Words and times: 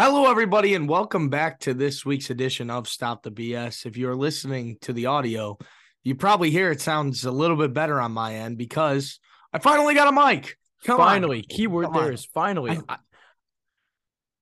Hello, 0.00 0.30
everybody, 0.30 0.76
and 0.76 0.88
welcome 0.88 1.28
back 1.28 1.58
to 1.58 1.74
this 1.74 2.06
week's 2.06 2.30
edition 2.30 2.70
of 2.70 2.86
Stop 2.86 3.24
the 3.24 3.32
BS. 3.32 3.84
If 3.84 3.96
you're 3.96 4.14
listening 4.14 4.76
to 4.82 4.92
the 4.92 5.06
audio, 5.06 5.58
you 6.04 6.14
probably 6.14 6.50
hear 6.52 6.70
it 6.70 6.80
sounds 6.80 7.24
a 7.24 7.32
little 7.32 7.56
bit 7.56 7.74
better 7.74 8.00
on 8.00 8.12
my 8.12 8.36
end 8.36 8.58
because 8.58 9.18
I 9.52 9.58
finally 9.58 9.94
got 9.94 10.06
a 10.06 10.12
mic. 10.12 10.56
Come 10.84 10.98
finally, 10.98 11.38
on. 11.38 11.44
keyword 11.48 11.86
Come 11.86 11.94
there 11.94 12.04
on. 12.04 12.14
is 12.14 12.24
finally. 12.26 12.78
I- 12.88 12.98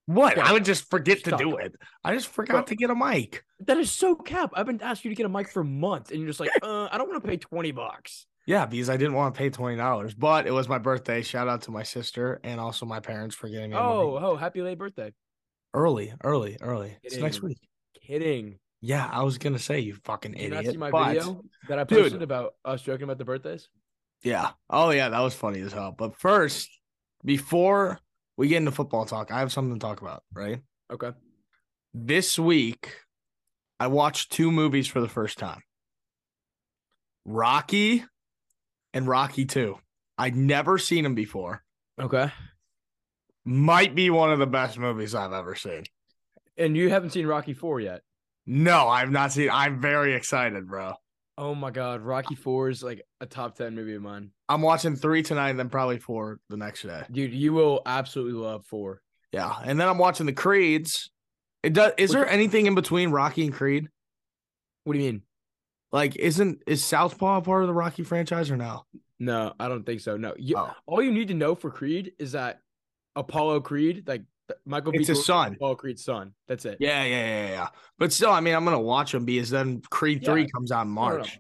What? 0.04 0.36
Yeah. 0.36 0.46
I 0.46 0.52
would 0.52 0.66
just 0.66 0.90
forget 0.90 1.24
to 1.24 1.38
do 1.38 1.56
it. 1.56 1.74
I 2.04 2.12
just 2.12 2.28
forgot 2.28 2.52
Bro. 2.52 2.62
to 2.64 2.76
get 2.76 2.90
a 2.90 2.94
mic. 2.94 3.42
that 3.60 3.78
is 3.78 3.90
so 3.90 4.14
cap. 4.14 4.50
I've 4.52 4.66
been 4.66 4.82
asking 4.82 5.08
you 5.10 5.14
to 5.16 5.18
get 5.18 5.24
a 5.24 5.30
mic 5.30 5.48
for 5.48 5.64
months, 5.64 6.10
and 6.10 6.20
you're 6.20 6.28
just 6.28 6.38
like, 6.38 6.50
uh, 6.62 6.88
I 6.92 6.98
don't 6.98 7.08
want 7.08 7.22
to 7.24 7.26
pay 7.26 7.38
twenty 7.38 7.72
bucks. 7.72 8.26
Yeah, 8.46 8.66
because 8.66 8.90
I 8.90 8.98
didn't 8.98 9.14
want 9.14 9.34
to 9.34 9.38
pay 9.38 9.48
twenty 9.48 9.76
dollars, 9.78 10.12
but 10.12 10.46
it 10.46 10.52
was 10.52 10.68
my 10.68 10.76
birthday. 10.78 11.22
Shout 11.22 11.48
out 11.48 11.62
to 11.62 11.70
my 11.70 11.82
sister 11.82 12.40
and 12.44 12.60
also 12.60 12.84
my 12.84 13.00
parents 13.00 13.34
for 13.34 13.48
getting 13.48 13.70
me. 13.70 13.76
Oh, 13.78 14.18
oh, 14.20 14.36
happy 14.36 14.60
late 14.60 14.76
birthday! 14.78 15.14
Early, 15.76 16.12
early, 16.24 16.56
early. 16.60 16.96
It's 17.04 17.16
next 17.16 17.42
week. 17.42 17.58
Kidding. 18.04 18.58
Yeah, 18.80 19.08
I 19.12 19.22
was 19.22 19.38
gonna 19.38 19.58
say 19.58 19.78
you 19.80 19.94
fucking 20.04 20.34
idiot. 20.34 20.50
Did 20.50 20.52
you 20.52 20.58
idiot. 20.58 20.66
not 20.66 20.72
see 20.72 20.78
my 20.78 20.90
but- 20.90 21.08
video 21.12 21.42
that 21.68 21.78
I 21.78 21.84
Dude. 21.84 22.02
posted 22.02 22.22
about 22.22 22.54
us 22.64 22.82
joking 22.82 23.04
about 23.04 23.18
the 23.18 23.24
birthdays? 23.24 23.68
Yeah. 24.22 24.50
Oh 24.70 24.90
yeah, 24.90 25.10
that 25.10 25.20
was 25.20 25.34
funny 25.34 25.60
as 25.60 25.72
hell. 25.72 25.94
But 25.96 26.16
first, 26.18 26.68
before 27.24 28.00
we 28.36 28.48
get 28.48 28.58
into 28.58 28.72
football 28.72 29.04
talk, 29.04 29.30
I 29.30 29.40
have 29.40 29.52
something 29.52 29.74
to 29.74 29.80
talk 29.80 30.00
about, 30.00 30.24
right? 30.32 30.60
Okay. 30.90 31.10
This 31.94 32.38
week, 32.38 32.94
I 33.78 33.86
watched 33.88 34.32
two 34.32 34.50
movies 34.50 34.86
for 34.86 35.00
the 35.00 35.08
first 35.08 35.38
time. 35.38 35.60
Rocky 37.24 38.04
and 38.94 39.06
Rocky 39.08 39.44
2. 39.44 39.76
I'd 40.18 40.36
never 40.36 40.78
seen 40.78 41.04
them 41.04 41.14
before. 41.14 41.62
Okay. 42.00 42.30
Might 43.46 43.94
be 43.94 44.10
one 44.10 44.32
of 44.32 44.38
the 44.40 44.46
best 44.46 44.76
movies 44.78 45.14
I've 45.14 45.32
ever 45.32 45.54
seen. 45.54 45.84
And 46.58 46.76
you 46.76 46.90
haven't 46.90 47.10
seen 47.10 47.26
Rocky 47.26 47.54
Four 47.54 47.80
yet. 47.80 48.02
No, 48.44 48.88
I've 48.88 49.10
not 49.10 49.32
seen. 49.32 49.50
I'm 49.50 49.80
very 49.80 50.14
excited, 50.14 50.66
bro. 50.68 50.94
Oh 51.38 51.54
my 51.54 51.70
God, 51.70 52.00
Rocky 52.02 52.34
Four 52.34 52.70
is 52.70 52.82
like 52.82 53.02
a 53.20 53.26
top 53.26 53.54
ten 53.56 53.74
movie 53.74 53.94
of 53.94 54.02
mine, 54.02 54.30
I'm 54.48 54.62
watching 54.62 54.96
three 54.96 55.22
tonight, 55.22 55.50
and 55.50 55.58
then 55.58 55.68
probably 55.68 55.98
four 55.98 56.38
the 56.48 56.56
next 56.56 56.82
day. 56.82 57.02
dude. 57.10 57.32
You 57.34 57.52
will 57.52 57.82
absolutely 57.86 58.32
love 58.40 58.64
Four. 58.66 59.00
Yeah, 59.32 59.54
and 59.64 59.78
then 59.78 59.86
I'm 59.88 59.98
watching 59.98 60.26
the 60.26 60.32
Creeds. 60.32 61.10
It 61.62 61.72
does. 61.72 61.92
Is 61.98 62.10
Which- 62.10 62.16
there 62.16 62.28
anything 62.28 62.66
in 62.66 62.74
between 62.74 63.10
Rocky 63.10 63.44
and 63.44 63.52
Creed? 63.52 63.88
What 64.84 64.94
do 64.94 64.98
you 64.98 65.04
mean? 65.12 65.22
Like, 65.92 66.16
isn't 66.16 66.62
is 66.66 66.84
Southpaw 66.84 67.38
a 67.38 67.42
part 67.42 67.62
of 67.62 67.68
the 67.68 67.74
Rocky 67.74 68.02
franchise 68.02 68.50
or 68.50 68.56
no? 68.56 68.84
No, 69.18 69.52
I 69.60 69.68
don't 69.68 69.84
think 69.84 70.00
so. 70.00 70.16
No, 70.16 70.34
you, 70.36 70.56
Oh. 70.56 70.72
all 70.86 71.02
you 71.02 71.12
need 71.12 71.28
to 71.28 71.34
know 71.34 71.54
for 71.54 71.70
Creed 71.70 72.12
is 72.18 72.32
that 72.32 72.60
Apollo 73.16 73.60
Creed, 73.60 74.06
like 74.06 74.22
Michael, 74.64 74.92
B. 74.92 74.98
It's 74.98 75.08
his 75.08 75.26
son. 75.26 75.54
Apollo 75.54 75.76
Creed's 75.76 76.04
son. 76.04 76.32
That's 76.46 76.64
it. 76.64 76.76
Yeah, 76.78 77.02
yeah, 77.04 77.26
yeah, 77.26 77.48
yeah. 77.48 77.68
But 77.98 78.12
still, 78.12 78.30
I 78.30 78.40
mean, 78.40 78.54
I'm 78.54 78.64
gonna 78.64 78.80
watch 78.80 79.12
them 79.12 79.24
because 79.24 79.50
then 79.50 79.82
Creed 79.90 80.22
Yeah. 80.22 80.32
Three 80.32 80.46
comes 80.48 80.70
out 80.70 80.82
in. 80.82 80.88
March, 80.88 81.38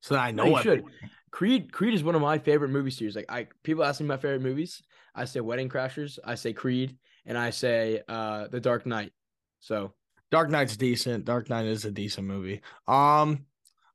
so 0.00 0.14
then 0.14 0.22
I 0.22 0.30
know 0.30 0.56
it. 0.56 0.62
should. 0.62 0.84
Creed, 1.30 1.72
Creed 1.72 1.92
is 1.92 2.02
one 2.02 2.14
of 2.14 2.22
my 2.22 2.38
favorite 2.38 2.70
movie 2.70 2.90
series. 2.90 3.14
Like 3.14 3.26
I, 3.28 3.48
people 3.62 3.84
ask 3.84 4.00
me 4.00 4.06
my 4.06 4.16
favorite 4.16 4.40
movies. 4.40 4.82
I 5.14 5.26
say 5.26 5.40
Wedding 5.40 5.68
Crashers. 5.68 6.18
I 6.24 6.36
say 6.36 6.52
Creed, 6.52 6.96
and 7.26 7.36
I 7.36 7.50
say 7.50 8.00
uh 8.08 8.48
The 8.48 8.60
Dark 8.60 8.86
Knight. 8.86 9.12
So 9.60 9.92
Dark 10.30 10.48
Knight's 10.50 10.76
decent. 10.76 11.24
Dark 11.24 11.50
Knight 11.50 11.66
is 11.66 11.84
a 11.84 11.90
decent 11.90 12.26
movie. 12.26 12.62
Um, 12.86 13.44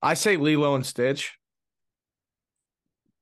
I 0.02 0.14
say 0.14 0.38
Lilo 0.38 0.76
and 0.76 0.86
Stitch. 0.86 1.38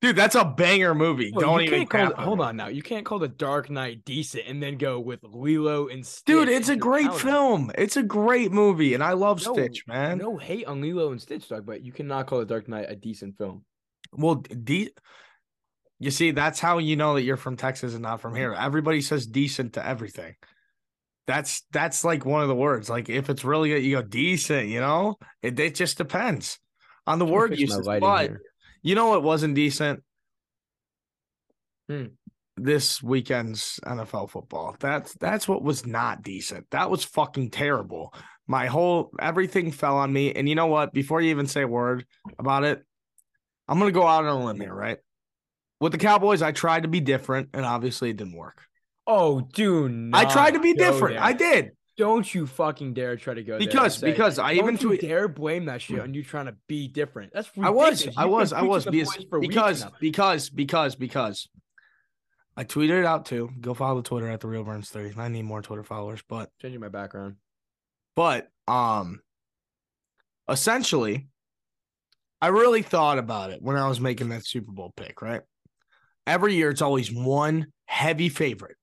Dude, 0.02 0.16
that's 0.16 0.34
a 0.34 0.44
banger 0.44 0.96
movie. 0.96 1.32
Well, 1.32 1.46
Don't 1.46 1.62
even 1.62 1.86
call 1.86 2.10
it, 2.10 2.16
hold 2.16 2.42
on 2.42 2.58
now. 2.58 2.70
You 2.70 2.82
can't 2.82 3.06
call 3.06 3.20
The 3.20 3.28
Dark 3.28 3.70
Knight 3.70 4.04
decent 4.04 4.46
and 4.48 4.62
then 4.62 4.78
go 4.78 5.00
with 5.00 5.20
Lilo 5.24 5.90
and 5.90 6.04
Stitch. 6.04 6.26
Dude, 6.26 6.50
it's 6.50 6.70
a 6.70 6.76
great 6.76 7.14
film. 7.14 7.72
It's 7.78 7.98
a 7.98 8.04
great 8.04 8.52
movie, 8.52 8.96
and 8.96 9.04
I 9.04 9.14
love 9.14 9.46
No, 9.46 9.54
Stitch, 9.54 9.86
man. 9.86 10.18
No 10.18 10.38
hate 10.38 10.66
on 10.66 10.82
Lilo 10.82 11.12
and 11.12 11.22
Stitch, 11.22 11.48
dog, 11.50 11.68
but 11.68 11.86
you 11.86 11.92
cannot 11.92 12.26
call 12.26 12.40
The 12.40 12.46
Dark 12.46 12.68
Knight 12.68 12.88
a 12.90 12.96
decent 12.96 13.38
film. 13.38 13.64
Well, 14.12 14.36
de- 14.36 14.90
you 16.00 16.10
see, 16.10 16.32
that's 16.32 16.60
how 16.60 16.80
you 16.80 16.96
know 16.96 17.14
that 17.14 17.22
you're 17.22 17.38
from 17.38 17.56
Texas 17.56 17.94
and 17.94 18.02
not 18.02 18.22
from 18.22 18.34
here. 18.34 18.54
Everybody 18.54 19.02
says 19.02 19.28
decent 19.28 19.74
to 19.74 19.86
everything. 19.86 20.34
That's 21.28 21.62
that's 21.72 22.04
like 22.04 22.26
one 22.26 22.42
of 22.42 22.48
the 22.48 22.56
words. 22.56 22.90
Like 22.90 23.08
if 23.08 23.30
it's 23.30 23.46
really 23.46 23.70
good, 23.70 23.84
you 23.84 23.98
go 23.98 24.02
decent. 24.02 24.68
You 24.70 24.80
know, 24.80 25.18
it 25.44 25.60
it 25.60 25.76
just 25.76 26.00
depends 26.00 26.58
on 27.06 27.20
the 27.20 27.26
word 27.26 27.56
usage. 27.56 27.86
But 27.86 28.22
here. 28.22 28.42
You 28.82 28.96
know 28.96 29.08
what 29.08 29.24
wasn't 29.24 29.56
decent? 29.56 30.04
Hmm. 31.90 32.06
This 32.58 33.02
weekend's 33.02 33.80
NFL 33.86 34.30
football. 34.30 34.76
That's 34.80 35.14
that's 35.16 35.48
what 35.48 35.64
was 35.64 35.86
not 35.86 36.22
decent. 36.22 36.68
That 36.72 36.90
was 36.90 37.04
fucking 37.04 37.52
terrible. 37.52 38.14
My 38.48 38.68
whole 38.68 39.12
everything 39.20 39.72
fell 39.72 39.98
on 39.98 40.12
me. 40.12 40.34
And 40.34 40.48
you 40.48 40.56
know 40.56 40.68
what? 40.68 40.94
Before 40.94 41.22
you 41.22 41.30
even 41.30 41.48
say 41.48 41.62
a 41.62 41.68
word 41.68 42.06
about 42.38 42.64
it, 42.64 42.84
I'm 43.68 43.80
gonna 43.80 43.92
go 43.92 44.06
out 44.06 44.26
on 44.26 44.42
a 44.42 44.46
limb 44.46 44.60
here, 44.60 44.74
right? 44.74 44.98
With 45.80 45.94
the 45.94 45.98
Cowboys, 45.98 46.42
I 46.42 46.52
tried 46.52 46.84
to 46.84 46.90
be 46.90 47.00
different, 47.00 47.50
and 47.54 47.66
obviously 47.66 48.12
it 48.12 48.18
didn't 48.18 48.38
work. 48.38 48.62
Oh, 49.08 49.42
dude, 49.42 50.12
I 50.14 50.26
tried 50.26 50.52
to 50.52 50.60
be 50.60 50.74
different. 50.74 51.18
I 51.20 51.34
did 51.34 51.72
Don't 51.98 52.34
you 52.34 52.48
fucking 52.48 52.94
dare 52.94 53.16
try 53.18 53.34
to 53.34 53.44
go 53.44 53.54
there 53.54 53.60
because 53.60 53.98
say, 53.98 54.12
because 54.12 54.40
I 54.40 54.54
even 54.54 54.78
tweet. 54.78 55.02
dare 55.02 55.28
blame 55.28 55.66
that 55.66 55.82
shit 55.82 56.00
on 56.00 56.14
you 56.14 56.24
trying 56.24 56.46
to 56.46 56.56
be 56.68 56.88
different. 56.88 57.34
That's 57.34 57.50
ridiculous. 57.56 58.08
I 58.16 58.16
was. 58.16 58.18
I 58.18 58.26
was, 58.26 58.54
I 58.54 58.62
was 58.62 58.86
because 58.86 59.16
boys 59.16 59.26
for 59.30 59.40
weeks 59.40 59.56
because 59.56 59.86
because 60.00 60.50
because 60.50 60.96
because 60.96 61.50
I 62.56 62.64
tweeted 62.64 63.00
it 63.00 63.06
out 63.06 63.26
too. 63.26 63.50
Go 63.60 63.74
follow 63.74 64.02
the 64.02 64.08
Twitter 64.08 64.30
at 64.30 64.40
the 64.40 64.48
Real 64.48 64.64
Burns 64.64 64.90
Thirty. 64.90 65.14
I 65.18 65.28
need 65.28 65.44
more 65.44 65.62
Twitter 65.62 65.84
followers, 65.84 66.22
but 66.28 66.50
changing 66.62 66.80
my 66.82 66.90
background. 66.90 67.36
but 68.16 68.48
um, 68.68 69.20
essentially, 70.50 71.28
I 72.42 72.48
really 72.48 72.82
thought 72.82 73.18
about 73.18 73.52
it 73.52 73.62
when 73.62 73.76
I 73.76 73.88
was 73.88 74.00
making 74.00 74.30
that 74.30 74.46
Super 74.46 74.72
Bowl 74.72 74.94
pick. 74.96 75.22
Right, 75.22 75.42
every 76.26 76.56
year 76.56 76.70
it's 76.70 76.82
always 76.82 77.12
one 77.12 77.68
heavy 77.86 78.30
favorite, 78.30 78.78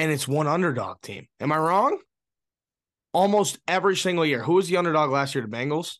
and 0.00 0.10
it's 0.10 0.26
one 0.26 0.46
underdog 0.46 1.02
team. 1.02 1.28
Am 1.40 1.52
I 1.52 1.58
wrong? 1.58 1.98
Almost 3.12 3.58
every 3.68 3.96
single 3.96 4.24
year. 4.24 4.42
Who 4.42 4.54
was 4.54 4.66
the 4.66 4.78
underdog 4.78 5.10
last 5.10 5.34
year? 5.34 5.46
The 5.46 5.54
Bengals. 5.54 5.96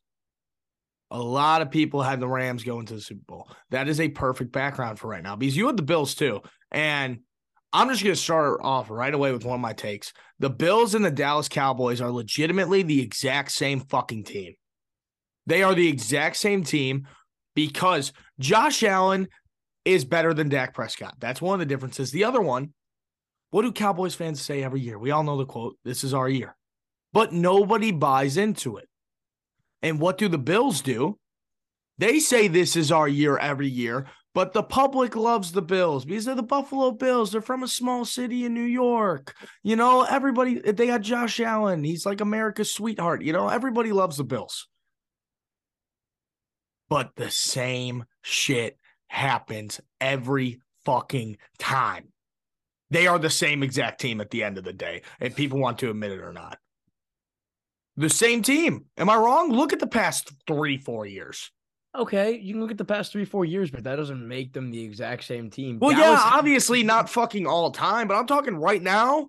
A 1.11 1.21
lot 1.21 1.61
of 1.61 1.71
people 1.71 2.01
had 2.01 2.19
the 2.19 2.27
Rams 2.27 2.65
go 2.65 2.81
into 2.81 2.95
the 2.95 3.01
Super 3.03 3.25
Bowl. 3.27 3.51
That 3.71 3.89
is 3.89 4.01
a 4.01 4.09
perfect 4.09 4.53
background 4.53 4.99
for 4.99 5.09
right 5.09 5.23
now 5.23 5.37
because 5.37 5.55
you 5.55 5.67
had 5.67 5.77
the 5.77 5.83
Bills 5.83 6.15
too. 6.15 6.41
And 6.71 7.19
I'm 7.75 7.91
just 7.91 8.03
going 8.03 8.15
to 8.15 8.21
start 8.21 8.61
off 8.63 8.89
right 8.89 9.13
away 9.13 9.33
with 9.33 9.45
one 9.45 9.57
of 9.57 9.61
my 9.61 9.75
takes. 9.75 10.15
The 10.39 10.49
Bills 10.49 10.95
and 10.95 11.05
the 11.05 11.11
Dallas 11.11 11.51
Cowboys 11.51 12.01
are 12.01 12.11
legitimately 12.11 12.83
the 12.83 13.03
exact 13.03 13.53
same 13.53 13.81
fucking 13.81 14.25
team. 14.25 14.55
They 15.47 15.63
are 15.63 15.75
the 15.75 15.89
exact 15.89 16.37
same 16.37 16.65
team 16.65 17.07
because 17.55 18.15
Josh 18.39 18.83
Allen 18.83 19.29
is 19.85 20.07
better 20.07 20.33
than 20.33 20.49
Dak 20.49 20.73
Prescott. 20.73 21.17
That's 21.19 21.43
one 21.43 21.55
of 21.55 21.61
the 21.61 21.67
differences. 21.73 22.13
The 22.13 22.25
other 22.25 22.41
one, 22.41 22.73
what 23.51 23.63
do 23.63 23.73
Cowboys 23.73 24.15
fans 24.15 24.41
say 24.41 24.63
every 24.63 24.81
year? 24.81 24.99
We 24.99 25.11
all 25.11 25.25
know 25.25 25.37
the 25.37 25.47
quote, 25.47 25.77
this 25.85 26.05
is 26.05 26.15
our 26.15 26.29
year. 26.29 26.57
But 27.13 27.33
nobody 27.33 27.91
buys 27.91 28.37
into 28.37 28.77
it. 28.77 28.89
And 29.83 29.99
what 29.99 30.19
do 30.19 30.29
the 30.29 30.39
Bills 30.39 30.83
do? 30.83 31.19
They 31.99 32.19
say 32.21 32.49
this 32.49 32.77
is 32.77 32.93
our 32.93 33.09
year 33.09 33.37
every 33.37 33.69
year, 33.69 34.07
but 34.33 34.53
the 34.53 34.63
public 34.63 35.17
loves 35.17 35.53
the 35.53 35.63
Bills 35.63 36.05
because 36.05 36.25
they're 36.25 36.35
the 36.35 36.43
Buffalo 36.43 36.93
Bills. 36.93 37.33
They're 37.33 37.41
from 37.41 37.63
a 37.63 37.69
small 37.69 38.05
city 38.05 38.45
in 38.45 38.55
New 38.55 38.63
York. 38.63 39.35
You 39.63 39.77
know, 39.77 40.03
everybody, 40.03 40.61
they 40.61 40.87
got 40.87 41.03
Josh 41.03 41.41
Allen. 41.41 41.83
He's 41.83 42.07
like 42.07 42.21
America's 42.21 42.73
sweetheart. 42.73 43.23
You 43.23 43.33
know, 43.33 43.49
everybody 43.49 43.93
loves 43.93 44.17
the 44.17 44.25
Bills. 44.25 44.69
But 46.89 47.11
the 47.17 47.31
same 47.31 48.05
shit 48.23 48.79
happens 49.09 49.81
every 50.01 50.61
fucking 50.85 51.37
time. 51.59 52.10
They 52.91 53.07
are 53.07 53.19
the 53.19 53.31
same 53.31 53.63
exact 53.63 54.01
team 54.01 54.21
at 54.21 54.31
the 54.31 54.43
end 54.43 54.59
of 54.59 54.65
the 54.65 54.73
day, 54.73 55.03
if 55.21 55.37
people 55.37 55.59
want 55.59 55.79
to 55.79 55.91
admit 55.91 56.13
it 56.13 56.21
or 56.21 56.33
not. 56.33 56.59
The 57.97 58.11
same 58.11 58.43
team. 58.43 58.87
Am 58.97 59.11
I 59.11 59.17
wrong? 59.17 59.51
Look 59.53 59.73
at 59.73 59.79
the 59.79 59.87
past 59.87 60.33
three, 60.47 60.79
four 60.79 61.07
years. 61.07 61.51
Okay, 61.97 62.39
you 62.39 62.55
can 62.55 62.61
look 62.63 62.71
at 62.71 62.79
the 62.79 62.85
past 62.85 63.11
three, 63.11 63.25
four 63.25 63.45
years, 63.45 63.71
but 63.71 63.83
that 63.85 63.97
doesn't 63.97 64.27
make 64.27 64.53
them 64.53 64.71
the 64.71 64.83
exact 64.83 65.25
same 65.25 65.51
team. 65.51 65.79
Well, 65.81 65.91
Dallas- 65.91 66.21
yeah, 66.25 66.31
obviously 66.39 66.83
not 66.85 67.11
fucking 67.11 67.47
all 67.47 67.71
time, 67.73 68.07
but 68.07 68.15
I'm 68.15 68.27
talking 68.27 68.57
right 68.57 68.81
now. 68.81 69.29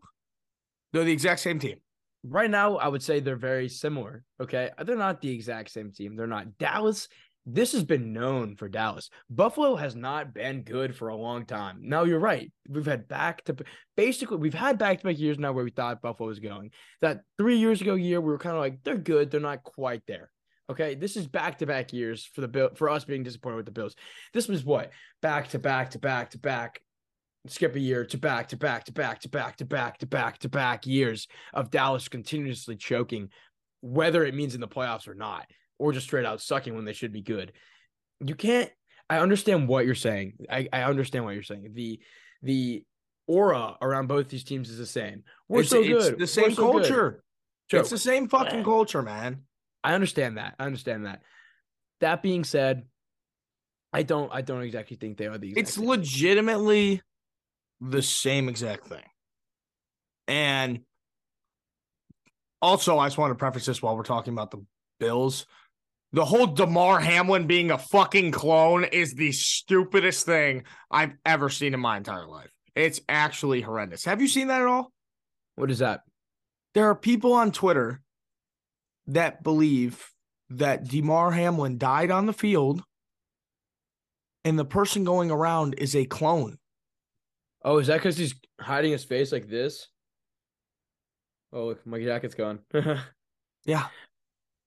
They're 0.94 1.04
the 1.04 1.12
exact 1.12 1.40
same 1.40 1.58
team. 1.60 1.78
right 2.24 2.52
now, 2.52 2.76
I 2.78 2.88
would 2.88 3.02
say 3.02 3.20
they're 3.20 3.36
very 3.36 3.68
similar. 3.68 4.24
Okay, 4.40 4.70
they're 4.86 4.96
not 4.96 5.22
the 5.22 5.32
exact 5.34 5.72
same 5.72 5.92
team. 5.92 6.16
They're 6.16 6.28
not 6.28 6.58
Dallas. 6.60 7.08
This 7.46 7.72
has 7.74 7.84
been 7.84 8.14
known 8.14 8.56
for 8.56 8.70
Dallas. 8.70 9.10
Buffalo 9.30 9.76
has 9.76 9.96
not 9.96 10.34
been 10.34 10.62
good 10.62 10.96
for 10.96 11.08
a 11.08 11.16
long 11.16 11.46
time. 11.46 11.80
Now 11.82 12.04
you're 12.04 12.20
right. 12.20 12.52
We've 12.70 12.86
had 12.86 13.08
back 13.08 13.44
to 13.46 13.56
basically 13.98 14.38
we've 14.38 14.54
had 14.54 14.78
back 14.78 15.00
to 15.00 15.08
back 15.08 15.18
years 15.18 15.40
now 15.40 15.52
where 15.52 15.64
we 15.64 15.72
thought 15.72 16.04
Buffalo 16.04 16.30
was 16.30 16.40
going. 16.40 16.72
That 17.02 17.22
three 17.40 17.58
years 17.58 17.82
ago 17.82 17.96
year 17.96 18.22
we 18.22 18.32
were 18.32 18.38
kind 18.38 18.56
of 18.56 18.62
like 18.62 18.84
they're 18.84 18.98
good, 18.98 19.32
they're 19.32 19.40
not 19.40 19.64
quite 19.64 20.04
there. 20.08 20.30
Okay, 20.70 20.94
this 20.94 21.18
is 21.18 21.28
back 21.28 21.58
to 21.58 21.66
back 21.66 21.92
years 21.92 22.30
for 22.34 22.42
the 22.42 22.48
bill 22.48 22.70
for 22.76 22.90
us 22.90 23.06
being 23.06 23.24
disappointed 23.24 23.58
with 23.58 23.66
the 23.66 23.72
Bills. 23.72 23.96
This 24.34 24.48
was 24.48 24.64
what 24.64 24.92
back 25.22 25.50
to 25.50 25.60
back 25.60 25.92
to 25.92 26.00
back 26.00 26.30
to 26.32 26.38
back 26.38 26.80
skip 27.48 27.76
a 27.76 27.80
year 27.80 28.06
to 28.06 28.18
back 28.18 28.50
to 28.50 28.58
back 28.58 28.86
to 28.86 28.92
back 28.92 29.20
to 29.20 29.30
back 29.30 29.58
to 29.58 29.66
back 29.66 29.98
to 29.98 30.06
back 30.06 30.38
to 30.38 30.50
back 30.50 30.86
years 30.86 31.28
of 31.54 31.72
Dallas 31.72 32.08
continuously 32.08 32.76
choking, 32.76 33.30
whether 33.82 34.24
it 34.24 34.36
means 34.36 34.54
in 34.54 34.62
the 34.62 34.68
playoffs 34.68 35.08
or 35.08 35.16
not, 35.16 35.48
or 35.82 35.92
just 35.92 36.06
straight 36.06 36.28
out 36.28 36.40
sucking 36.40 36.76
when 36.76 36.86
they 36.86 36.94
should 36.94 37.12
be 37.12 37.24
good. 37.24 37.54
You 38.24 38.36
can't. 38.36 38.70
I 39.10 39.18
understand 39.18 39.68
what 39.68 39.84
you're 39.86 39.96
saying. 39.96 40.34
I, 40.50 40.70
I 40.72 40.84
understand 40.84 41.26
what 41.26 41.34
you're 41.34 41.42
saying. 41.42 41.72
The 41.74 42.00
the 42.44 42.86
aura 43.28 43.78
around 43.82 44.08
both 44.08 44.30
these 44.30 44.44
teams 44.44 44.70
is 44.70 44.78
the 44.78 44.86
same. 44.86 45.24
We're 45.50 45.62
it's, 45.62 45.72
so 45.72 45.82
it's 45.82 46.10
good. 46.10 46.20
the 46.20 46.28
same 46.28 46.54
so 46.54 46.72
culture. 46.72 47.24
Joke. 47.68 47.82
It's 47.82 47.90
the 47.90 47.98
same 47.98 48.28
fucking 48.28 48.64
culture, 48.64 49.02
man. 49.02 49.42
I 49.84 49.96
understand 49.96 50.38
that. 50.38 50.54
I 50.60 50.66
understand 50.66 51.08
that. 51.08 51.24
That 52.00 52.22
being 52.22 52.44
said, 52.44 52.86
I 53.92 54.04
don't. 54.04 54.32
I 54.32 54.42
don't 54.42 54.62
exactly 54.62 54.98
think 54.98 55.18
they 55.18 55.26
are 55.26 55.40
the. 55.40 55.50
Exact 55.50 55.68
It's 55.68 55.78
legitimately 55.80 57.02
the 57.80 58.04
same 58.04 58.50
exact 58.50 58.86
thing. 58.86 59.04
And 60.28 60.82
also, 62.62 63.00
I 63.00 63.08
just 63.08 63.18
want 63.18 63.32
to 63.32 63.36
preface 63.36 63.66
this 63.66 63.82
while 63.82 63.98
we're 63.98 64.04
talking 64.04 64.34
about 64.34 64.52
the 64.52 64.64
Bills. 65.00 65.48
The 66.14 66.26
whole 66.26 66.48
Damar 66.48 67.00
Hamlin 67.00 67.48
being 67.48 67.72
a 67.72 67.78
fucking 67.78 68.32
clone 68.32 68.84
is 68.84 69.14
the 69.14 69.32
stupidest 69.32 70.26
thing 70.26 70.64
I've 70.90 71.14
ever 71.26 71.50
seen 71.50 71.74
in 71.74 71.80
my 71.80 71.98
entire 71.98 72.28
life. 72.28 72.52
It's 72.76 73.00
actually 73.08 73.62
horrendous. 73.62 74.06
Have 74.06 74.22
you 74.22 74.28
seen 74.28 74.48
that 74.48 74.62
at 74.62 74.68
all? 74.68 74.92
What 75.56 75.72
is 75.72 75.80
that? 75.80 76.02
There 76.74 76.90
are 76.90 76.96
people 76.96 77.34
on 77.34 77.52
Twitter 77.52 78.02
that 79.08 79.44
believe 79.44 80.06
that 80.50 80.86
Damar 80.86 81.32
Hamlin 81.32 81.78
died 81.78 82.12
on 82.12 82.26
the 82.26 82.34
field 82.34 82.84
and 84.44 84.60
the 84.60 84.66
person 84.66 85.04
going 85.04 85.32
around 85.32 85.76
is 85.78 85.96
a 85.96 86.06
clone. 86.06 86.58
Oh, 87.64 87.78
is 87.78 87.88
that 87.88 87.98
because 87.98 88.18
he's 88.18 88.36
hiding 88.60 88.92
his 88.92 89.04
face 89.04 89.32
like 89.32 89.48
this? 89.48 89.88
Oh, 91.54 91.68
look, 91.68 91.86
my 91.86 92.02
jacket's 92.02 92.36
gone. 92.36 92.60
Yeah. 93.64 93.86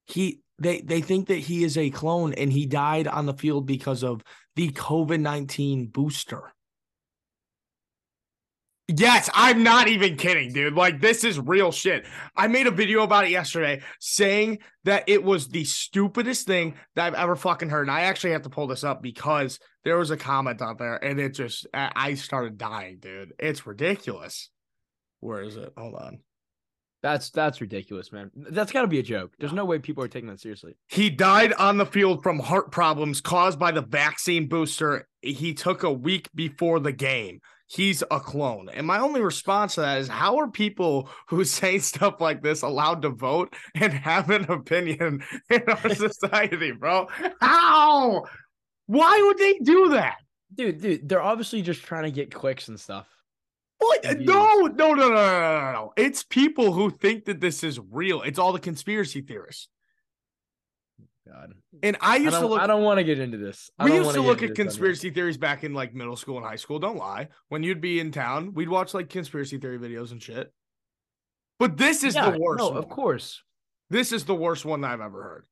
He 0.06 0.43
they 0.58 0.80
they 0.80 1.00
think 1.00 1.28
that 1.28 1.38
he 1.38 1.64
is 1.64 1.76
a 1.76 1.90
clone 1.90 2.32
and 2.34 2.52
he 2.52 2.66
died 2.66 3.08
on 3.08 3.26
the 3.26 3.34
field 3.34 3.66
because 3.66 4.02
of 4.02 4.22
the 4.56 4.70
COVID-19 4.70 5.92
booster. 5.92 6.54
Yes, 8.86 9.30
I'm 9.32 9.62
not 9.62 9.88
even 9.88 10.16
kidding, 10.16 10.52
dude. 10.52 10.74
Like 10.74 11.00
this 11.00 11.24
is 11.24 11.40
real 11.40 11.72
shit. 11.72 12.04
I 12.36 12.48
made 12.48 12.66
a 12.66 12.70
video 12.70 13.02
about 13.02 13.24
it 13.24 13.30
yesterday 13.30 13.80
saying 13.98 14.58
that 14.84 15.04
it 15.06 15.24
was 15.24 15.48
the 15.48 15.64
stupidest 15.64 16.46
thing 16.46 16.74
that 16.94 17.06
I've 17.06 17.14
ever 17.14 17.34
fucking 17.34 17.70
heard. 17.70 17.88
And 17.88 17.90
I 17.90 18.02
actually 18.02 18.32
have 18.32 18.42
to 18.42 18.50
pull 18.50 18.66
this 18.66 18.84
up 18.84 19.02
because 19.02 19.58
there 19.84 19.96
was 19.96 20.10
a 20.10 20.18
comment 20.18 20.60
out 20.60 20.78
there 20.78 21.02
and 21.02 21.18
it 21.18 21.30
just 21.30 21.66
I 21.72 21.92
I 21.96 22.14
started 22.14 22.58
dying, 22.58 22.98
dude. 23.00 23.32
It's 23.38 23.66
ridiculous. 23.66 24.50
Where 25.20 25.40
is 25.40 25.56
it? 25.56 25.72
Hold 25.78 25.94
on. 25.94 26.18
That's 27.04 27.28
that's 27.28 27.60
ridiculous, 27.60 28.10
man. 28.12 28.30
That's 28.34 28.72
got 28.72 28.80
to 28.80 28.88
be 28.88 28.98
a 28.98 29.02
joke. 29.02 29.34
There's 29.38 29.52
no 29.52 29.66
way 29.66 29.78
people 29.78 30.02
are 30.02 30.08
taking 30.08 30.30
that 30.30 30.40
seriously. 30.40 30.74
He 30.88 31.10
died 31.10 31.52
on 31.52 31.76
the 31.76 31.84
field 31.84 32.22
from 32.22 32.38
heart 32.38 32.72
problems 32.72 33.20
caused 33.20 33.58
by 33.58 33.72
the 33.72 33.82
vaccine 33.82 34.48
booster 34.48 35.06
he 35.20 35.52
took 35.52 35.82
a 35.82 35.92
week 35.92 36.30
before 36.34 36.80
the 36.80 36.92
game. 36.92 37.40
He's 37.66 38.02
a 38.10 38.20
clone. 38.20 38.70
And 38.70 38.86
my 38.86 39.00
only 39.00 39.20
response 39.20 39.74
to 39.74 39.82
that 39.82 39.98
is 39.98 40.08
how 40.08 40.38
are 40.38 40.50
people 40.50 41.10
who 41.28 41.44
say 41.44 41.78
stuff 41.78 42.22
like 42.22 42.42
this 42.42 42.62
allowed 42.62 43.02
to 43.02 43.10
vote 43.10 43.54
and 43.74 43.92
have 43.92 44.30
an 44.30 44.50
opinion 44.50 45.22
in 45.50 45.62
our 45.68 45.88
society, 45.94 46.72
bro? 46.72 47.08
How? 47.38 48.24
Why 48.86 49.22
would 49.26 49.36
they 49.36 49.58
do 49.58 49.90
that? 49.90 50.16
Dude, 50.54 50.80
dude, 50.80 51.06
they're 51.06 51.20
obviously 51.20 51.60
just 51.60 51.82
trying 51.82 52.04
to 52.04 52.10
get 52.10 52.32
clicks 52.32 52.68
and 52.68 52.80
stuff. 52.80 53.13
What? 53.78 54.04
No, 54.20 54.60
no, 54.66 54.66
no, 54.68 54.94
no, 54.94 55.08
no, 55.08 55.10
no, 55.10 55.72
no. 55.72 55.92
It's 55.96 56.22
people 56.22 56.72
who 56.72 56.90
think 56.90 57.24
that 57.26 57.40
this 57.40 57.62
is 57.64 57.78
real. 57.90 58.22
It's 58.22 58.38
all 58.38 58.52
the 58.52 58.58
conspiracy 58.60 59.20
theorists. 59.20 59.68
God, 61.26 61.54
And 61.82 61.96
I 62.02 62.14
I 62.14 62.16
used 62.16 62.38
to 62.38 62.46
look 62.46 62.60
I 62.60 62.66
don't 62.66 62.82
want 62.82 62.98
to 62.98 63.04
get 63.04 63.18
into 63.18 63.38
this. 63.38 63.70
I 63.78 63.84
We 63.86 63.94
used 63.94 64.04
wanna 64.06 64.20
look 64.20 64.38
at 64.38 64.40
this 64.42 64.50
on 64.50 64.56
here. 64.56 64.64
conspiracy 64.66 65.10
theories 65.10 65.36
back 65.38 65.64
in 65.64 65.72
like 65.72 65.94
middle 65.94 66.16
school 66.16 66.36
and 66.36 66.46
high 66.46 66.56
school. 66.56 66.78
Don't 66.78 66.96
lie. 66.98 67.28
When 67.48 67.62
you'd 67.62 67.80
be 67.80 67.98
in 67.98 68.12
town, 68.12 68.52
we'd 68.52 68.68
watch 68.68 68.92
like 68.94 69.08
conspiracy 69.08 69.56
theory 69.58 69.78
videos 69.78 70.12
and 70.12 70.22
shit. 70.22 70.52
But 71.58 71.76
this 71.78 72.04
is 72.04 72.14
Yeah, 72.14 72.30
the 72.30 72.38
worst. 72.38 72.58
No, 72.58 72.68
one. 72.70 72.76
of 72.76 72.88
course. 72.90 73.42
This 73.90 74.12
is 74.12 74.24
the 74.24 74.34
worst 74.34 74.64
one 74.64 74.84
I've 74.84 75.00
ever 75.00 75.22
heard. 75.22 75.46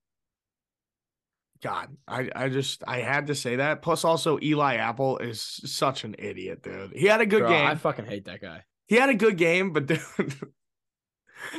God, 1.63 1.97
I, 2.09 2.29
I 2.35 2.49
just 2.49 2.83
I 2.87 2.99
had 3.01 3.29
to 3.29 3.35
say 3.35 3.57
that. 3.57 3.83
Plus, 3.83 4.05
also 4.05 4.39
Eli 4.43 4.77
Apple 4.77 5.19
is 5.19 5.41
such 5.41 6.03
an 6.05 6.17
idiot, 6.19 6.63
dude. 6.63 6.93
He 6.95 7.07
had 7.07 7.21
a 7.21 7.27
good 7.27 7.41
Bro, 7.41 7.51
game. 7.51 7.67
I 7.67 7.75
fucking 7.77 8.05
hate 8.05 8.25
that 8.25 8.41
guy. 8.41 8.65
he 8.87 8.97
had 8.97 9.11
a 9.11 9.15
good 9.15 9.37
game, 9.37 9.73
but 9.73 9.87
dude, 9.87 10.01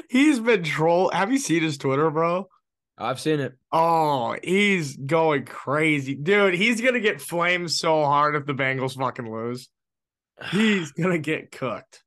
he's 0.09 0.39
been 0.39 0.63
troll. 0.63 1.09
Have 1.11 1.31
you 1.31 1.37
seen 1.37 1.63
his 1.63 1.77
Twitter, 1.77 2.11
bro? 2.11 2.49
I've 2.97 3.19
seen 3.19 3.39
it. 3.39 3.57
Oh, 3.71 4.35
he's 4.43 4.97
going 4.97 5.45
crazy, 5.45 6.15
dude. 6.15 6.53
He's 6.53 6.81
gonna 6.81 6.99
get 6.99 7.21
flamed 7.21 7.71
so 7.71 8.03
hard 8.03 8.35
if 8.35 8.45
the 8.45 8.53
Bengals 8.53 8.97
fucking 8.97 9.31
lose. 9.31 9.69
He's 10.51 10.91
gonna 10.97 11.17
get 11.17 11.51
cooked. 11.51 12.03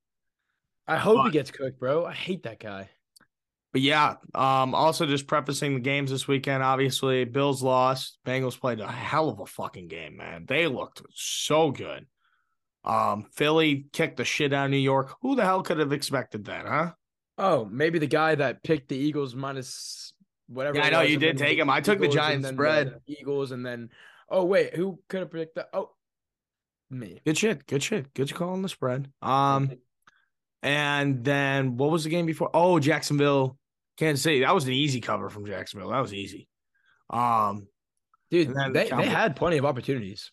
I 0.86 0.98
hope 0.98 1.24
he 1.24 1.32
gets 1.32 1.50
cooked, 1.50 1.80
bro. 1.80 2.04
I 2.04 2.12
hate 2.12 2.44
that 2.44 2.60
guy. 2.60 2.90
But 3.76 3.82
yeah, 3.82 4.14
um, 4.34 4.74
also 4.74 5.04
just 5.04 5.26
prefacing 5.26 5.74
the 5.74 5.80
games 5.80 6.10
this 6.10 6.26
weekend. 6.26 6.62
Obviously, 6.62 7.26
Bills 7.26 7.62
lost. 7.62 8.16
Bengals 8.24 8.58
played 8.58 8.80
a 8.80 8.90
hell 8.90 9.28
of 9.28 9.38
a 9.38 9.44
fucking 9.44 9.88
game, 9.88 10.16
man. 10.16 10.46
They 10.48 10.66
looked 10.66 11.02
so 11.12 11.72
good. 11.72 12.06
Um, 12.86 13.26
Philly 13.34 13.84
kicked 13.92 14.16
the 14.16 14.24
shit 14.24 14.54
out 14.54 14.64
of 14.64 14.70
New 14.70 14.78
York. 14.78 15.14
Who 15.20 15.36
the 15.36 15.44
hell 15.44 15.62
could 15.62 15.78
have 15.78 15.92
expected 15.92 16.46
that, 16.46 16.64
huh? 16.64 16.92
Oh, 17.36 17.66
maybe 17.66 17.98
the 17.98 18.06
guy 18.06 18.34
that 18.36 18.62
picked 18.62 18.88
the 18.88 18.96
Eagles 18.96 19.34
minus 19.34 20.14
whatever. 20.48 20.78
Yeah, 20.78 20.86
I 20.86 20.88
know, 20.88 21.02
you 21.02 21.18
did 21.18 21.36
take 21.36 21.58
him. 21.58 21.68
I 21.68 21.82
took 21.82 21.98
the 21.98 22.06
Eagles 22.06 22.16
and 22.16 22.24
Giants 22.24 22.48
spread. 22.48 22.94
the 23.06 23.18
Eagles, 23.20 23.52
and 23.52 23.66
then 23.66 23.90
oh 24.30 24.46
wait, 24.46 24.74
who 24.74 25.00
could 25.10 25.20
have 25.20 25.30
predicted? 25.30 25.64
that? 25.64 25.68
Oh, 25.74 25.90
me. 26.88 27.20
Good 27.26 27.36
shit. 27.36 27.66
Good 27.66 27.82
shit. 27.82 28.14
Good 28.14 28.34
call 28.34 28.54
on 28.54 28.62
the 28.62 28.70
spread. 28.70 29.10
Um, 29.20 29.70
and 30.62 31.22
then 31.22 31.76
what 31.76 31.90
was 31.90 32.04
the 32.04 32.10
game 32.10 32.24
before? 32.24 32.50
Oh, 32.54 32.78
Jacksonville, 32.80 33.58
Kansas 33.96 34.22
City. 34.22 34.40
That 34.40 34.54
was 34.54 34.64
an 34.64 34.72
easy 34.72 35.00
cover 35.00 35.30
from 35.30 35.46
Jacksonville. 35.46 35.90
That 35.90 36.00
was 36.00 36.12
easy. 36.12 36.48
Um, 37.10 37.66
dude, 38.30 38.48
they, 38.72 38.88
the 38.88 38.96
they 38.96 39.06
had 39.06 39.36
plenty 39.36 39.56
of 39.58 39.64
opportunities. 39.64 40.32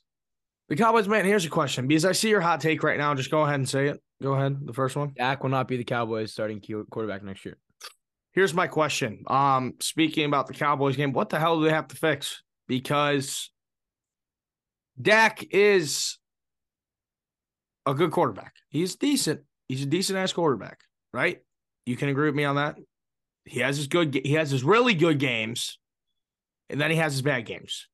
the 0.70 0.75
Cowboys, 0.75 1.08
man. 1.08 1.25
Here's 1.25 1.46
a 1.46 1.50
question 1.50 1.88
because 1.88 2.05
I 2.05 2.12
see 2.12 2.29
your 2.29 2.41
hot 2.41 2.62
take 2.62 2.84
right 2.84 2.98
now. 2.98 3.13
Just 3.15 3.32
go 3.32 3.41
ahead 3.41 3.55
and 3.55 3.70
say 3.70 3.88
it. 3.88 4.01
Go 4.22 4.34
ahead. 4.34 4.58
The 4.65 4.74
first 4.74 4.96
one. 4.96 5.13
Dak 5.15 5.43
will 5.43 5.50
not 5.50 5.67
be 5.67 5.77
the 5.77 5.84
Cowboys 5.84 6.32
starting 6.32 6.62
quarterback 6.89 7.24
next 7.24 7.46
year. 7.46 7.58
Here's 8.32 8.53
my 8.53 8.67
question. 8.67 9.24
Um, 9.27 9.75
speaking 9.79 10.25
about 10.25 10.48
the 10.48 10.53
Cowboys 10.53 10.96
game, 10.96 11.13
what 11.13 11.29
the 11.29 11.39
hell 11.39 11.60
do 11.60 11.65
they 11.65 11.72
have 11.72 11.88
to 11.89 11.96
fix? 11.96 12.41
Because 12.67 13.51
Dak 15.00 15.46
is 15.51 16.17
a 17.86 17.93
good 17.93 18.12
quarterback. 18.12 18.53
He's 18.70 18.96
decent. 18.96 19.41
He's 19.67 19.84
a 19.84 19.86
decent 19.86 20.17
ass 20.17 20.34
quarterback, 20.34 20.79
right? 21.13 21.41
You 21.86 21.96
can 21.96 22.10
agree 22.10 22.25
with 22.25 22.36
me 22.36 22.46
on 22.46 22.55
that. 22.55 22.77
He 23.45 23.59
has 23.59 23.77
his 23.77 23.88
good. 23.88 24.19
He 24.23 24.33
has 24.33 24.51
his 24.51 24.63
really 24.63 24.93
good 24.93 25.19
games, 25.19 25.79
and 26.69 26.79
then 26.79 26.91
he 26.91 26.97
has 26.97 27.13
his 27.13 27.21
bad 27.21 27.45
games. 27.45 27.88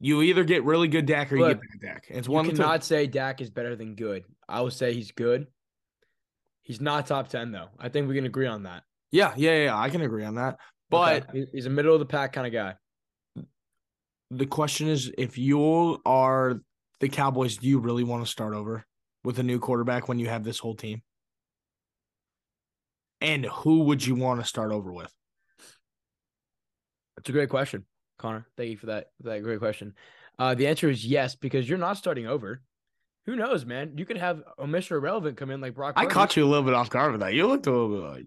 You 0.00 0.22
either 0.22 0.44
get 0.44 0.64
really 0.64 0.88
good 0.88 1.04
Dak 1.04 1.30
or 1.30 1.36
you 1.36 1.46
get 1.48 1.60
bad 1.60 1.80
Dak. 1.82 2.06
It's 2.08 2.28
one 2.28 2.46
two. 2.46 2.52
cannot 2.52 2.82
say 2.84 3.06
Dak 3.06 3.40
is 3.40 3.50
better 3.50 3.76
than 3.76 3.94
good. 3.94 4.24
I 4.48 4.62
will 4.62 4.70
say 4.70 4.94
he's 4.94 5.12
good. 5.12 5.46
He's 6.62 6.80
not 6.80 7.06
top 7.06 7.28
ten 7.28 7.52
though. 7.52 7.68
I 7.78 7.88
think 7.90 8.08
we 8.08 8.14
can 8.14 8.24
agree 8.24 8.46
on 8.46 8.62
that. 8.62 8.84
Yeah, 9.12 9.34
yeah, 9.36 9.64
yeah. 9.64 9.78
I 9.78 9.90
can 9.90 10.00
agree 10.02 10.24
on 10.24 10.36
that. 10.36 10.56
But 10.88 11.28
Okay? 11.28 11.46
He's 11.52 11.66
a 11.66 11.70
middle 11.70 11.94
of 11.94 12.00
the 12.00 12.06
pack 12.06 12.32
kind 12.32 12.46
of 12.46 12.52
guy. 12.52 12.74
the 14.30 14.46
question 14.46 14.88
is 14.88 15.12
if 15.18 15.36
you 15.36 16.00
are 16.06 16.60
the 17.00 17.08
Cowboys, 17.08 17.56
do 17.56 17.68
you 17.68 17.78
really 17.78 18.04
want 18.04 18.24
to 18.24 18.30
start 18.30 18.54
over 18.54 18.84
with 19.24 19.38
a 19.38 19.42
new 19.42 19.58
quarterback 19.58 20.08
when 20.08 20.18
you 20.18 20.28
have 20.28 20.44
this 20.44 20.58
whole 20.58 20.74
team? 20.74 21.02
And 23.20 23.44
who 23.44 23.84
would 23.84 24.04
you 24.04 24.14
want 24.14 24.40
to 24.40 24.46
start 24.46 24.72
over 24.72 24.92
with? 24.92 25.12
That's 27.16 27.28
a 27.28 27.32
great 27.32 27.50
question, 27.50 27.84
Connor. 28.18 28.46
Thank 28.56 28.70
you 28.70 28.76
for 28.78 28.86
that. 28.86 29.08
For 29.22 29.28
that 29.30 29.42
great 29.42 29.58
question. 29.58 29.94
Uh, 30.38 30.54
the 30.54 30.66
answer 30.68 30.88
is 30.88 31.04
yes 31.04 31.34
because 31.34 31.68
you're 31.68 31.78
not 31.78 31.98
starting 31.98 32.26
over. 32.26 32.62
Who 33.26 33.36
knows, 33.36 33.66
man? 33.66 33.92
You 33.98 34.06
could 34.06 34.16
have 34.16 34.42
a 34.58 34.64
Mr. 34.66 34.92
Irrelevant 34.92 35.36
come 35.36 35.50
in 35.50 35.60
like 35.60 35.74
Brock. 35.74 35.94
I 35.96 36.06
caught 36.06 36.36
you 36.36 36.44
a 36.44 36.48
little 36.48 36.64
bit 36.64 36.72
off 36.72 36.88
guard 36.88 37.12
with 37.12 37.20
that. 37.20 37.34
You 37.34 37.46
looked 37.46 37.66
a 37.66 37.70
little 37.70 37.90
bit 38.00 38.10
like 38.10 38.26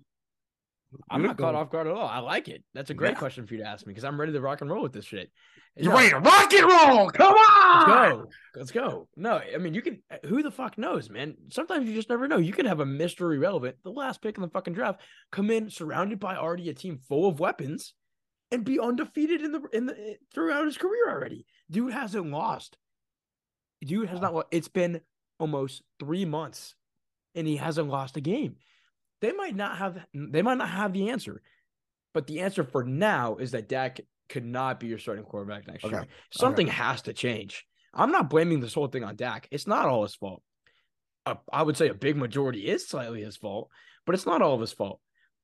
I'm 1.10 1.24
not 1.24 1.38
caught 1.40 1.56
off 1.56 1.72
guard 1.72 1.88
at 1.88 1.94
all. 1.94 2.08
I 2.08 2.20
like 2.20 2.48
it. 2.50 2.64
That's 2.76 2.92
a 2.92 2.94
great 2.94 3.14
Yeah. 3.14 3.20
question 3.20 3.48
for 3.48 3.56
you 3.56 3.62
to 3.62 3.68
ask 3.68 3.86
me 3.88 3.92
because 3.92 4.04
I'm 4.04 4.20
ready 4.20 4.32
to 4.34 4.42
rock 4.42 4.62
and 4.62 4.70
roll 4.70 4.84
with 4.84 4.94
this 4.94 5.06
shit. 5.06 5.32
You're 5.76 5.94
ready 5.94 6.10
to 6.12 6.20
rock 6.20 6.54
and 6.54 6.66
roll. 6.70 7.10
Come 7.10 7.34
on. 7.34 7.88
Let's 7.90 8.12
go. 8.12 8.30
Let's 8.56 8.72
go. 8.72 9.08
No, 9.16 9.42
I 9.54 9.58
mean 9.58 9.74
you 9.74 9.82
can. 9.82 10.04
Who 10.26 10.44
the 10.44 10.52
fuck 10.52 10.78
knows, 10.78 11.10
man? 11.10 11.36
Sometimes 11.50 11.88
you 11.88 11.96
just 11.96 12.10
never 12.10 12.28
know. 12.28 12.38
You 12.38 12.54
could 12.54 12.68
have 12.68 12.80
a 12.80 12.86
mystery 12.86 13.40
relevant, 13.40 13.78
the 13.84 13.90
last 13.90 14.22
pick 14.22 14.38
in 14.38 14.44
the 14.44 14.50
fucking 14.50 14.74
draft, 14.76 15.02
come 15.32 15.50
in 15.50 15.70
surrounded 15.72 16.20
by 16.20 16.36
already 16.36 16.70
a 16.70 16.74
team 16.76 17.00
full 17.10 17.28
of 17.28 17.40
weapons, 17.40 17.96
and 18.52 18.64
be 18.64 18.80
undefeated 18.80 19.42
in 19.42 19.52
the 19.52 19.62
in 19.74 19.88
the 19.88 20.18
throughout 20.34 20.66
his 20.66 20.78
career 20.78 21.10
already. 21.10 21.46
Dude 21.72 21.94
hasn't 21.94 22.30
lost. 22.30 22.78
Dude 23.84 24.10
has 24.10 24.22
not. 24.22 24.34
lo- 24.36 24.44
It's 24.52 24.68
been 24.68 25.02
almost 25.40 25.82
three 26.00 26.24
months 26.26 26.76
and 27.36 27.48
he 27.48 27.58
hasn't 27.58 27.90
lost 27.90 28.16
a 28.16 28.22
game. 28.22 28.58
They 29.22 29.32
might 29.32 29.56
not 29.56 29.78
have 29.78 29.98
they 30.14 30.44
might 30.44 30.60
not 30.60 30.70
have 30.70 30.94
the 30.94 31.10
answer. 31.10 31.42
But 32.14 32.28
the 32.28 32.42
answer 32.42 32.64
for 32.64 32.84
now 32.84 33.38
is 33.38 33.52
that 33.52 33.68
Dak 33.68 34.00
could 34.34 34.44
not 34.44 34.80
be 34.80 34.88
your 34.88 34.98
starting 34.98 35.24
quarterback 35.24 35.68
next 35.68 35.86
Okay. 35.86 35.96
year. 35.96 36.08
Something 36.32 36.66
has 36.66 37.04
to 37.04 37.14
change. 37.14 37.66
I'm 37.94 38.12
not 38.12 38.32
blaming 38.32 38.62
this 38.62 38.74
whole 38.74 38.88
thing 38.88 39.04
on 39.04 39.16
Dak. 39.16 39.48
It's 39.52 39.68
not 39.68 39.88
all 39.88 40.02
his 40.02 40.16
fault. 40.16 40.42
Uh, 41.28 41.36
I 41.52 41.62
would 41.62 41.78
say 41.78 41.88
a 41.88 41.94
big 41.94 42.18
majority 42.18 42.68
is 42.68 42.88
slightly 42.88 43.22
his 43.22 43.38
fault, 43.38 43.70
but 44.08 44.16
it's 44.16 44.26
not 44.26 44.42
all 44.42 44.56
of 44.56 44.62
his 44.62 44.74
fault. 44.74 45.00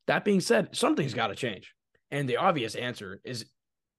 That 0.08 0.26
being 0.26 0.42
said, 0.42 0.76
something's 0.76 1.14
got 1.14 1.28
to 1.28 1.36
change. 1.36 1.76
And 2.10 2.28
the 2.28 2.38
obvious 2.38 2.74
answer 2.74 3.22
is 3.24 3.46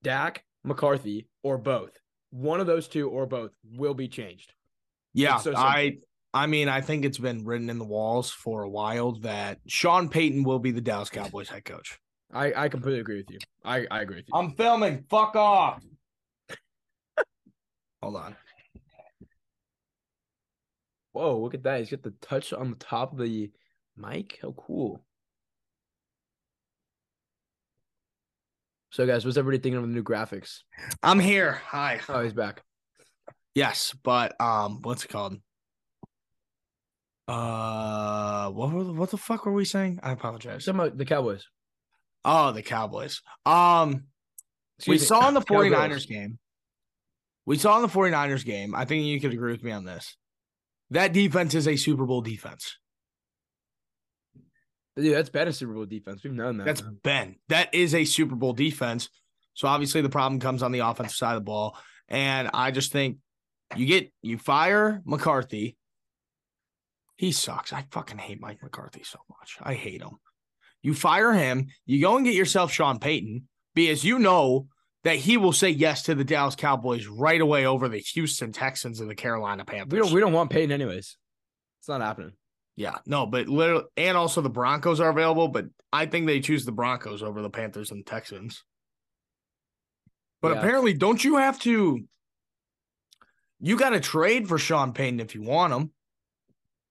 Dak, 0.03 0.43
McCarthy, 0.65 1.29
or 1.45 1.57
both. 1.57 1.93
One 2.31 2.61
of 2.61 2.67
those 2.67 2.89
two 2.89 3.09
or 3.09 3.27
both 3.27 3.53
will 3.65 3.95
be 3.95 4.09
changed. 4.09 4.53
Yeah, 5.15 5.39
so. 5.39 5.55
I 5.55 5.99
I 6.35 6.47
mean, 6.47 6.69
I 6.69 6.81
think 6.81 7.05
it's 7.05 7.19
been 7.19 7.45
written 7.45 7.71
in 7.71 7.79
the 7.79 7.85
walls 7.85 8.31
for 8.33 8.63
a 8.65 8.69
while 8.69 9.13
that 9.21 9.59
Sean 9.69 10.09
Payton 10.09 10.43
will 10.43 10.59
be 10.59 10.73
the 10.73 10.81
Dallas 10.81 11.11
Cowboys 11.11 11.49
head 11.49 11.65
coach. 11.65 11.99
I, 12.33 12.53
I 12.65 12.69
completely 12.69 13.01
agree 13.01 13.19
with 13.19 13.31
you. 13.31 13.39
I, 13.65 13.87
I 13.91 14.03
agree 14.03 14.17
with 14.17 14.27
you. 14.29 14.35
I'm 14.35 14.53
filming. 14.53 15.05
Fuck 15.11 15.37
off. 15.37 15.83
Hold 18.03 18.17
on. 18.17 18.37
Whoa, 21.13 21.41
look 21.41 21.55
at 21.55 21.65
that. 21.65 21.81
He's 21.81 21.91
got 21.91 22.03
the 22.03 22.15
touch 22.21 22.53
on 22.53 22.71
the 22.71 22.77
top 22.77 23.13
of 23.13 23.19
the 23.19 23.51
mic. 23.97 24.39
How 24.41 24.53
cool. 24.53 25.05
So, 28.91 29.07
guys, 29.07 29.25
what's 29.25 29.37
everybody 29.37 29.63
thinking 29.63 29.79
of 29.79 29.83
the 29.83 29.95
new 29.95 30.03
graphics? 30.03 30.61
I'm 31.03 31.21
here. 31.21 31.61
Hi. 31.67 32.01
Oh, 32.09 32.23
he's 32.23 32.33
back. 32.33 32.63
Yes, 33.55 33.95
but 34.03 34.41
um, 34.41 34.81
what's 34.83 35.05
it 35.05 35.09
called? 35.09 35.37
Uh, 37.29 38.51
what 38.51 38.73
were 38.73 38.85
the, 38.85 38.93
what 38.93 39.11
the 39.11 39.17
fuck 39.17 39.47
were 39.47 39.53
we 39.53 39.65
saying? 39.65 40.01
I 40.03 40.13
apologize. 40.13 40.65
Some 40.65 40.81
of 40.81 40.97
the 40.97 41.05
Cowboys. 41.05 41.47
Oh, 42.25 42.53
the 42.53 42.63
Cowboys. 42.63 43.23
Um, 43.47 44.05
we 44.87 44.95
me, 44.95 44.99
saw 44.99 45.29
in 45.29 45.35
the 45.35 45.41
Cowgirls. 45.41 45.73
49ers 45.73 46.09
game. 46.09 46.39
We 47.47 47.59
saw 47.59 47.77
in 47.77 47.83
the 47.83 47.89
49ers 47.89 48.45
game. 48.45 48.75
I 48.75 48.85
think 48.85 49.05
you 49.05 49.21
could 49.21 49.33
agree 49.33 49.53
with 49.53 49.63
me 49.63 49.73
on 49.73 49.85
this. 49.85 50.17
That 50.91 51.13
defense 51.13 51.55
is 51.55 51.69
a 51.69 51.77
Super 51.77 52.05
Bowl 52.05 52.21
defense. 52.21 52.77
Dude, 54.97 55.15
that's 55.15 55.31
better 55.31 55.53
Super 55.53 55.73
Bowl 55.73 55.87
defense. 55.87 56.23
We've 56.23 56.33
known 56.33 56.59
that. 56.59 56.65
That's 56.65 56.83
man. 56.83 56.99
Ben. 57.03 57.37
That 57.49 57.75
is 57.75 57.95
a 57.95 58.05
Super 58.05 58.35
Bowl 58.35 58.53
defense. 58.53 59.09
So 59.55 59.69
obviously 59.69 60.01
the 60.01 60.09
problem 60.09 60.41
comes 60.41 60.63
on 60.63 60.73
the 60.73 60.81
offensive 60.81 61.17
side 61.17 61.37
of 61.37 61.43
the 61.43 61.45
ball. 61.45 61.77
And 62.09 62.51
I 62.53 62.71
just 62.71 62.93
think 62.93 63.19
you 63.77 63.87
get 63.87 64.13
you 64.23 64.37
fire 64.37 65.01
McCarthy. 65.05 65.77
He 67.17 67.33
sucks. 67.33 67.73
I 67.73 67.87
fucking 67.91 68.19
hate 68.19 68.41
Mike 68.41 68.63
McCarthy 68.63 69.03
so 69.05 69.19
much. 69.29 69.59
I 69.63 69.75
hate 69.75 70.03
him. 70.03 70.19
You 70.83 70.95
fire 70.95 71.33
him, 71.33 71.67
you 71.87 72.01
go 72.01 72.17
and 72.17 72.25
get 72.25 72.35
yourself 72.35 72.73
Sean 72.73 72.99
Payton, 72.99 73.47
because 73.75 74.05
you 74.05 74.19
know 74.19 74.69
that 75.05 75.17
he 75.17 75.37
will 75.37 75.53
say 75.53 75.71
yes 75.71 76.03
to 76.05 76.15
the 76.15 76.25
Dallas 76.25 76.55
Cowboys 76.55 77.07
right 77.07 77.41
away 77.41 77.67
over 77.67 77.89
the 77.89 77.99
Houston 77.99 78.53
Texans 78.53 79.01
and 79.01 79.11
the 79.11 79.15
Carolina 79.15 79.65
Panthers. 79.65 79.93
we 79.93 79.99
don't 79.99 80.13
we 80.13 80.21
don't 80.21 80.33
want 80.33 80.51
Payton 80.51 80.73
anyways. 80.73 81.17
It's 81.81 81.89
not 81.89 82.01
happening. 82.01 82.33
Yeah, 82.77 82.97
no, 83.07 83.27
but 83.27 83.49
literally, 83.49 83.85
and 83.97 84.17
also 84.17 84.41
the 84.41 84.49
Broncos 84.51 85.01
are 85.01 85.11
available, 85.11 85.49
but 85.49 85.67
I 85.93 86.07
think 86.07 86.27
they 86.27 86.41
choose 86.41 86.65
the 86.65 86.73
Broncos 86.73 87.23
over 87.23 87.43
the 87.43 87.51
Panthers 87.51 87.91
and 87.91 88.07
Texans. 88.07 88.65
But 90.41 90.53
Yeah. 90.53 90.59
apparently, 90.61 90.95
don't 90.95 91.23
you 91.23 91.37
have 91.37 91.59
to? 91.61 92.01
You 93.59 93.77
got 93.77 93.91
to 93.91 94.01
trade 94.01 94.49
for 94.49 94.57
Sean 94.57 94.95
Payton 94.95 95.21
if 95.21 95.35
you 95.35 95.43
want 95.43 95.73
him. 95.75 95.93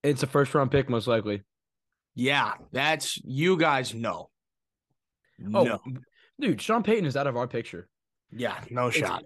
It's 0.04 0.22
a 0.22 0.28
first 0.28 0.54
round 0.54 0.70
pick, 0.70 0.90
most 0.90 1.08
likely. 1.08 1.42
Yeah, 2.20 2.54
that's 2.74 3.18
you 3.24 3.56
guys 3.58 3.94
know. 3.94 4.30
Oh, 5.54 5.64
no, 5.64 5.80
dude, 6.40 6.62
Sean 6.62 6.84
Payton 6.84 7.06
is 7.06 7.16
out 7.16 7.28
of 7.28 7.38
our 7.38 7.48
picture. 7.48 7.88
yeah, 8.32 8.62
no 8.70 8.88
It's- 8.90 9.00
shot. 9.00 9.24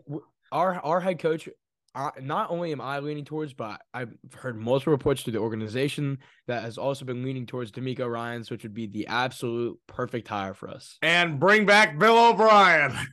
Our 0.51 0.75
our 0.79 0.99
head 1.01 1.17
coach. 1.19 1.49
Uh, 1.95 2.09
not 2.21 2.49
only 2.49 2.71
am 2.71 2.81
I 2.81 2.99
leaning 2.99 3.23
towards, 3.25 3.53
but 3.53 3.79
I've 3.93 4.13
heard 4.35 4.57
multiple 4.59 4.91
reports 4.93 5.21
through 5.23 5.33
the 5.33 5.39
organization 5.39 6.17
that 6.47 6.63
has 6.63 6.77
also 6.79 7.05
been 7.05 7.23
leaning 7.23 7.45
towards 7.45 7.71
DeMeco 7.71 8.11
Ryans, 8.11 8.49
which 8.49 8.63
would 8.63 8.73
be 8.73 8.87
the 8.87 9.05
absolute 9.07 9.79
perfect 9.87 10.27
hire 10.27 10.53
for 10.55 10.69
us. 10.69 10.97
And 11.03 11.39
bring 11.39 11.65
back 11.67 11.97
Bill 11.97 12.17
O'Brien. 12.29 12.93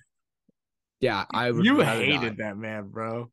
Yeah, 1.01 1.25
I 1.33 1.51
would. 1.51 1.65
You 1.65 1.81
hated 1.81 2.37
that 2.39 2.59
man, 2.59 2.89
bro. 2.89 3.31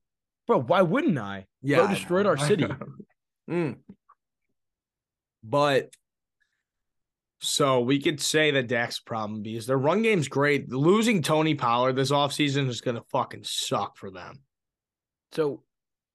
bro. 0.48 0.62
Why 0.62 0.82
wouldn't 0.84 1.18
I? 1.18 1.48
Yeah, 1.62 1.82
I 1.84 1.94
destroyed 1.94 2.24
know. 2.24 2.30
our 2.30 2.38
city. 2.38 2.66
Mm. 3.50 3.78
But 5.44 5.90
so 7.40 7.82
we 7.82 8.00
could 8.02 8.20
say 8.20 8.52
that 8.52 8.68
Dak's 8.68 9.00
problem 9.00 9.42
because 9.42 9.68
their 9.68 9.78
run 9.78 10.02
game's 10.02 10.28
great. 10.28 10.72
Losing 10.72 11.22
Tony 11.22 11.54
Pollard 11.56 11.94
this 11.94 12.12
offseason 12.12 12.68
is 12.68 12.82
gonna 12.82 13.04
fucking 13.12 13.44
suck 13.44 13.98
for 13.98 14.10
them. 14.12 14.42
So, 15.34 15.64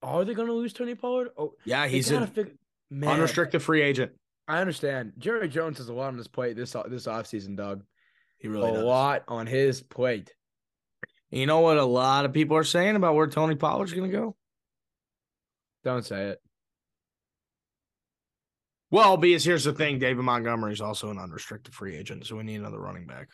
are 0.02 0.24
they 0.24 0.34
going 0.34 0.48
to 0.48 0.54
lose 0.54 0.72
Tony 0.72 0.94
Pollard? 0.94 1.28
Oh, 1.38 1.52
Yeah, 1.64 1.86
he's 1.86 2.10
an 2.10 2.26
fig- 2.26 2.56
man. 2.90 3.10
unrestricted 3.10 3.62
free 3.62 3.82
agent. 3.82 4.12
I 4.48 4.58
understand. 4.60 5.12
Jerry 5.18 5.48
Jones 5.48 5.78
has 5.78 5.88
a 5.88 5.92
lot 5.94 6.08
on 6.08 6.16
his 6.16 6.26
plate 6.28 6.56
this 6.56 6.72
this 6.88 7.06
offseason, 7.06 7.56
Doug. 7.56 7.84
He 8.38 8.48
a 8.48 8.50
really 8.50 8.72
does. 8.72 8.82
lot 8.82 9.22
on 9.28 9.46
his 9.46 9.80
plate. 9.82 10.32
You 11.30 11.46
know 11.46 11.60
what 11.60 11.76
a 11.78 11.84
lot 11.84 12.24
of 12.24 12.32
people 12.32 12.56
are 12.56 12.64
saying 12.64 12.96
about 12.96 13.14
where 13.14 13.26
Tony 13.28 13.54
Pollard's 13.54 13.92
gonna 13.92 14.08
go? 14.08 14.34
Don't 15.84 16.04
say 16.04 16.30
it. 16.30 16.40
Well, 18.92 19.16
because 19.16 19.42
here's 19.44 19.64
the 19.64 19.72
thing: 19.72 19.99
David 19.99 20.22
Montgomery 20.22 20.72
is 20.72 20.80
also 20.80 21.11
an 21.11 21.18
unrestricted 21.18 21.75
free 21.75 21.96
agent, 21.96 22.26
so 22.26 22.37
we 22.37 22.44
need 22.44 22.56
another 22.56 22.78
running 22.78 23.06
back. 23.06 23.28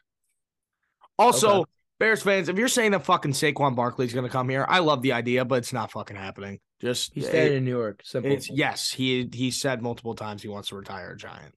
Also, 1.19 1.61
Okay. 1.63 1.71
Bears 1.99 2.23
fans, 2.23 2.49
if 2.49 2.57
you're 2.57 2.69
saying 2.69 2.93
that 2.93 3.05
fucking 3.05 3.33
Saquon 3.33 3.75
Barkley's 3.75 4.15
going 4.15 4.25
to 4.25 4.31
come 4.31 4.49
here, 4.49 4.65
I 4.69 4.79
love 4.79 5.03
the 5.03 5.13
idea, 5.13 5.45
but 5.45 5.57
it's 5.57 5.73
not 5.73 5.91
fucking 5.91 6.15
happening. 6.17 6.61
Just 6.81 7.13
He's 7.13 7.25
it- 7.25 7.31
staying 7.31 7.57
in 7.57 7.65
New 7.65 7.77
York. 7.77 8.03
Simple. 8.05 8.31
it's 8.31 8.49
yes, 8.49 8.89
he 8.93 9.29
he 9.33 9.51
said 9.51 9.83
multiple 9.83 10.15
times 10.15 10.43
he 10.43 10.49
wants 10.49 10.69
to 10.69 10.77
retire 10.77 11.11
a 11.11 11.17
Giant. 11.17 11.55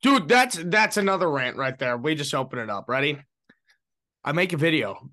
Dude, 0.00 0.28
that's 0.28 0.56
that's 0.64 0.96
another 0.96 1.30
rant 1.30 1.58
right 1.58 1.78
there. 1.78 1.96
We 1.98 2.14
just 2.14 2.34
open 2.34 2.58
it 2.58 2.70
up. 2.70 2.88
Ready? 2.88 3.18
I 4.24 4.32
make 4.32 4.54
a 4.54 4.56
video, 4.56 5.10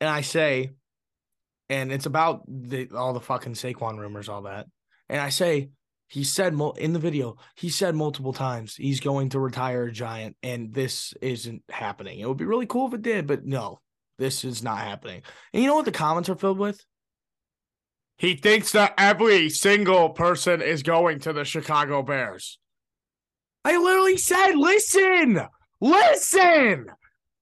and 0.00 0.10
I 0.10 0.22
say, 0.22 0.70
and 1.68 1.92
it's 1.92 2.06
about 2.06 2.42
the 2.48 2.88
all 2.96 3.12
the 3.12 3.20
fucking 3.20 3.52
Saquon 3.54 3.96
rumors, 3.96 4.28
all 4.28 4.42
that, 4.42 4.66
and 5.08 5.20
I 5.20 5.28
say. 5.28 5.70
He 6.08 6.22
said 6.22 6.58
in 6.76 6.92
the 6.92 6.98
video, 6.98 7.36
he 7.56 7.68
said 7.68 7.94
multiple 7.94 8.32
times 8.32 8.76
he's 8.76 9.00
going 9.00 9.30
to 9.30 9.40
retire 9.40 9.86
a 9.86 9.92
giant, 9.92 10.36
and 10.42 10.72
this 10.72 11.14
isn't 11.20 11.62
happening. 11.68 12.20
It 12.20 12.28
would 12.28 12.36
be 12.36 12.44
really 12.44 12.66
cool 12.66 12.86
if 12.86 12.94
it 12.94 13.02
did, 13.02 13.26
but 13.26 13.44
no, 13.44 13.80
this 14.18 14.44
is 14.44 14.62
not 14.62 14.78
happening. 14.78 15.22
And 15.52 15.62
you 15.62 15.68
know 15.68 15.74
what 15.74 15.84
the 15.84 15.92
comments 15.92 16.28
are 16.28 16.36
filled 16.36 16.58
with? 16.58 16.84
He 18.18 18.36
thinks 18.36 18.72
that 18.72 18.94
every 18.96 19.50
single 19.50 20.10
person 20.10 20.62
is 20.62 20.82
going 20.82 21.18
to 21.20 21.32
the 21.32 21.44
Chicago 21.44 22.02
Bears. 22.02 22.58
I 23.64 23.76
literally 23.76 24.16
said, 24.16 24.52
listen, 24.52 25.40
listen. 25.80 26.86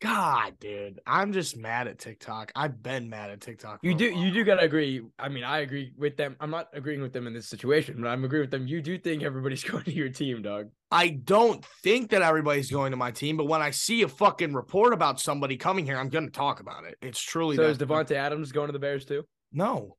God, 0.04 0.58
dude, 0.60 1.00
I'm 1.06 1.32
just 1.32 1.56
mad 1.56 1.88
at 1.88 1.98
TikTok. 1.98 2.52
I've 2.54 2.82
been 2.82 3.08
mad 3.08 3.30
at 3.30 3.40
TikTok. 3.40 3.80
you 3.82 3.94
do 3.94 4.04
you 4.04 4.30
do 4.30 4.44
gotta 4.44 4.60
agree. 4.60 5.00
I 5.18 5.30
mean, 5.30 5.44
I 5.44 5.60
agree 5.60 5.94
with 5.96 6.18
them. 6.18 6.36
I'm 6.40 6.50
not 6.50 6.68
agreeing 6.74 7.00
with 7.00 7.14
them 7.14 7.26
in 7.26 7.32
this 7.32 7.46
situation, 7.48 8.02
but 8.02 8.08
I'm 8.08 8.22
agreeing 8.22 8.42
with 8.42 8.50
them. 8.50 8.66
You 8.66 8.82
do 8.82 8.98
think 8.98 9.22
everybody's 9.22 9.64
going 9.70 9.84
to 9.84 9.92
your 9.92 10.10
team, 10.10 10.42
dog. 10.42 10.68
I 10.90 11.08
don't 11.08 11.64
think 11.82 12.10
that 12.10 12.20
everybody's 12.20 12.70
going 12.70 12.90
to 12.90 12.98
my 12.98 13.12
team, 13.12 13.38
but 13.38 13.46
when 13.46 13.62
I 13.62 13.70
see 13.70 14.02
a 14.02 14.08
fucking 14.08 14.52
report 14.52 14.92
about 14.92 15.20
somebody 15.20 15.56
coming 15.56 15.86
here, 15.86 15.96
I'm 15.96 16.10
going 16.10 16.26
to 16.26 16.30
talk 16.30 16.60
about 16.60 16.84
it. 16.84 16.98
It's 17.00 17.20
truly 17.20 17.56
So 17.56 17.62
that 17.62 17.70
is 17.70 17.78
Davante 17.78 18.12
Adams 18.12 18.52
going 18.52 18.68
to 18.68 18.72
the 18.72 18.78
Bears 18.78 19.06
too? 19.06 19.24
No, 19.52 19.96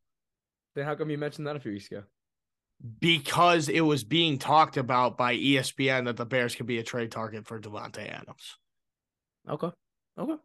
Then 0.75 0.85
how 0.85 0.93
come 0.93 1.09
you 1.09 1.17
mentioned 1.17 1.47
that 1.47 1.55
a 1.55 1.59
few 1.59 1.71
weeks 1.71 1.87
ago? 1.87 2.03
because 2.99 3.69
it 3.69 3.81
was 3.81 4.03
being 4.03 4.37
talked 4.37 4.77
about 4.77 5.17
by 5.17 5.35
ESPN 5.35 6.05
that 6.05 6.17
the 6.17 6.25
Bears 6.25 6.55
could 6.55 6.65
be 6.65 6.77
a 6.77 6.83
trade 6.83 7.09
target 7.09 7.47
for 7.47 7.59
Davante 7.59 8.07
Adams. 8.07 8.57
Okay. 9.49 9.71
Okay. 10.17 10.35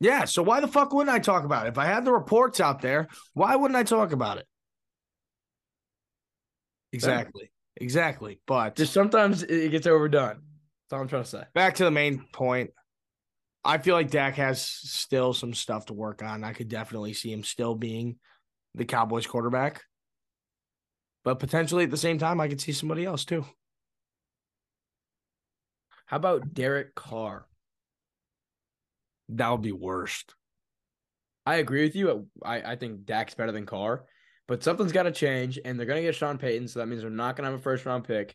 Yeah, 0.00 0.26
so 0.26 0.42
why 0.42 0.60
the 0.60 0.68
fuck 0.68 0.92
wouldn't 0.92 1.14
I 1.14 1.18
talk 1.18 1.44
about 1.44 1.66
it? 1.66 1.70
If 1.70 1.78
I 1.78 1.86
had 1.86 2.04
the 2.04 2.12
reports 2.12 2.60
out 2.60 2.82
there, 2.82 3.08
why 3.32 3.56
wouldn't 3.56 3.76
I 3.76 3.82
talk 3.82 4.12
about 4.12 4.38
it? 4.38 4.46
Exactly. 6.92 7.50
Exactly. 7.78 8.40
But 8.46 8.76
Just 8.76 8.92
sometimes 8.92 9.42
it 9.42 9.70
gets 9.70 9.86
overdone. 9.86 10.40
That's 10.88 10.92
all 10.92 11.00
I'm 11.00 11.08
trying 11.08 11.24
to 11.24 11.28
say. 11.28 11.42
back 11.54 11.76
to 11.76 11.84
the 11.84 11.90
main 11.90 12.24
point. 12.32 12.70
I 13.64 13.78
feel 13.78 13.94
like 13.94 14.10
Dak 14.10 14.36
has 14.36 14.62
still 14.62 15.32
some 15.32 15.52
stuff 15.52 15.86
to 15.86 15.94
work 15.94 16.22
on. 16.22 16.44
I 16.44 16.52
could 16.52 16.68
definitely 16.68 17.12
see 17.12 17.32
him 17.32 17.42
still 17.42 17.74
being 17.74 18.16
the 18.74 18.84
Cowboys 18.84 19.26
quarterback. 19.26 19.82
But 21.24 21.40
potentially 21.40 21.84
at 21.84 21.90
the 21.90 21.96
same 21.96 22.18
time, 22.18 22.40
I 22.40 22.48
could 22.48 22.60
see 22.60 22.72
somebody 22.72 23.04
else 23.04 23.24
too. 23.24 23.44
How 26.06 26.18
about 26.18 26.54
Derek 26.54 26.94
Carr? 26.94 27.46
That 29.28 29.50
would 29.50 29.62
be 29.62 29.72
worst. 29.72 30.34
I 31.44 31.56
agree 31.56 31.82
with 31.82 31.94
you. 31.94 32.26
I, 32.44 32.72
I 32.72 32.76
think 32.76 33.04
Dak's 33.04 33.34
better 33.34 33.52
than 33.52 33.66
Carr, 33.66 34.04
But 34.48 34.62
something's 34.64 34.92
got 34.92 35.04
to 35.04 35.12
change, 35.12 35.58
and 35.64 35.78
they're 35.78 35.86
going 35.86 36.00
to 36.00 36.06
get 36.06 36.14
Sean 36.14 36.38
Payton, 36.38 36.68
so 36.68 36.80
that 36.80 36.86
means 36.86 37.02
they're 37.02 37.10
not 37.10 37.36
going 37.36 37.44
to 37.44 37.50
have 37.52 37.60
a 37.60 37.62
first 37.62 37.86
round 37.86 38.04
pick, 38.04 38.34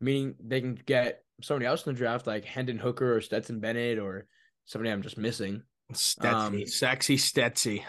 meaning 0.00 0.34
they 0.40 0.60
can 0.60 0.74
get 0.74 1.22
somebody 1.42 1.66
else 1.66 1.84
in 1.86 1.92
the 1.92 1.98
draft 1.98 2.26
like 2.26 2.44
Hendon 2.44 2.78
Hooker 2.78 3.16
or 3.16 3.20
Stetson 3.20 3.58
Bennett 3.60 3.98
or 3.98 4.26
somebody 4.64 4.90
I'm 4.90 5.02
just 5.02 5.18
missing. 5.18 5.62
Stetsy, 5.92 6.62
Um, 6.62 6.66
sexy 6.66 7.16
Stetsy. 7.16 7.84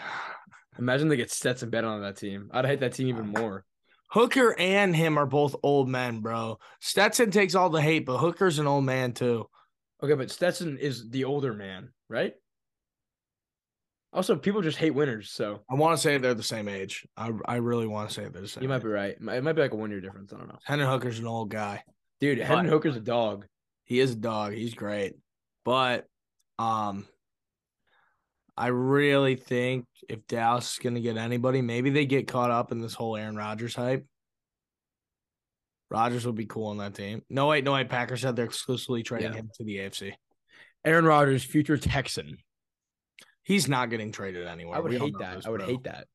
Imagine 0.78 1.08
they 1.08 1.16
get 1.16 1.30
Stetson 1.30 1.70
Bennett 1.70 1.90
on 1.90 2.02
that 2.02 2.16
team. 2.16 2.50
I'd 2.52 2.66
hate 2.66 2.80
that 2.80 2.94
team 2.94 3.08
even 3.08 3.28
more. 3.28 3.64
Hooker 4.10 4.54
and 4.58 4.94
him 4.94 5.18
are 5.18 5.26
both 5.26 5.56
old 5.62 5.88
men, 5.88 6.20
bro. 6.20 6.58
Stetson 6.80 7.30
takes 7.30 7.54
all 7.54 7.70
the 7.70 7.80
hate, 7.80 8.06
but 8.06 8.18
Hooker's 8.18 8.58
an 8.58 8.66
old 8.66 8.84
man 8.84 9.12
too. 9.12 9.48
Okay, 10.02 10.14
but 10.14 10.30
Stetson 10.30 10.78
is 10.78 11.08
the 11.10 11.24
older 11.24 11.54
man, 11.54 11.90
right? 12.08 12.34
Also, 14.14 14.36
people 14.36 14.62
just 14.62 14.78
hate 14.78 14.92
winners, 14.92 15.30
so 15.30 15.60
I 15.68 15.74
want 15.74 15.96
to 15.96 16.00
say 16.02 16.16
they're 16.18 16.34
the 16.34 16.42
same 16.42 16.68
age. 16.68 17.06
I 17.16 17.30
I 17.46 17.56
really 17.56 17.86
want 17.88 18.08
to 18.08 18.14
say 18.14 18.28
they're 18.28 18.42
the 18.42 18.48
same. 18.48 18.62
you 18.62 18.68
might 18.68 18.76
age. 18.76 18.82
be 18.84 18.88
right. 18.88 19.10
It 19.10 19.20
might 19.42 19.52
be 19.52 19.60
like 19.62 19.72
a 19.72 19.76
one 19.76 19.90
year 19.90 20.00
difference. 20.00 20.32
I 20.32 20.38
don't 20.38 20.48
know. 20.48 20.58
Hendon 20.64 20.88
Hooker's 20.88 21.18
an 21.18 21.26
old 21.26 21.50
guy. 21.50 21.82
Dude, 22.20 22.38
Hendon 22.38 22.66
Hooker's 22.66 22.96
a 22.96 23.00
dog. 23.00 23.46
He 23.82 23.98
is 24.00 24.12
a 24.12 24.16
dog. 24.16 24.52
He's 24.54 24.74
great. 24.74 25.14
But 25.64 26.06
um 26.58 27.06
I 28.56 28.68
really 28.68 29.34
think 29.34 29.86
if 30.08 30.24
Dallas 30.28 30.74
is 30.74 30.78
gonna 30.78 31.00
get 31.00 31.16
anybody, 31.16 31.60
maybe 31.60 31.90
they 31.90 32.06
get 32.06 32.28
caught 32.28 32.52
up 32.52 32.70
in 32.70 32.80
this 32.80 32.94
whole 32.94 33.16
Aaron 33.16 33.34
Rodgers 33.36 33.74
hype. 33.74 34.06
Rodgers 35.90 36.24
would 36.24 36.36
be 36.36 36.46
cool 36.46 36.68
on 36.68 36.78
that 36.78 36.94
team. 36.94 37.22
No, 37.28 37.48
wait, 37.48 37.64
no, 37.64 37.72
wait. 37.72 37.88
Packers 37.88 38.20
said 38.22 38.36
they're 38.36 38.44
exclusively 38.44 39.02
trading 39.02 39.32
Yeah. 39.32 39.38
him 39.38 39.50
to 39.54 39.64
the 39.64 39.78
AFC. 39.78 40.14
Aaron 40.84 41.04
Rodgers, 41.04 41.42
future 41.44 41.76
Texan. 41.76 42.38
He's 43.44 43.68
not 43.68 43.90
getting 43.90 44.10
traded 44.10 44.46
anywhere. 44.46 44.76
I 44.76 44.80
would 44.80 44.90
We 44.90 44.98
hate 44.98 45.14
that. 45.20 45.36
this, 45.36 45.46
I 45.46 45.50
would 45.50 45.62
hate 45.62 45.84
that. 45.84 46.06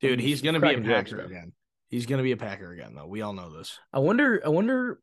Dude, 0.00 0.20
He's 0.20 0.42
gonna 0.42 0.60
be 0.60 0.68
a 0.68 0.80
jokes, 0.80 1.10
Packer 1.10 1.20
again. 1.22 1.52
He's 1.88 2.06
gonna 2.06 2.22
be 2.22 2.32
a 2.32 2.36
Packer 2.36 2.72
again, 2.72 2.94
though. 2.94 3.06
We 3.06 3.22
all 3.22 3.32
know 3.32 3.56
this. 3.56 3.78
I 3.92 3.98
wonder. 3.98 4.42
I 4.44 4.48
wonder. 4.48 5.00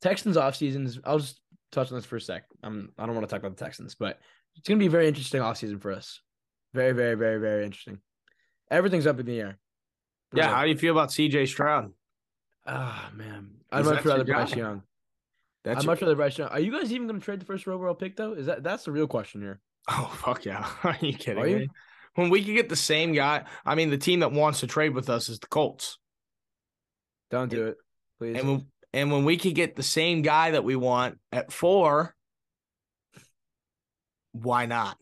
Texans 0.00 0.36
off 0.36 0.56
seasons. 0.56 0.98
I'll 1.04 1.18
just 1.18 1.40
touch 1.72 1.90
on 1.92 1.98
this 1.98 2.06
for 2.06 2.16
a 2.16 2.20
sec. 2.20 2.44
I'm. 2.62 2.92
I 2.98 3.06
don't 3.06 3.14
want 3.14 3.28
to 3.28 3.30
talk 3.32 3.40
about 3.44 3.56
the 3.56 3.64
Texans, 3.64 3.94
but 3.94 4.18
it's 4.56 4.68
gonna 4.68 4.78
be 4.78 4.86
a 4.86 4.90
very 4.90 5.08
interesting 5.08 5.40
off 5.40 5.58
season 5.58 5.78
for 5.78 5.92
us. 5.92 6.20
Very, 6.72 6.92
very, 6.92 7.16
very, 7.16 7.38
very 7.38 7.64
interesting. 7.64 7.98
Everything's 8.70 9.06
up 9.06 9.18
in 9.20 9.26
the 9.26 9.40
air. 9.40 9.58
Yeah, 10.32 10.54
how 10.54 10.62
do 10.62 10.70
you 10.70 10.76
feel 10.76 10.92
about 10.92 11.08
CJ 11.10 11.48
Stroud? 11.48 11.92
Ah 12.66 13.10
man, 13.14 13.50
I'd 13.72 13.84
much 13.84 14.04
rather 14.04 14.24
Bryce? 14.24 14.54
Young. 14.54 14.82
That's 15.64 15.80
I'd 15.80 15.86
much 15.86 16.00
rather 16.00 16.14
Bryce 16.14 16.38
Young. 16.38 16.48
Are 16.48 16.60
you 16.60 16.70
guys 16.72 16.92
even 16.92 17.06
gonna 17.08 17.20
trade 17.20 17.40
the 17.40 17.46
first 17.46 17.66
overall 17.66 17.94
pick 17.94 18.16
though? 18.16 18.32
Is 18.32 18.46
that 18.46 18.62
that's 18.62 18.84
the 18.84 18.92
real 18.92 19.08
question 19.08 19.40
here? 19.40 19.60
Oh 19.90 20.12
fuck 20.24 20.44
yeah! 20.44 20.68
Are 20.84 20.96
you 21.00 21.12
kidding 21.14 21.42
Are 21.42 21.46
you? 21.46 21.58
me? 21.58 21.68
When 22.14 22.30
we 22.30 22.42
could 22.44 22.54
get 22.54 22.68
the 22.68 22.76
same 22.76 23.12
guy, 23.12 23.44
I 23.64 23.74
mean, 23.74 23.90
the 23.90 23.98
team 23.98 24.20
that 24.20 24.32
wants 24.32 24.60
to 24.60 24.66
trade 24.66 24.94
with 24.94 25.08
us 25.08 25.28
is 25.28 25.38
the 25.38 25.46
Colts, 25.46 25.98
Don't 27.30 27.48
do 27.48 27.68
it, 27.68 27.76
please. 28.18 28.36
and 28.38 28.48
when 28.48 28.66
and 28.92 29.12
when 29.12 29.24
we 29.24 29.36
could 29.36 29.54
get 29.54 29.76
the 29.76 29.82
same 29.82 30.22
guy 30.22 30.50
that 30.52 30.64
we 30.64 30.74
want 30.76 31.18
at 31.30 31.52
four, 31.52 32.14
why 34.32 34.66
not? 34.66 34.96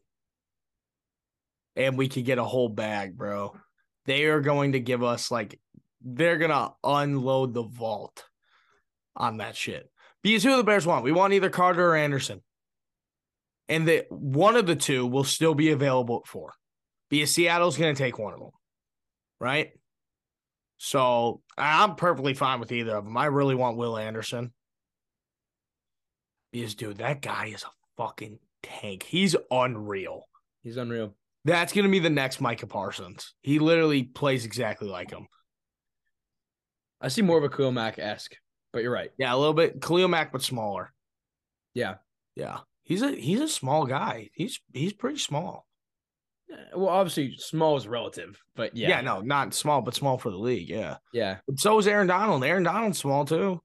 And 1.76 1.96
we 1.96 2.08
could 2.08 2.24
get 2.24 2.38
a 2.38 2.44
whole 2.44 2.68
bag, 2.68 3.16
bro. 3.16 3.56
They 4.04 4.24
are 4.24 4.40
going 4.40 4.72
to 4.72 4.80
give 4.80 5.02
us 5.02 5.30
like 5.30 5.58
they're 6.02 6.38
gonna 6.38 6.70
unload 6.84 7.54
the 7.54 7.62
vault 7.62 8.24
on 9.16 9.38
that 9.38 9.56
shit. 9.56 9.90
Because 10.22 10.44
who 10.44 10.56
the 10.56 10.64
Bears 10.64 10.86
want? 10.86 11.04
We 11.04 11.12
want 11.12 11.32
either 11.32 11.50
Carter 11.50 11.90
or 11.90 11.96
Anderson. 11.96 12.42
And 13.68 13.88
that 13.88 14.10
one 14.10 14.56
of 14.56 14.66
the 14.66 14.76
two 14.76 15.06
will 15.06 15.24
still 15.24 15.54
be 15.54 15.70
available 15.70 16.22
at 16.24 16.28
four. 16.28 16.54
Because 17.10 17.32
Seattle's 17.32 17.76
gonna 17.76 17.94
take 17.94 18.18
one 18.18 18.32
of 18.32 18.40
them. 18.40 18.50
Right? 19.40 19.72
So 20.78 21.42
I'm 21.56 21.96
perfectly 21.96 22.34
fine 22.34 22.60
with 22.60 22.72
either 22.72 22.96
of 22.96 23.04
them. 23.04 23.16
I 23.16 23.26
really 23.26 23.54
want 23.54 23.76
Will 23.76 23.98
Anderson. 23.98 24.52
Because, 26.52 26.74
dude, 26.74 26.98
that 26.98 27.20
guy 27.20 27.46
is 27.46 27.64
a 27.64 27.70
fucking 27.96 28.38
tank. 28.62 29.02
He's 29.02 29.36
unreal. 29.50 30.28
He's 30.62 30.76
unreal. 30.76 31.14
That's 31.44 31.72
going 31.72 31.84
to 31.84 31.90
be 31.90 31.98
the 31.98 32.10
next 32.10 32.40
Micah 32.40 32.66
Parsons. 32.66 33.34
He 33.42 33.58
literally 33.58 34.04
plays 34.04 34.44
exactly 34.44 34.88
like 34.88 35.10
him. 35.10 35.26
I 37.00 37.08
see 37.08 37.22
more 37.22 37.38
of 37.38 37.44
a 37.44 37.48
Khalil 37.48 37.72
Mack 37.72 37.98
esque, 37.98 38.36
but 38.72 38.82
you're 38.82 38.92
right. 38.92 39.10
Yeah, 39.18 39.34
a 39.34 39.36
little 39.36 39.54
bit 39.54 39.82
Khalil 39.82 40.08
Mack, 40.08 40.32
but 40.32 40.42
smaller. 40.42 40.92
Yeah. 41.74 41.96
Yeah, 42.34 42.58
he's 42.88 43.02
a 43.02 43.12
he's 43.12 43.40
a 43.40 43.48
small 43.48 43.84
guy. 43.86 44.30
He's 44.32 44.58
he's 44.72 44.92
pretty 44.92 45.18
small. 45.18 45.66
Eh, 46.50 46.56
Well, 46.74 46.88
obviously, 46.88 47.36
small 47.36 47.76
is 47.76 47.86
relative, 47.86 48.42
but 48.56 48.74
yeah, 48.74 48.88
Yeah, 48.88 49.00
no, 49.02 49.20
not 49.20 49.54
small, 49.54 49.82
but 49.82 49.94
small 49.94 50.18
for 50.18 50.30
the 50.30 50.38
league. 50.38 50.68
Yeah, 50.70 50.96
yeah. 51.12 51.38
but 51.46 51.60
so 51.60 51.78
is 51.78 51.86
Aaron 51.86 52.06
Donald. 52.08 52.42
Aaron 52.42 52.62
Donald's 52.64 52.98
small 52.98 53.24
too. 53.24 53.60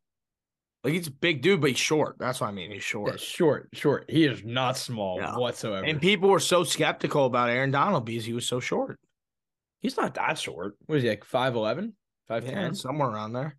Like 0.83 0.93
he's 0.93 1.07
a 1.07 1.11
big 1.11 1.41
dude, 1.41 1.61
but 1.61 1.69
he's 1.69 1.79
short. 1.79 2.17
That's 2.19 2.41
what 2.41 2.47
I 2.47 2.51
mean. 2.51 2.69
He's 2.69 2.79
Yeah, 2.83 3.15
short. 3.15 3.19
short, 3.21 3.69
short. 3.71 4.05
He 4.09 4.25
is 4.25 4.43
not 4.43 4.75
small 4.75 5.17
Yeah. 5.17 5.37
whatsoever. 5.37 5.85
And 5.85 6.01
people 6.01 6.27
were 6.29 6.41
so 6.41 6.65
skeptical 6.65 7.25
about 7.25 7.49
Aaron 7.49 7.71
Donald 7.71 8.03
because 8.05 8.25
he 8.25 8.33
was 8.33 8.45
so 8.45 8.59
short. 8.59 8.99
he's 9.79 9.95
not 9.97 10.13
that 10.15 10.37
short. 10.37 10.75
What 10.85 10.97
is 10.97 11.03
he 11.03 11.09
like 11.09 11.23
5'11? 11.25 11.93
5'10? 12.29 12.51
Yeah, 12.51 12.71
somewhere 12.73 13.09
around 13.09 13.31
there. 13.33 13.57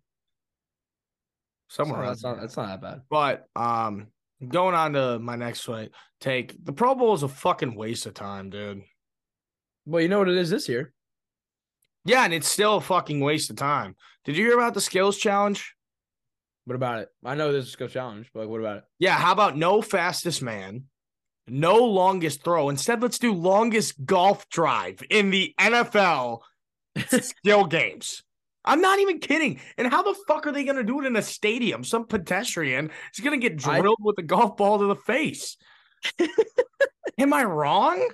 Somewhere 1.69 1.99
around 2.01 2.09
that's 2.09 2.23
not 2.23 2.39
that's 2.41 2.57
not 2.57 2.67
that 2.67 2.81
bad. 2.81 3.01
But 3.09 3.47
um, 3.55 4.07
going 4.45 4.75
on 4.75 4.93
to 4.93 5.19
my 5.19 5.35
next 5.35 5.61
fight, 5.61 5.91
take 6.19 6.63
the 6.63 6.73
Pro 6.73 6.95
Bowl 6.95 7.13
is 7.13 7.23
a 7.23 7.27
fucking 7.27 7.75
waste 7.75 8.05
of 8.05 8.13
time, 8.13 8.49
dude. 8.49 8.83
Well, 9.85 10.01
you 10.01 10.09
know 10.09 10.19
what 10.19 10.29
it 10.29 10.37
is 10.37 10.49
this 10.49 10.67
year. 10.67 10.93
Yeah, 12.05 12.23
and 12.23 12.33
it's 12.33 12.47
still 12.47 12.77
a 12.77 12.81
fucking 12.81 13.19
waste 13.19 13.49
of 13.49 13.55
time. 13.55 13.95
Did 14.25 14.37
you 14.37 14.45
hear 14.45 14.57
about 14.57 14.73
the 14.73 14.81
skills 14.81 15.17
challenge? 15.17 15.73
What 16.65 16.75
about 16.75 16.99
it? 17.01 17.09
I 17.23 17.35
know 17.35 17.51
there's 17.51 17.67
a 17.67 17.71
skill 17.71 17.87
challenge, 17.87 18.29
but 18.33 18.41
like, 18.41 18.49
what 18.49 18.59
about 18.59 18.77
it? 18.77 18.83
Yeah, 18.99 19.15
how 19.15 19.31
about 19.31 19.57
no 19.57 19.81
fastest 19.81 20.41
man, 20.41 20.85
no 21.47 21.77
longest 21.77 22.43
throw? 22.43 22.69
Instead, 22.69 23.01
let's 23.01 23.19
do 23.19 23.33
longest 23.33 24.03
golf 24.05 24.49
drive 24.49 25.01
in 25.09 25.29
the 25.29 25.53
NFL 25.59 26.41
skill 27.21 27.65
games. 27.65 28.23
I'm 28.65 28.81
not 28.81 28.99
even 28.99 29.19
kidding. 29.19 29.59
And 29.77 29.87
how 29.87 30.01
the 30.03 30.15
fuck 30.27 30.47
are 30.47 30.51
they 30.51 30.63
going 30.63 30.77
to 30.77 30.83
do 30.83 30.99
it 31.01 31.05
in 31.05 31.15
a 31.15 31.21
stadium? 31.21 31.83
Some 31.83 32.05
pedestrian 32.07 32.89
is 33.13 33.23
going 33.23 33.39
to 33.39 33.49
get 33.49 33.65
I- 33.67 33.79
drilled 33.79 33.99
with 34.01 34.17
a 34.17 34.23
golf 34.23 34.57
ball 34.57 34.79
to 34.79 34.85
the 34.87 34.95
face. 34.95 35.55
Am 37.19 37.33
I 37.33 37.43
wrong? 37.43 38.07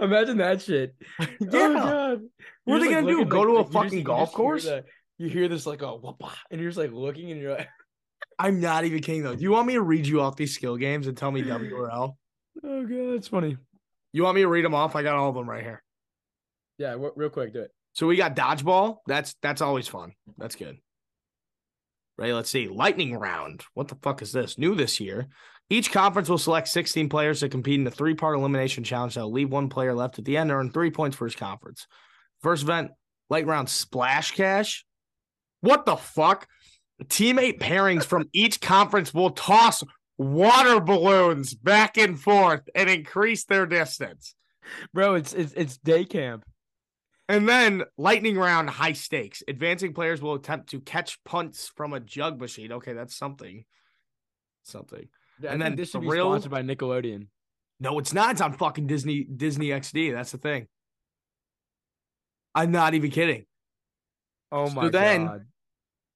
Imagine 0.00 0.38
that 0.38 0.62
shit. 0.62 0.94
Oh, 1.20 1.26
yeah. 1.40 1.46
Oh 1.50 1.74
god. 1.74 2.20
What 2.64 2.76
are 2.76 2.78
they 2.80 2.86
just, 2.86 3.00
gonna 3.06 3.06
do? 3.06 3.24
Go 3.24 3.44
to 3.44 3.50
a 3.52 3.56
you 3.58 3.62
just- 3.62 3.72
fucking 3.72 3.98
you 3.98 4.04
golf 4.04 4.30
hear 4.30 4.36
course? 4.36 4.64
the- 4.64 4.84
you 5.18 5.28
hear 5.28 5.48
this 5.48 5.64
like 5.66 5.80
a 5.82 5.94
whoop, 5.96 6.22
and 6.50 6.60
you're 6.60 6.68
just 6.68 6.78
like 6.78 6.92
looking 6.92 7.30
and 7.30 7.40
you're 7.40 7.56
like, 7.56 7.68
I'm 8.38 8.60
not 8.60 8.84
even 8.84 9.00
kidding 9.00 9.22
though. 9.22 9.34
Do 9.34 9.42
you 9.42 9.50
want 9.50 9.66
me 9.66 9.74
to 9.74 9.82
read 9.82 10.06
you 10.06 10.20
off 10.20 10.36
these 10.36 10.54
skill 10.54 10.76
games 10.76 11.06
and 11.06 11.16
tell 11.16 11.30
me 11.30 11.42
WRL? 11.42 12.14
oh 12.64 12.86
god, 12.86 13.14
that's 13.14 13.28
funny. 13.28 13.56
You 14.12 14.24
want 14.24 14.34
me 14.34 14.42
to 14.42 14.48
read 14.48 14.64
them 14.64 14.74
off? 14.74 14.94
I 14.96 15.02
got 15.02 15.14
all 15.16 15.28
of 15.30 15.34
them 15.34 15.48
right 15.48 15.62
here. 15.62 15.82
Yeah, 16.78 16.92
w- 16.92 17.12
real 17.16 17.30
quick, 17.30 17.52
do 17.54 17.60
it. 17.62 17.70
So 17.96 18.06
we 18.06 18.16
got 18.16 18.36
dodgeball. 18.36 18.98
That's 19.06 19.34
that's 19.40 19.62
always 19.62 19.88
fun. 19.88 20.12
That's 20.36 20.54
good. 20.54 20.76
Ready? 22.18 22.34
Let's 22.34 22.50
see. 22.50 22.68
Lightning 22.68 23.16
round. 23.16 23.64
What 23.72 23.88
the 23.88 23.96
fuck 24.02 24.20
is 24.20 24.32
this? 24.32 24.58
New 24.58 24.74
this 24.74 25.00
year. 25.00 25.28
Each 25.70 25.90
conference 25.90 26.28
will 26.28 26.36
select 26.36 26.68
16 26.68 27.08
players 27.08 27.40
to 27.40 27.48
compete 27.48 27.80
in 27.80 27.86
a 27.86 27.90
three-part 27.90 28.36
elimination 28.36 28.84
challenge 28.84 29.14
that 29.14 29.22
will 29.22 29.32
leave 29.32 29.50
one 29.50 29.70
player 29.70 29.94
left 29.94 30.18
at 30.18 30.26
the 30.26 30.36
end, 30.36 30.50
to 30.50 30.56
earn 30.56 30.70
three 30.70 30.90
points 30.90 31.16
for 31.16 31.24
his 31.24 31.34
conference. 31.34 31.86
First 32.42 32.64
event, 32.64 32.90
light 33.30 33.46
round 33.46 33.70
splash 33.70 34.32
cash. 34.32 34.84
What 35.62 35.86
the 35.86 35.96
fuck? 35.96 36.46
Teammate 37.04 37.60
pairings 37.60 38.04
from 38.04 38.28
each 38.34 38.60
conference 38.60 39.14
will 39.14 39.30
toss 39.30 39.82
water 40.18 40.80
balloons 40.80 41.54
back 41.54 41.96
and 41.96 42.20
forth 42.20 42.68
and 42.74 42.90
increase 42.90 43.44
their 43.44 43.64
distance. 43.64 44.34
Bro, 44.92 45.14
it's 45.14 45.32
it's 45.32 45.54
it's 45.54 45.78
day 45.78 46.04
camp. 46.04 46.44
And 47.28 47.48
then 47.48 47.82
lightning 47.98 48.36
round 48.36 48.70
high 48.70 48.92
stakes. 48.92 49.42
Advancing 49.48 49.92
players 49.94 50.22
will 50.22 50.34
attempt 50.34 50.70
to 50.70 50.80
catch 50.80 51.22
punts 51.24 51.68
from 51.74 51.92
a 51.92 52.00
jug 52.00 52.40
machine. 52.40 52.72
Okay, 52.72 52.92
that's 52.92 53.16
something. 53.16 53.64
Something. 54.62 55.08
Yeah, 55.40 55.52
And 55.52 55.60
then 55.60 55.74
this 55.76 55.90
should 55.90 56.02
be 56.02 56.06
thrill- 56.08 56.30
sponsored 56.30 56.50
by 56.52 56.62
Nickelodeon. 56.62 57.26
No, 57.80 57.98
it's 57.98 58.12
not. 58.14 58.30
It's 58.32 58.40
on 58.40 58.52
fucking 58.54 58.86
Disney 58.86 59.24
Disney 59.24 59.66
XD. 59.68 60.12
That's 60.12 60.32
the 60.32 60.38
thing. 60.38 60.66
I'm 62.54 62.70
not 62.70 62.94
even 62.94 63.10
kidding. 63.10 63.44
Oh 64.50 64.68
So 64.68 64.74
my 64.74 64.88
then- 64.88 65.26
god. 65.26 65.46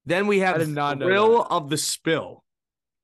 Then 0.07 0.27
we 0.27 0.39
have 0.39 0.55
I 0.57 0.59
did 0.59 0.69
not 0.71 0.99
know 0.99 1.07
thrill 1.07 1.43
of 1.43 1.69
the 1.69 1.77
spill. 1.77 2.43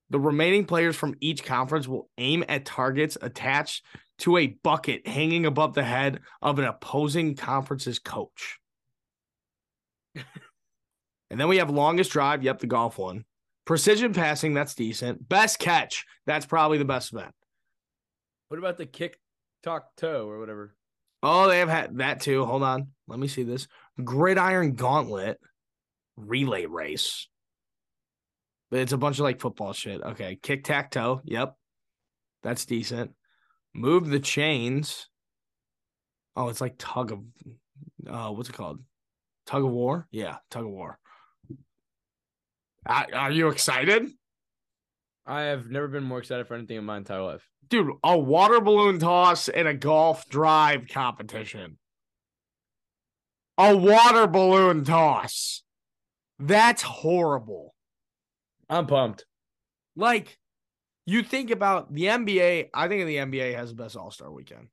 The 0.08 0.18
remaining 0.18 0.64
players 0.64 0.96
from 0.96 1.14
each 1.20 1.44
conference 1.44 1.86
will 1.86 2.08
aim 2.16 2.42
at 2.48 2.64
targets 2.64 3.18
attached 3.20 3.84
to 4.18 4.36
a 4.36 4.46
bucket 4.46 5.06
hanging 5.06 5.46
above 5.46 5.74
the 5.74 5.84
head 5.84 6.20
of 6.40 6.58
an 6.58 6.64
opposing 6.64 7.34
conference's 7.34 7.98
coach. 7.98 8.58
and 10.14 11.40
then 11.40 11.48
we 11.48 11.58
have 11.58 11.70
longest 11.70 12.10
drive. 12.10 12.42
Yep, 12.42 12.60
the 12.60 12.66
golf 12.66 12.98
one. 12.98 13.24
Precision 13.64 14.14
passing. 14.14 14.54
That's 14.54 14.74
decent. 14.74 15.28
Best 15.28 15.58
catch. 15.58 16.06
That's 16.24 16.46
probably 16.46 16.78
the 16.78 16.84
best 16.84 17.12
event. 17.12 17.34
What 18.48 18.58
about 18.58 18.78
the 18.78 18.86
kick 18.86 19.18
talk 19.62 19.94
toe 19.96 20.28
or 20.28 20.38
whatever? 20.38 20.74
Oh, 21.22 21.48
they 21.48 21.58
have 21.58 21.68
had 21.68 21.98
that 21.98 22.20
too. 22.20 22.44
Hold 22.44 22.62
on. 22.62 22.88
Let 23.08 23.18
me 23.18 23.26
see 23.26 23.42
this. 23.42 23.66
Gridiron 24.02 24.74
Gauntlet 24.74 25.40
relay 26.16 26.66
race. 26.66 27.28
But 28.70 28.80
it's 28.80 28.92
a 28.92 28.98
bunch 28.98 29.18
of 29.18 29.24
like 29.24 29.40
football 29.40 29.72
shit. 29.72 30.02
Okay. 30.02 30.38
Kick 30.40 30.64
tack 30.64 30.90
toe. 30.90 31.20
Yep. 31.24 31.56
That's 32.42 32.64
decent. 32.64 33.12
Move 33.76 34.08
the 34.08 34.20
chains. 34.20 35.08
Oh, 36.34 36.48
it's 36.48 36.62
like 36.62 36.76
tug 36.78 37.12
of 37.12 37.20
uh 38.08 38.30
what's 38.30 38.48
it 38.48 38.54
called? 38.54 38.80
Tug 39.44 39.64
of 39.64 39.70
war? 39.70 40.08
Yeah, 40.10 40.36
tug 40.50 40.64
of 40.64 40.70
war. 40.70 40.98
Are 42.86 43.30
you 43.30 43.48
excited? 43.48 44.08
I 45.26 45.42
have 45.42 45.68
never 45.70 45.88
been 45.88 46.04
more 46.04 46.20
excited 46.20 46.46
for 46.46 46.54
anything 46.54 46.78
in 46.78 46.84
my 46.84 46.96
entire 46.96 47.22
life. 47.22 47.46
Dude, 47.68 47.90
a 48.02 48.16
water 48.16 48.60
balloon 48.62 48.98
toss 48.98 49.48
and 49.48 49.68
a 49.68 49.74
golf 49.74 50.26
drive 50.28 50.86
competition. 50.88 51.76
A 53.58 53.76
water 53.76 54.26
balloon 54.26 54.84
toss. 54.84 55.64
That's 56.38 56.82
horrible. 56.82 57.74
I'm 58.70 58.86
pumped. 58.86 59.26
Like, 59.96 60.38
you 61.06 61.22
think 61.22 61.50
about 61.50 61.92
the 61.94 62.04
NBA, 62.04 62.70
I 62.74 62.88
think 62.88 63.06
the 63.06 63.16
NBA 63.16 63.54
has 63.54 63.70
the 63.70 63.82
best 63.82 63.96
All 63.96 64.10
Star 64.10 64.30
weekend. 64.30 64.68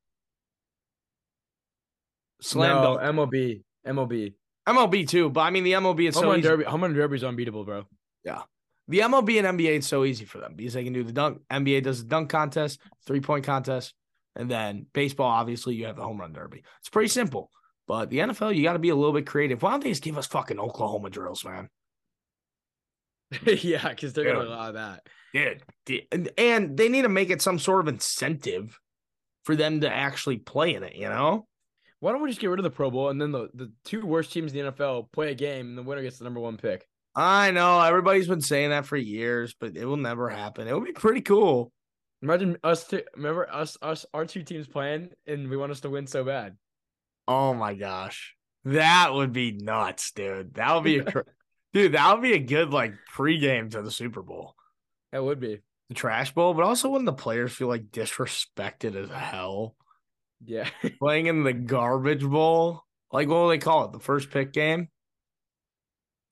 Slam 2.41 2.81
no, 2.81 2.97
dunk. 2.97 3.31
MLB. 3.31 3.61
MLB. 3.87 4.33
MLB 4.67 5.07
too, 5.07 5.29
but 5.29 5.41
I 5.41 5.49
mean 5.49 5.63
the 5.63 5.73
MLB 5.73 6.09
is 6.09 6.15
home 6.15 6.23
so 6.23 6.29
run 6.29 6.39
easy. 6.39 6.47
derby. 6.47 6.63
Home 6.65 6.81
run 6.81 6.93
derby 6.93 7.15
is 7.15 7.23
unbeatable, 7.23 7.63
bro. 7.65 7.85
Yeah. 8.23 8.41
The 8.87 8.99
MLB 8.99 9.43
and 9.43 9.59
NBA 9.59 9.79
is 9.79 9.87
so 9.87 10.03
easy 10.03 10.25
for 10.25 10.39
them 10.39 10.55
because 10.55 10.73
they 10.73 10.83
can 10.83 10.93
do 10.93 11.03
the 11.03 11.13
dunk. 11.13 11.41
NBA 11.49 11.83
does 11.83 12.03
the 12.03 12.09
dunk 12.09 12.29
contest, 12.29 12.79
three 13.05 13.21
point 13.21 13.45
contest, 13.45 13.93
and 14.35 14.49
then 14.49 14.87
baseball. 14.93 15.29
Obviously, 15.29 15.75
you 15.75 15.85
have 15.85 15.95
the 15.95 16.03
home 16.03 16.19
run 16.19 16.33
derby. 16.33 16.63
It's 16.79 16.89
pretty 16.89 17.09
simple. 17.09 17.49
But 17.87 18.09
the 18.09 18.19
NFL, 18.19 18.55
you 18.55 18.63
got 18.63 18.73
to 18.73 18.79
be 18.79 18.89
a 18.89 18.95
little 18.95 19.13
bit 19.13 19.27
creative. 19.27 19.61
Why 19.61 19.71
don't 19.71 19.83
they 19.83 19.89
just 19.89 20.03
give 20.03 20.17
us 20.17 20.27
fucking 20.27 20.59
Oklahoma 20.59 21.09
drills, 21.09 21.43
man? 21.43 21.69
yeah, 23.61 23.89
because 23.89 24.13
they're 24.13 24.33
gonna 24.33 24.47
allow 24.47 24.71
that. 24.71 25.07
Dude, 25.33 25.63
and, 26.11 26.29
and 26.37 26.77
they 26.77 26.89
need 26.89 27.03
to 27.03 27.09
make 27.09 27.29
it 27.29 27.41
some 27.41 27.59
sort 27.59 27.81
of 27.81 27.87
incentive 27.87 28.79
for 29.43 29.55
them 29.55 29.81
to 29.81 29.91
actually 29.91 30.37
play 30.37 30.75
in 30.75 30.83
it. 30.83 30.95
You 30.95 31.09
know? 31.09 31.47
Why 31.99 32.11
don't 32.11 32.21
we 32.21 32.29
just 32.29 32.41
get 32.41 32.49
rid 32.49 32.59
of 32.59 32.63
the 32.63 32.69
Pro 32.69 32.91
Bowl 32.91 33.09
and 33.09 33.19
then 33.19 33.31
the, 33.31 33.49
the 33.53 33.71
two 33.85 34.05
worst 34.05 34.33
teams 34.33 34.53
in 34.53 34.65
the 34.65 34.71
NFL 34.73 35.11
play 35.13 35.31
a 35.31 35.35
game 35.35 35.69
and 35.69 35.77
the 35.77 35.83
winner 35.83 36.01
gets 36.01 36.17
the 36.17 36.25
number 36.25 36.41
one 36.41 36.57
pick? 36.57 36.85
I 37.15 37.51
know 37.51 37.79
everybody's 37.79 38.27
been 38.27 38.41
saying 38.41 38.71
that 38.71 38.85
for 38.85 38.97
years, 38.97 39.55
but 39.57 39.77
it 39.77 39.85
will 39.85 39.97
never 39.97 40.29
happen. 40.29 40.67
It 40.67 40.73
would 40.73 40.85
be 40.85 40.91
pretty 40.91 41.21
cool. 41.21 41.71
Imagine 42.21 42.57
us 42.63 42.85
to 42.85 43.05
remember 43.15 43.49
us 43.49 43.77
us 43.81 44.05
our 44.13 44.25
two 44.25 44.43
teams 44.43 44.67
playing 44.67 45.11
and 45.27 45.49
we 45.49 45.57
want 45.57 45.71
us 45.71 45.81
to 45.81 45.89
win 45.89 46.07
so 46.07 46.23
bad. 46.23 46.57
Oh 47.27 47.53
my 47.53 47.73
gosh. 47.73 48.35
That 48.65 49.13
would 49.13 49.33
be 49.33 49.51
nuts, 49.51 50.11
dude. 50.11 50.55
That 50.55 50.73
would 50.73 50.83
be 50.83 50.97
a 51.05 51.23
dude, 51.73 51.93
that 51.93 52.13
would 52.13 52.21
be 52.21 52.33
a 52.33 52.39
good 52.39 52.71
like 52.71 52.93
pregame 53.13 53.71
to 53.71 53.81
the 53.81 53.91
Super 53.91 54.21
Bowl. 54.21 54.55
That 55.11 55.23
would 55.23 55.39
be. 55.39 55.61
The 55.89 55.95
trash 55.95 56.33
bowl, 56.33 56.53
but 56.53 56.63
also 56.63 56.89
when 56.89 57.05
the 57.05 57.13
players 57.13 57.51
feel 57.51 57.67
like 57.67 57.91
disrespected 57.91 58.95
as 58.95 59.09
hell. 59.09 59.75
Yeah. 60.43 60.69
Playing 60.99 61.27
in 61.27 61.43
the 61.43 61.53
garbage 61.53 62.23
bowl. 62.23 62.83
Like 63.11 63.27
what 63.27 63.43
do 63.43 63.49
they 63.49 63.57
call 63.57 63.85
it? 63.85 63.91
The 63.91 63.99
first 63.99 64.31
pick 64.31 64.53
game? 64.53 64.87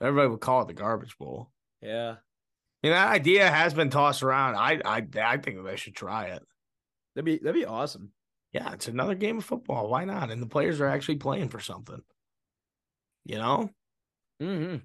Everybody 0.01 0.30
would 0.30 0.41
call 0.41 0.62
it 0.62 0.67
the 0.67 0.73
garbage 0.73 1.17
bowl. 1.17 1.51
Yeah. 1.82 2.15
You 2.82 2.89
know, 2.89 2.95
that 2.95 3.12
idea 3.12 3.49
has 3.49 3.73
been 3.73 3.91
tossed 3.91 4.23
around. 4.23 4.56
I 4.56 4.82
I 4.84 5.06
I 5.21 5.38
think 5.38 5.63
they 5.63 5.75
should 5.75 5.95
try 5.95 6.25
it. 6.25 6.43
That'd 7.13 7.25
be 7.25 7.38
that'd 7.38 7.54
be 7.54 7.65
awesome. 7.65 8.12
Yeah, 8.51 8.73
it's 8.73 8.88
another 8.88 9.15
game 9.15 9.38
of 9.38 9.45
football. 9.45 9.88
Why 9.88 10.06
not? 10.06 10.32
And 10.32 10.41
the 10.41 10.47
players 10.47 10.82
are 10.82 10.88
actually 10.88 11.17
playing 11.17 11.49
for 11.49 11.60
something. 11.60 12.01
You 13.23 13.38
know? 13.38 13.69
Mm-hmm. 14.41 14.77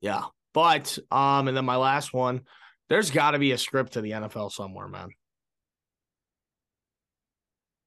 Yeah. 0.00 0.24
But 0.52 0.98
um, 1.10 1.48
and 1.48 1.56
then 1.56 1.64
my 1.64 1.76
last 1.76 2.12
one, 2.12 2.42
there's 2.88 3.10
gotta 3.10 3.38
be 3.38 3.52
a 3.52 3.58
script 3.58 3.92
to 3.92 4.00
the 4.00 4.12
NFL 4.12 4.52
somewhere, 4.52 4.88
man. 4.88 5.10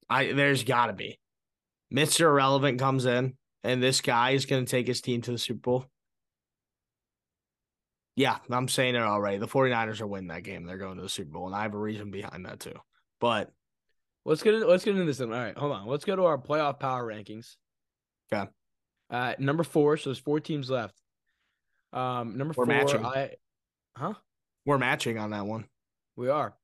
I 0.08 0.32
there's 0.32 0.64
gotta 0.64 0.92
be. 0.92 1.18
Mr. 1.92 2.22
Irrelevant 2.22 2.78
comes 2.78 3.04
in, 3.04 3.36
and 3.62 3.82
this 3.82 4.00
guy 4.00 4.30
is 4.30 4.46
gonna 4.46 4.64
take 4.64 4.86
his 4.86 5.00
team 5.00 5.20
to 5.22 5.32
the 5.32 5.38
Super 5.38 5.60
Bowl. 5.60 5.86
Yeah, 8.16 8.38
I'm 8.48 8.68
saying 8.68 8.94
it 8.94 9.02
already. 9.02 9.38
The 9.38 9.48
49ers 9.48 10.00
are 10.00 10.06
winning 10.06 10.28
that 10.28 10.44
game. 10.44 10.64
They're 10.64 10.78
going 10.78 10.96
to 10.96 11.02
the 11.02 11.08
Super 11.08 11.32
Bowl, 11.32 11.46
and 11.46 11.54
I 11.54 11.62
have 11.62 11.74
a 11.74 11.78
reason 11.78 12.12
behind 12.12 12.46
that 12.46 12.60
too. 12.60 12.74
But 13.20 13.50
let's 14.24 14.42
get 14.42 14.54
into, 14.54 14.66
let's 14.66 14.84
get 14.84 14.92
into 14.92 15.04
this. 15.04 15.20
All 15.20 15.28
right, 15.28 15.56
hold 15.56 15.72
on. 15.72 15.86
Let's 15.86 16.04
go 16.04 16.14
to 16.14 16.24
our 16.24 16.38
playoff 16.38 16.78
power 16.78 17.04
rankings. 17.04 17.56
Okay. 18.32 18.48
Uh, 19.10 19.34
number 19.38 19.64
four. 19.64 19.96
So 19.96 20.10
there's 20.10 20.18
four 20.18 20.38
teams 20.38 20.70
left. 20.70 20.94
Um, 21.94 22.36
number 22.36 22.54
We're 22.56 22.66
four. 22.66 22.74
Matching. 22.74 23.06
I, 23.06 23.30
huh? 23.96 24.14
We're 24.66 24.78
matching 24.78 25.18
on 25.18 25.30
that 25.30 25.46
one. 25.46 25.66
We 26.16 26.28
are 26.28 26.54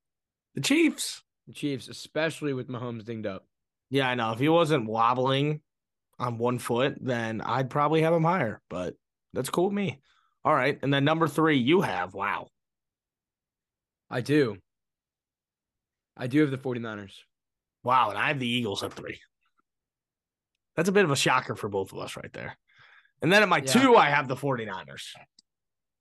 the 0.54 0.60
Chiefs. 0.60 1.22
The 1.46 1.54
Chiefs, 1.54 1.88
especially 1.88 2.52
with 2.52 2.68
Mahomes 2.68 3.04
dinged 3.04 3.26
up. 3.26 3.46
Yeah, 3.90 4.08
I 4.08 4.14
know. 4.14 4.32
If 4.32 4.38
he 4.38 4.48
wasn't 4.48 4.86
wobbling 4.86 5.60
on 6.18 6.38
one 6.38 6.58
foot, 6.58 6.96
then 7.00 7.40
I'd 7.40 7.70
probably 7.70 8.02
have 8.02 8.12
him 8.12 8.24
higher. 8.24 8.60
But 8.68 8.94
that's 9.32 9.50
cool 9.50 9.66
with 9.66 9.74
me. 9.74 10.00
All 10.44 10.54
right. 10.54 10.78
And 10.82 10.92
then 10.92 11.04
number 11.04 11.28
three, 11.28 11.58
you 11.58 11.80
have. 11.80 12.14
Wow. 12.14 12.48
I 14.08 14.20
do. 14.20 14.56
I 16.16 16.26
do 16.26 16.40
have 16.40 16.50
the 16.50 16.58
49ers. 16.58 17.14
Wow. 17.82 18.10
And 18.10 18.18
I 18.18 18.28
have 18.28 18.38
the 18.38 18.48
Eagles 18.48 18.82
at 18.82 18.92
three. 18.92 19.18
That's 20.76 20.88
a 20.88 20.92
bit 20.92 21.04
of 21.04 21.10
a 21.10 21.16
shocker 21.16 21.54
for 21.54 21.68
both 21.68 21.92
of 21.92 21.98
us 21.98 22.16
right 22.16 22.32
there. 22.32 22.56
And 23.22 23.32
then 23.32 23.42
at 23.42 23.48
my 23.48 23.58
yeah. 23.58 23.72
two, 23.72 23.96
I 23.96 24.10
have 24.10 24.28
the 24.28 24.36
49ers. 24.36 25.08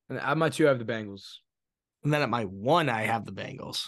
And 0.10 0.20
at 0.20 0.38
my 0.38 0.50
two, 0.50 0.66
I 0.66 0.70
have 0.70 0.80
the 0.80 0.86
Bengals. 0.86 1.36
And 2.04 2.14
then 2.14 2.22
at 2.22 2.30
my 2.30 2.46
one, 2.46 2.90
I 2.90 3.04
have 3.04 3.26
the 3.26 3.32
Bengals. 3.32 3.88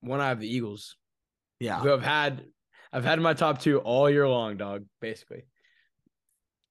One, 0.00 0.20
I 0.20 0.28
have 0.28 0.40
the 0.40 0.48
Eagles. 0.48 0.96
Yeah. 1.58 1.80
Who 1.80 1.92
I've 1.92 2.02
had 2.02 2.44
I've 2.94 3.04
had 3.04 3.20
my 3.20 3.34
top 3.34 3.60
two 3.60 3.80
all 3.80 4.08
year 4.08 4.28
long, 4.28 4.56
dog, 4.56 4.84
basically. 5.00 5.42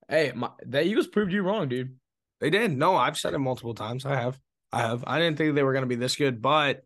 Hey, 0.08 0.32
my 0.34 0.50
the 0.66 0.82
Eagles 0.82 1.08
proved 1.08 1.34
you 1.34 1.44
wrong, 1.44 1.68
dude. 1.68 1.98
They 2.40 2.50
did. 2.50 2.72
No, 2.78 2.96
I've 2.96 3.18
said 3.18 3.34
it 3.34 3.40
multiple 3.40 3.74
times. 3.74 4.06
I 4.06 4.16
have. 4.16 4.40
I 4.72 4.80
have. 4.80 5.04
I 5.06 5.20
didn't 5.20 5.38
think 5.38 5.54
they 5.54 5.64
were 5.64 5.74
going 5.74 5.84
to 5.84 5.88
be 5.88 5.96
this 5.96 6.16
good, 6.16 6.42
but 6.42 6.82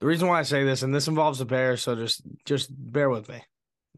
the 0.00 0.06
reason 0.06 0.26
why 0.26 0.40
I 0.40 0.42
say 0.42 0.64
this, 0.64 0.82
and 0.82 0.92
this 0.92 1.06
involves 1.06 1.38
the 1.38 1.44
Bears, 1.44 1.82
so 1.82 1.94
just 1.94 2.22
just 2.44 2.68
bear 2.70 3.08
with 3.08 3.28
me. 3.28 3.42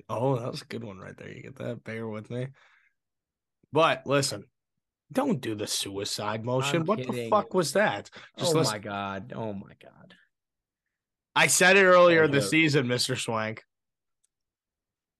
Oh, 0.08 0.38
that 0.38 0.50
was 0.50 0.62
a 0.62 0.66
good 0.66 0.84
one 0.84 0.98
right 0.98 1.16
there. 1.16 1.30
You 1.30 1.42
get 1.42 1.56
that? 1.56 1.84
Bear 1.84 2.06
with 2.06 2.30
me. 2.30 2.48
But 3.72 4.06
listen, 4.06 4.44
don't 5.12 5.40
do 5.40 5.54
the 5.54 5.66
suicide 5.66 6.44
motion. 6.44 6.82
I'm 6.82 6.86
what 6.86 6.98
kidding. 6.98 7.14
the 7.14 7.30
fuck 7.30 7.54
was 7.54 7.72
that? 7.74 8.10
Just 8.38 8.54
oh 8.54 8.58
listen. 8.58 8.72
my 8.72 8.78
god. 8.78 9.32
Oh 9.34 9.52
my 9.52 9.72
god. 9.82 10.14
I 11.34 11.46
said 11.46 11.76
it 11.76 11.84
earlier 11.84 12.28
this 12.28 12.50
season, 12.50 12.86
Mr. 12.86 13.18
Swank. 13.18 13.64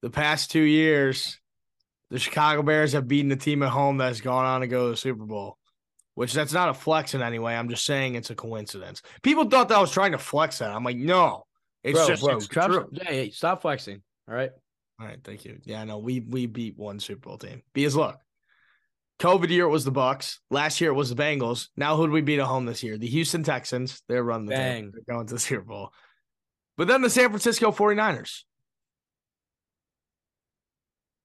The 0.03 0.11
past 0.11 0.51
two 0.51 0.61
years, 0.63 1.39
the 2.11 2.19
Chicago 2.19 2.63
Bears 2.63 2.93
have 2.93 3.09
beaten 3.09 3.31
the 3.31 3.37
team 3.37 3.63
at 3.63 3.71
home 3.71 3.97
that's 3.97 4.21
gone 4.21 4.45
on 4.45 4.61
to 4.61 4.67
go 4.67 4.87
to 4.87 4.91
the 4.91 4.97
Super 4.97 5.25
Bowl. 5.25 5.57
Which 6.15 6.35
that's 6.35 6.53
not 6.53 6.69
a 6.69 6.75
flex 6.75 7.15
in 7.15 7.23
any 7.23 7.39
way. 7.39 7.57
I'm 7.57 7.71
just 7.71 7.87
saying 7.87 8.17
it's 8.17 8.29
a 8.29 8.35
coincidence. 8.35 9.01
People 9.23 9.49
thought 9.49 9.71
that 9.71 9.79
I 9.79 9.81
was 9.81 9.91
trying 9.91 10.13
to 10.13 10.19
flex 10.19 10.59
that. 10.59 10.71
I'm 10.71 10.85
like, 10.85 10.99
no, 10.99 11.45
it's 11.83 11.99
bro, 11.99 12.09
just 12.09 12.23
bro, 12.23 12.37
it's 12.37 12.49
true. 12.49 12.91
Hey, 13.01 13.31
stop 13.31 13.63
flexing. 13.63 14.03
All 14.29 14.35
right. 14.35 14.51
All 15.03 15.09
right, 15.09 15.19
thank 15.25 15.45
you. 15.45 15.59
Yeah, 15.65 15.83
no, 15.83 15.99
we 15.99 16.21
we 16.21 16.47
beat 16.47 16.79
one 16.79 17.01
Super 17.01 17.29
Bowl 17.29 17.39
team. 17.39 17.63
Because 17.75 17.97
luck. 17.97 18.21
COVID 19.19 19.51
year 19.51 19.65
it 19.65 19.71
was 19.71 19.85
the 19.85 19.91
Bucs. 19.91 20.39
Last 20.49 20.81
year 20.81 20.91
it 20.91 20.95
was 20.95 21.11
the 21.11 21.21
Bengals. 21.21 21.69
Now 21.77 21.97
who 21.97 22.07
did 22.07 22.13
we 22.13 22.21
beat 22.21 22.39
at 22.39 22.47
home 22.47 22.67
this 22.67 22.85
year? 22.85 22.97
The 22.97 23.09
Houston 23.09 23.43
Texans. 23.43 24.01
They're 24.09 24.23
running 24.23 24.47
the 24.47 24.55
Bang. 24.55 24.83
team. 24.83 24.93
They're 24.93 25.15
going 25.15 25.27
to 25.27 25.35
the 25.35 25.41
Super 25.41 25.65
Bowl. 25.65 25.93
But 26.77 26.87
then 26.87 27.03
the 27.03 27.11
San 27.11 27.31
Francisco 27.31 27.73
49ers. 27.73 28.43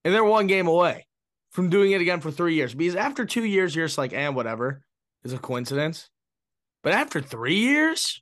And 0.03 0.13
they're 0.13 0.23
one 0.23 0.47
game 0.47 0.67
away 0.67 1.05
from 1.51 1.69
doing 1.69 1.91
it 1.91 2.01
again 2.01 2.19
for 2.19 2.31
three 2.31 2.55
years. 2.55 2.73
Because 2.73 2.95
after 2.95 3.25
two 3.25 3.43
years, 3.43 3.75
you're 3.75 3.85
just 3.85 3.97
like, 3.97 4.13
and 4.13 4.21
eh, 4.21 4.29
whatever. 4.29 4.81
Is 5.23 5.33
a 5.33 5.37
coincidence. 5.37 6.09
But 6.83 6.93
after 6.93 7.21
three 7.21 7.57
years, 7.57 8.21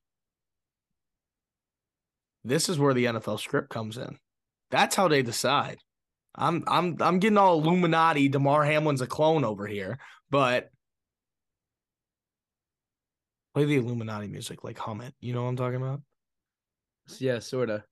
this 2.44 2.68
is 2.68 2.80
where 2.80 2.94
the 2.94 3.06
NFL 3.06 3.40
script 3.40 3.70
comes 3.70 3.98
in. 3.98 4.18
That's 4.72 4.96
how 4.96 5.08
they 5.08 5.22
decide. 5.22 5.78
I'm 6.34 6.64
I'm 6.68 6.98
I'm 7.00 7.20
getting 7.20 7.38
all 7.38 7.62
Illuminati. 7.62 8.28
Damar 8.28 8.64
Hamlin's 8.66 9.02
a 9.02 9.08
clone 9.08 9.46
over 9.46 9.66
here, 9.66 9.98
but 10.30 10.70
play 13.54 13.66
the 13.66 13.78
Illuminati 13.78 14.28
music, 14.28 14.64
like 14.64 14.78
hum 14.78 15.02
it. 15.02 15.14
You 15.22 15.34
know 15.34 15.44
what 15.44 15.50
I'm 15.50 15.56
talking 15.56 15.82
about? 15.82 16.02
Yeah, 17.20 17.40
sorta. 17.40 17.84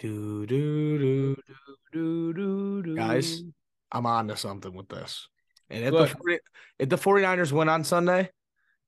Do 0.00 0.46
do 0.46 0.98
do 0.98 1.36
do 1.92 2.32
do 2.32 2.82
do. 2.82 2.96
Guys, 2.96 3.42
I'm 3.92 4.06
on 4.06 4.28
to 4.28 4.36
something 4.36 4.74
with 4.74 4.88
this. 4.88 5.28
And 5.70 5.84
if 5.84 5.92
Look. 5.92 6.10
the 6.10 6.16
40, 6.16 6.38
if 6.80 6.88
the 6.88 6.96
49ers 6.96 7.52
win 7.52 7.68
on 7.68 7.84
Sunday, 7.84 8.30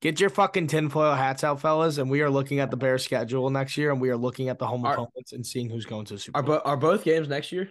Get 0.04 0.20
your 0.20 0.28
fucking 0.28 0.66
tinfoil 0.66 1.14
hats 1.14 1.44
out, 1.44 1.62
fellas, 1.62 1.96
and 1.96 2.10
we 2.10 2.20
are 2.20 2.28
looking 2.28 2.60
at 2.60 2.70
the 2.70 2.76
Bears 2.76 3.02
schedule 3.02 3.48
next 3.48 3.78
year, 3.78 3.90
and 3.90 3.98
we 3.98 4.10
are 4.10 4.18
looking 4.18 4.50
at 4.50 4.58
the 4.58 4.66
home 4.66 4.84
Are- 4.84 4.92
opponents 4.92 5.32
and 5.32 5.46
seeing 5.46 5.70
who's 5.70 5.86
going 5.86 6.04
to 6.04 6.12
the 6.12 6.18
Super 6.20 6.38
Are 6.38 6.42
Bowl. 6.42 6.56
both 6.56 6.62
are 6.66 6.76
both 6.76 7.04
games 7.04 7.26
next 7.26 7.50
year? 7.52 7.70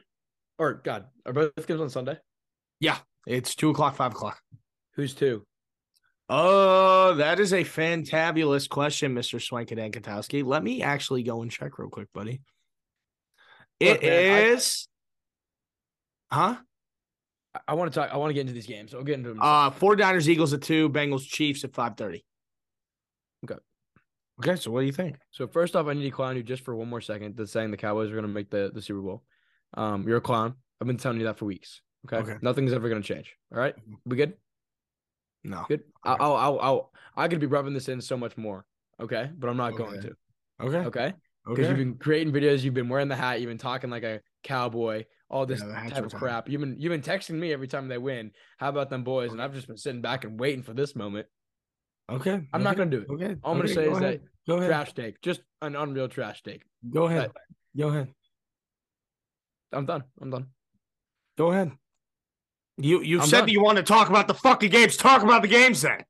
Or 0.58 0.74
God, 0.74 1.06
are 1.28 1.34
both 1.34 1.68
games 1.68 1.80
on 1.80 1.92
Sunday? 1.92 2.18
Yeah, 2.80 2.98
it's 3.28 3.54
two 3.54 3.70
o'clock, 3.70 3.96
five 3.96 4.14
o'clock. 4.14 4.42
Who's 4.96 5.14
two? 5.14 5.46
Oh, 6.28 7.14
that 7.18 7.40
is 7.40 7.54
a 7.54 7.64
fantabulous 7.64 8.68
question, 8.68 9.14
Mr. 9.14 9.40
Swankin 9.40 9.78
and 9.78 9.94
Katowski. 9.94 10.44
Let 10.44 10.64
me 10.64 10.82
actually 10.82 11.22
go 11.22 11.44
and 11.44 11.52
check 11.52 11.78
real 11.78 11.90
quick, 11.90 12.08
buddy. 12.16 12.42
Look, 13.80 14.02
It 14.02 14.04
is, 14.04 14.88
man, 16.32 16.40
I- 16.42 16.48
huh? 16.54 16.62
I, 17.68 17.74
want 17.74 17.92
to 17.92 18.00
talk. 18.00 18.10
I 18.12 18.18
want 18.18 18.30
to 18.30 18.34
get 18.34 18.42
into 18.42 18.54
these 18.54 18.68
games. 18.68 18.92
So 18.92 18.98
we'll 18.98 19.06
get 19.06 19.16
into 19.16 19.30
them. 19.30 19.40
Uh 19.42 19.72
49ers, 19.72 20.28
Eagles 20.28 20.54
at 20.54 20.62
two, 20.62 20.90
Bengals, 20.90 21.28
Chiefs 21.28 21.64
at 21.64 21.72
5:30. 21.72 22.24
Okay. 23.46 23.60
Okay, 24.40 24.56
so 24.56 24.72
what 24.72 24.80
do 24.80 24.86
you 24.86 24.92
think? 24.92 25.18
so 25.32 25.48
first 25.48 25.76
off, 25.76 25.88
I 25.88 25.94
need 25.94 26.04
to 26.04 26.10
clown 26.10 26.36
you 26.36 26.44
just 26.44 26.64
for 26.64 26.76
one 26.76 26.90
more 26.90 27.02
second. 27.02 27.38
That's 27.38 27.52
saying 27.52 27.72
the 27.72 27.78
Cowboys 27.78 28.10
are 28.10 28.16
going 28.16 28.24
to 28.24 28.32
make 28.32 28.50
the 28.50 28.72
the 28.74 28.82
Super 28.82 29.02
Bowl. 29.02 29.24
Um, 29.76 30.08
you're 30.08 30.18
a 30.18 30.22
clown. 30.22 30.56
I've 30.82 30.88
been 30.88 30.98
telling 30.98 31.20
you 31.20 31.26
that 31.26 31.38
for 31.38 31.46
weeks. 31.46 31.82
Okay. 32.06 32.18
Okay. 32.18 32.38
Nothing's 32.42 32.74
ever 32.74 32.90
going 32.90 33.02
to 33.02 33.08
change. 33.08 33.36
All 33.54 33.60
right. 33.60 33.76
We 34.06 34.18
good? 34.18 34.34
No. 35.44 35.66
Good. 35.68 35.84
I'll, 36.04 36.14
Okay. 36.14 36.24
I'll, 36.24 36.36
I'll, 36.36 36.60
I'll, 36.60 36.92
I 37.16 37.28
could 37.28 37.40
be 37.40 37.48
rubbing 37.48 37.74
this 37.74 37.90
in 37.90 38.02
so 38.02 38.18
much 38.18 38.38
more. 38.38 38.66
Okay. 39.00 39.30
But 39.38 39.50
I'm 39.50 39.58
not 39.58 39.76
going 39.76 40.02
to. 40.02 40.16
Okay. 40.62 40.78
Okay. 40.80 41.14
Because 41.48 41.68
you've 41.68 41.78
been 41.78 41.96
creating 41.96 42.34
videos, 42.34 42.64
you've 42.64 42.74
been 42.74 42.88
wearing 42.90 43.10
the 43.10 43.16
hat, 43.16 43.42
you've 43.42 43.50
been 43.50 43.58
talking 43.58 43.90
like 43.90 44.04
a 44.04 44.22
cowboy, 44.44 45.04
all 45.30 45.46
this 45.46 45.62
Yeah, 45.62 45.90
type 45.90 46.06
of 46.06 46.12
time. 46.12 46.20
crap. 46.20 46.50
You've 46.50 46.62
been 46.62 46.78
you've 46.80 46.92
been 46.92 47.02
texting 47.02 47.36
me 47.36 47.52
every 47.52 47.68
time 47.68 47.88
they 47.90 47.98
win. 47.98 48.32
How 48.58 48.70
about 48.70 48.90
them 48.90 49.04
boys? 49.04 49.32
And 49.34 49.42
I've 49.42 49.54
just 49.54 49.68
been 49.68 49.78
sitting 49.78 50.02
back 50.02 50.24
and 50.24 50.40
waiting 50.40 50.64
for 50.64 50.74
this 50.74 50.96
moment. 50.96 51.28
Okay. 52.10 52.48
I'm 52.54 52.64
not 52.64 52.78
gonna 52.78 52.90
do 52.92 53.02
it. 53.02 53.10
Okay. 53.10 53.36
All 53.44 53.54
I'm 53.54 53.58
gonna 53.60 53.64
okay, 53.66 53.74
say 53.74 53.86
go 53.86 53.92
is 53.92 53.98
ahead. 54.02 54.22
go 54.48 54.54
that 54.56 54.60
ahead. 54.60 54.70
trash 54.70 54.94
take, 54.94 55.22
just 55.22 55.42
an 55.62 55.76
unreal 55.76 56.08
trash 56.08 56.42
take. 56.44 56.64
Go 56.90 57.06
ahead. 57.08 57.32
Go 57.78 57.90
ahead. 57.90 58.08
I'm 59.74 59.86
done. 59.86 60.04
I'm 60.22 60.30
done. 60.30 60.48
Go 61.38 61.52
ahead. 61.52 61.72
You 62.78 63.02
you 63.02 63.20
I'm 63.20 63.28
said 63.28 63.38
done. 63.40 63.46
that 63.48 63.52
you 63.52 63.62
want 63.62 63.78
to 63.78 63.84
talk 63.84 64.10
about 64.10 64.28
the 64.28 64.34
fucking 64.34 64.70
games. 64.72 64.98
Talk 64.98 65.24
about 65.24 65.42
the 65.42 65.48
games 65.48 65.82
then. 65.82 66.04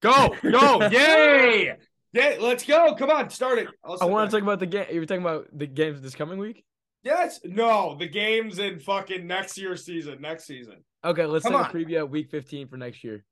Go, 0.00 0.34
go, 0.42 0.88
yay! 0.90 1.76
Yeah, 2.12 2.36
let's 2.40 2.64
go. 2.64 2.94
Come 2.94 3.10
on, 3.10 3.30
start 3.30 3.58
it. 3.58 3.68
I 4.00 4.04
want 4.04 4.30
to 4.30 4.36
talk 4.36 4.42
about 4.42 4.60
the 4.60 4.66
game. 4.66 4.86
You 4.92 5.00
were 5.00 5.06
talking 5.06 5.22
about 5.22 5.46
the 5.52 5.66
games 5.66 6.02
this 6.02 6.14
coming 6.14 6.38
week. 6.38 6.64
Yes, 7.02 7.40
no, 7.44 7.96
the 7.98 8.06
games 8.08 8.58
in 8.58 8.78
fucking 8.78 9.26
next 9.26 9.58
year's 9.58 9.84
season. 9.84 10.20
Next 10.20 10.44
season. 10.44 10.84
Okay, 11.04 11.24
let's 11.26 11.44
Come 11.44 11.54
take 11.54 11.60
on. 11.64 11.70
a 11.70 11.72
preview 11.72 11.98
at 11.98 12.10
week 12.10 12.30
15 12.30 12.68
for 12.68 12.76
next 12.76 13.02
year. 13.02 13.24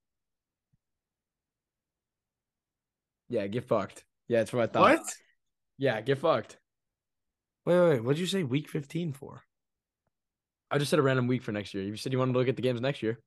Yeah, 3.29 3.47
get 3.47 3.64
fucked. 3.69 4.05
Yeah, 4.29 4.38
that's 4.38 4.53
what 4.53 4.62
I 4.62 4.66
thought. 4.66 4.99
What? 4.99 5.14
Yeah, 5.79 6.01
get 6.01 6.19
fucked. 6.19 6.59
Wait, 7.64 7.79
wait, 7.79 7.88
wait. 7.90 8.05
what 8.05 8.16
did 8.16 8.21
you 8.21 8.27
say? 8.27 8.43
Week 8.43 8.69
fifteen 8.69 9.12
for? 9.12 9.43
I 10.71 10.79
just 10.79 10.90
said 10.90 10.99
a 10.99 11.03
random 11.03 11.27
week 11.27 11.43
for 11.43 11.53
next 11.53 11.75
year. 11.75 11.85
You 11.85 11.97
said 11.97 12.12
you 12.12 12.19
wanted 12.19 12.33
to 12.33 12.38
look 12.38 12.49
at 12.49 12.57
the 12.57 12.62
games 12.62 12.81
next 12.81 13.03
year. 13.03 13.21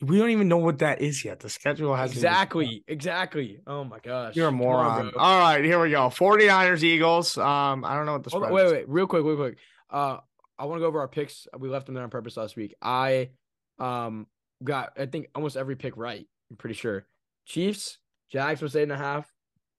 We 0.00 0.18
don't 0.18 0.30
even 0.30 0.48
know 0.48 0.58
what 0.58 0.78
that 0.78 1.00
is 1.00 1.24
yet. 1.24 1.40
The 1.40 1.48
schedule 1.48 1.94
has 1.94 2.12
Exactly. 2.12 2.84
Exactly. 2.86 3.60
Oh 3.66 3.82
my 3.82 3.98
gosh. 3.98 4.36
You're 4.36 4.48
a 4.48 4.50
Come 4.50 4.60
on, 4.62 4.66
moron. 4.66 5.12
All 5.16 5.38
right, 5.40 5.64
here 5.64 5.80
we 5.80 5.90
go. 5.90 6.08
49ers, 6.08 6.82
Eagles. 6.82 7.36
Um, 7.36 7.84
I 7.84 7.94
don't 7.96 8.06
know 8.06 8.12
what 8.12 8.22
the 8.22 8.30
spread 8.30 8.44
on, 8.44 8.52
wait, 8.52 8.66
is. 8.66 8.72
wait, 8.72 8.88
real 8.88 9.06
quick, 9.08 9.24
real 9.24 9.36
quick. 9.36 9.58
Uh, 9.90 10.18
I 10.56 10.66
want 10.66 10.78
to 10.78 10.80
go 10.80 10.86
over 10.86 11.00
our 11.00 11.08
picks. 11.08 11.48
We 11.58 11.68
left 11.68 11.86
them 11.86 11.94
there 11.94 12.04
on 12.04 12.10
purpose 12.10 12.36
last 12.36 12.54
week. 12.56 12.74
I, 12.80 13.30
um, 13.78 14.26
got 14.62 14.92
I 14.98 15.06
think 15.06 15.28
almost 15.34 15.56
every 15.56 15.76
pick 15.76 15.96
right. 15.96 16.26
I'm 16.50 16.56
pretty 16.56 16.74
sure. 16.74 17.06
Chiefs, 17.46 17.98
Jags 18.30 18.60
was 18.62 18.76
eight 18.76 18.84
and 18.84 18.92
a 18.92 18.96
half. 18.96 19.32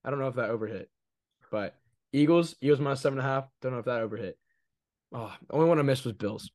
I 0.04 0.10
don't 0.10 0.18
know 0.18 0.28
if 0.28 0.36
that 0.36 0.50
overhit, 0.50 0.86
but 1.50 1.74
Eagles, 2.12 2.56
Eagles 2.60 2.80
minus 2.80 3.00
seven 3.00 3.18
and 3.18 3.26
a 3.26 3.30
half. 3.30 3.48
Don't 3.62 3.72
know 3.72 3.78
if 3.78 3.84
that 3.84 4.02
overhit. 4.02 4.34
Oh, 5.12 5.32
the 5.48 5.54
only 5.54 5.68
one 5.68 5.78
I 5.78 5.82
missed 5.82 6.04
was 6.04 6.14
Bills 6.14 6.50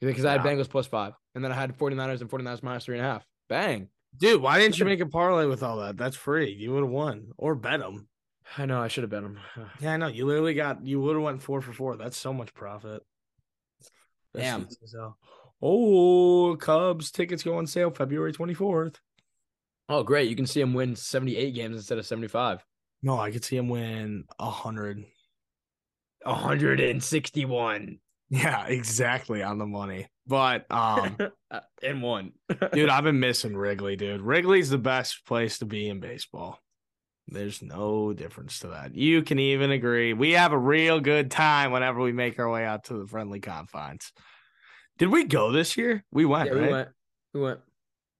because 0.00 0.24
I 0.24 0.32
had. 0.32 0.42
Bengals 0.42 0.68
plus 0.68 0.86
five, 0.86 1.12
and 1.36 1.44
then 1.44 1.52
I 1.52 1.54
had 1.54 1.76
49ers 1.76 2.22
and 2.22 2.30
49ers 2.30 2.62
minus 2.62 2.86
three 2.86 2.96
and 2.96 3.06
a 3.06 3.08
half. 3.08 3.26
Bang. 3.48 3.88
Dude, 4.16 4.40
why 4.40 4.58
didn't 4.58 4.78
you 4.78 4.86
make 4.86 5.00
a 5.00 5.06
parlay 5.06 5.44
with 5.44 5.62
all 5.62 5.76
that? 5.80 5.98
That's 5.98 6.16
free. 6.16 6.50
You 6.50 6.72
would 6.72 6.82
have 6.82 6.90
won 6.90 7.28
or 7.36 7.54
bet 7.54 7.80
them. 7.80 8.08
I 8.56 8.64
know 8.64 8.80
I 8.80 8.88
should 8.88 9.02
have 9.02 9.10
bet 9.10 9.22
them. 9.22 9.38
Yeah, 9.80 9.92
I 9.92 9.96
know. 9.98 10.06
You 10.06 10.24
literally 10.24 10.54
got. 10.54 10.84
You 10.84 10.98
would 11.02 11.14
have 11.14 11.22
went 11.22 11.42
four 11.42 11.60
for 11.60 11.74
four. 11.74 11.96
That's 11.96 12.16
so 12.16 12.32
much 12.32 12.54
profit. 12.54 13.02
That's 14.32 14.46
Damn. 14.46 14.62
easy 14.62 14.76
as. 14.82 14.94
Oh, 15.62 16.56
Cubs 16.58 17.10
tickets 17.10 17.42
go 17.42 17.58
on 17.58 17.66
sale 17.66 17.90
February 17.90 18.32
twenty 18.32 18.54
fourth. 18.54 18.98
Oh, 19.90 20.02
great! 20.02 20.30
You 20.30 20.36
can 20.36 20.46
see 20.46 20.60
them 20.60 20.74
win 20.74 20.96
78 20.96 21.54
games 21.54 21.76
instead 21.76 21.98
of 21.98 22.06
75. 22.06 22.64
No, 23.02 23.20
I 23.20 23.30
could 23.30 23.44
see 23.44 23.56
him 23.56 23.68
win 23.68 24.24
a 24.38 24.50
hundred. 24.50 25.04
161 26.24 27.98
Yeah, 28.30 28.66
exactly 28.66 29.42
on 29.44 29.58
the 29.58 29.66
money. 29.66 30.08
But 30.26 30.66
um, 30.70 31.16
and 31.82 32.02
one. 32.02 32.32
dude, 32.72 32.88
I've 32.90 33.04
been 33.04 33.20
missing 33.20 33.56
Wrigley, 33.56 33.96
dude. 33.96 34.20
Wrigley's 34.20 34.70
the 34.70 34.78
best 34.78 35.24
place 35.26 35.58
to 35.58 35.64
be 35.64 35.88
in 35.88 36.00
baseball. 36.00 36.58
There's 37.28 37.60
no 37.60 38.12
difference 38.12 38.60
to 38.60 38.68
that. 38.68 38.94
You 38.94 39.22
can 39.22 39.38
even 39.38 39.72
agree. 39.72 40.12
We 40.12 40.32
have 40.32 40.52
a 40.52 40.58
real 40.58 41.00
good 41.00 41.30
time 41.30 41.72
whenever 41.72 42.00
we 42.00 42.12
make 42.12 42.38
our 42.38 42.48
way 42.48 42.64
out 42.64 42.84
to 42.84 42.94
the 42.94 43.06
friendly 43.06 43.40
confines. 43.40 44.12
Did 44.98 45.08
we 45.08 45.24
go 45.24 45.50
this 45.50 45.76
year? 45.76 46.04
We 46.12 46.24
went, 46.24 46.46
yeah, 46.46 46.52
right? 46.52 46.62
we 46.62 46.72
went. 46.72 46.88
We 47.34 47.40
went. 47.40 47.60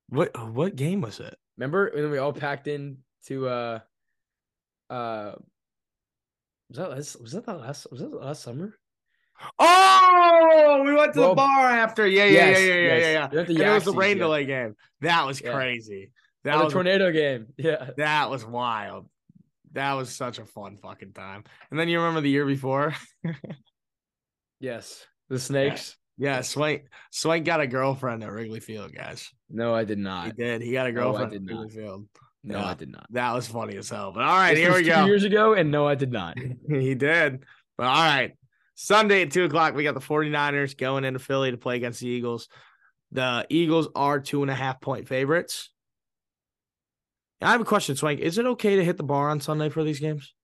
What 0.09 0.53
what 0.53 0.77
game 0.77 1.01
was 1.01 1.21
it? 1.21 1.37
Remember 1.57 1.91
when 1.95 2.11
we 2.11 2.19
all 2.19 2.33
packed 2.33 2.69
in 2.69 2.99
to 3.27 3.49
uh 3.49 3.79
uh 4.91 5.33
was 6.69 6.79
that 6.79 6.91
last 6.91 7.21
was 7.21 7.33
that 7.33 7.47
the 7.47 7.55
last 7.55 7.87
was 7.91 8.01
that 8.01 8.11
the 8.11 8.19
last 8.19 8.43
summer? 8.43 8.75
Oh, 9.59 10.83
we 10.85 10.95
went 10.95 11.15
to 11.15 11.21
Well, 11.21 11.29
the 11.31 11.35
bar 11.37 11.69
after. 11.71 12.07
Yeah, 12.07 12.25
yeah, 12.25 12.31
yes, 12.31 12.59
yeah, 12.61 12.67
yeah, 12.67 12.75
yeah, 12.75 12.81
yes. 12.81 13.03
yeah, 13.03 13.29
yeah. 13.33 13.41
And 13.41 13.51
it 13.61 13.75
was 13.75 13.85
the 13.85 13.93
rain 13.93 14.17
yeah. 14.17 14.23
delay 14.23 14.45
game. 14.47 14.77
That 15.01 15.27
was 15.27 15.41
Yeah. 15.41 15.55
crazy. 15.55 16.11
That 16.45 16.57
That 16.57 16.65
was 16.65 16.73
the 16.73 16.77
tornado 16.79 17.11
game. 17.13 17.47
Yeah. 17.57 17.91
that 17.97 18.31
was 18.31 18.45
wild. 18.45 19.09
That 19.73 19.93
was 19.95 20.15
such 20.15 20.39
a 20.39 20.47
fun 20.47 20.77
fucking 20.79 21.13
time. 21.13 21.45
And 21.71 21.79
then 21.79 21.89
you 21.89 21.99
remember 21.99 22.21
the 22.21 22.31
year 22.31 22.47
before? 22.47 22.95
Yes. 24.61 25.05
The 25.29 25.39
snakes. 25.39 25.97
Yeah, 26.19 26.41
Swank 26.41 26.85
Swank 27.11 27.45
got 27.45 27.61
a 27.61 27.67
girlfriend 27.67 28.23
at 28.25 28.33
Wrigley 28.33 28.61
Field, 28.61 28.95
guys. 28.95 29.31
No, 29.51 29.75
I 29.75 29.85
did 29.85 29.99
not. 29.99 30.27
He 30.29 30.33
did. 30.33 30.63
He 30.63 30.73
got 30.73 30.87
a 30.87 30.93
girlfriend 30.93 31.31
did 31.33 31.43
at. 31.43 31.49
Wrigley 31.49 31.69
Field. 31.69 32.07
No, 32.43 32.59
Yeah. 32.61 32.65
I 32.69 32.75
did 32.75 32.91
not. 32.91 33.07
That 33.11 33.35
was 33.35 33.47
funny 33.47 33.77
as 33.77 33.91
hell. 33.91 34.13
But 34.13 34.23
all 34.23 34.35
right, 34.35 34.55
This 34.55 34.61
here 34.61 34.71
was 34.71 34.79
we 34.79 34.85
two 34.85 34.91
go. 34.91 35.05
Years 35.05 35.25
ago, 35.25 35.53
and 35.53 35.71
no, 35.71 35.87
I 35.87 35.95
did 35.95 36.11
not. 36.13 36.39
he 36.71 36.95
did. 36.95 37.45
But 37.77 37.87
all 37.87 38.03
right. 38.03 38.33
Sunday 38.77 39.23
at 39.23 39.31
two 39.31 39.45
o'clock, 39.45 39.75
we 39.75 39.85
got 39.85 39.95
the 39.95 40.01
49ers 40.01 40.77
going 40.77 41.05
into 41.05 41.19
Philly 41.19 41.51
to 41.51 41.57
play 41.57 41.77
against 41.77 42.01
the 42.01 42.09
Eagles. 42.09 42.49
The 43.11 43.47
Eagles 43.49 43.89
are 43.97 44.21
two 44.21 44.43
and 44.43 44.51
a 44.51 44.55
half 44.55 44.81
point 44.81 45.09
favorites. 45.09 45.71
I 47.41 47.53
have 47.53 47.61
a 47.61 47.65
question, 47.65 47.97
Swank. 47.97 48.21
Is 48.21 48.39
it 48.39 48.47
okay 48.47 48.77
to 48.77 48.85
hit 48.85 48.99
the 48.99 49.03
bar 49.03 49.31
on 49.31 49.41
Sunday 49.41 49.71
for 49.71 49.83
these 49.83 49.99
games? 49.99 50.35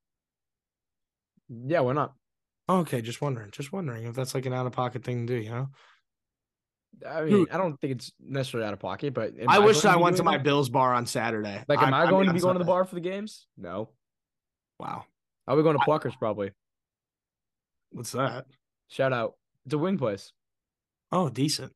Yeah, 1.48 1.80
why 1.80 1.92
not? 1.92 2.14
Okay, 2.68 3.02
just 3.02 3.20
wondering. 3.20 3.50
Just 3.50 3.72
wondering 3.72 4.04
if 4.04 4.14
that's 4.14 4.34
like 4.34 4.46
an 4.46 4.54
out 4.54 4.66
of 4.66 4.72
pocket 4.72 5.04
thing 5.04 5.26
to 5.26 5.34
do, 5.34 5.42
you 5.42 5.50
know? 5.50 5.68
I 7.06 7.22
mean, 7.22 7.46
I 7.52 7.58
don't 7.58 7.78
think 7.80 7.94
it's 7.94 8.12
necessarily 8.20 8.66
out 8.66 8.74
of 8.74 8.80
pocket, 8.80 9.12
but 9.12 9.32
am 9.38 9.48
I 9.48 9.58
wish 9.58 9.84
I 9.84 9.96
went 9.96 10.16
to 10.18 10.22
my 10.22 10.38
that? 10.38 10.44
Bills 10.44 10.68
bar 10.68 10.94
on 10.94 11.04
Saturday. 11.04 11.62
Like, 11.68 11.82
am 11.82 11.92
I, 11.92 12.04
I 12.04 12.10
going 12.10 12.26
mean, 12.26 12.28
to 12.28 12.34
be 12.34 12.40
going 12.40 12.54
to 12.54 12.58
the 12.58 12.64
bar 12.64 12.84
for 12.84 12.94
the 12.94 13.00
games? 13.00 13.46
No. 13.58 13.90
Wow. 14.78 15.04
I'll 15.46 15.56
be 15.56 15.62
going 15.62 15.78
to 15.78 15.84
Pluckers 15.84 16.16
probably. 16.18 16.52
What's 17.92 18.12
that? 18.12 18.46
Shout 18.88 19.12
out. 19.12 19.35
It's 19.64 19.74
a 19.74 19.78
wing 19.78 19.98
place. 19.98 20.33
Oh, 21.11 21.28
decent. 21.28 21.72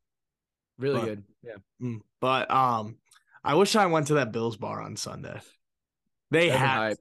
Really 0.78 1.00
But- 1.00 1.04
good. 1.06 1.24
Yeah. 1.42 1.56
Mm. 1.82 2.00
But 2.20 2.50
um, 2.50 2.96
I 3.44 3.54
wish 3.54 3.76
I 3.76 3.86
went 3.86 4.08
to 4.08 4.14
that 4.14 4.32
Bills 4.32 4.56
bar 4.56 4.82
on 4.82 4.96
Sunday. 4.96 5.40
They 6.30 6.48
That'd 6.48 6.60
had 6.60 6.96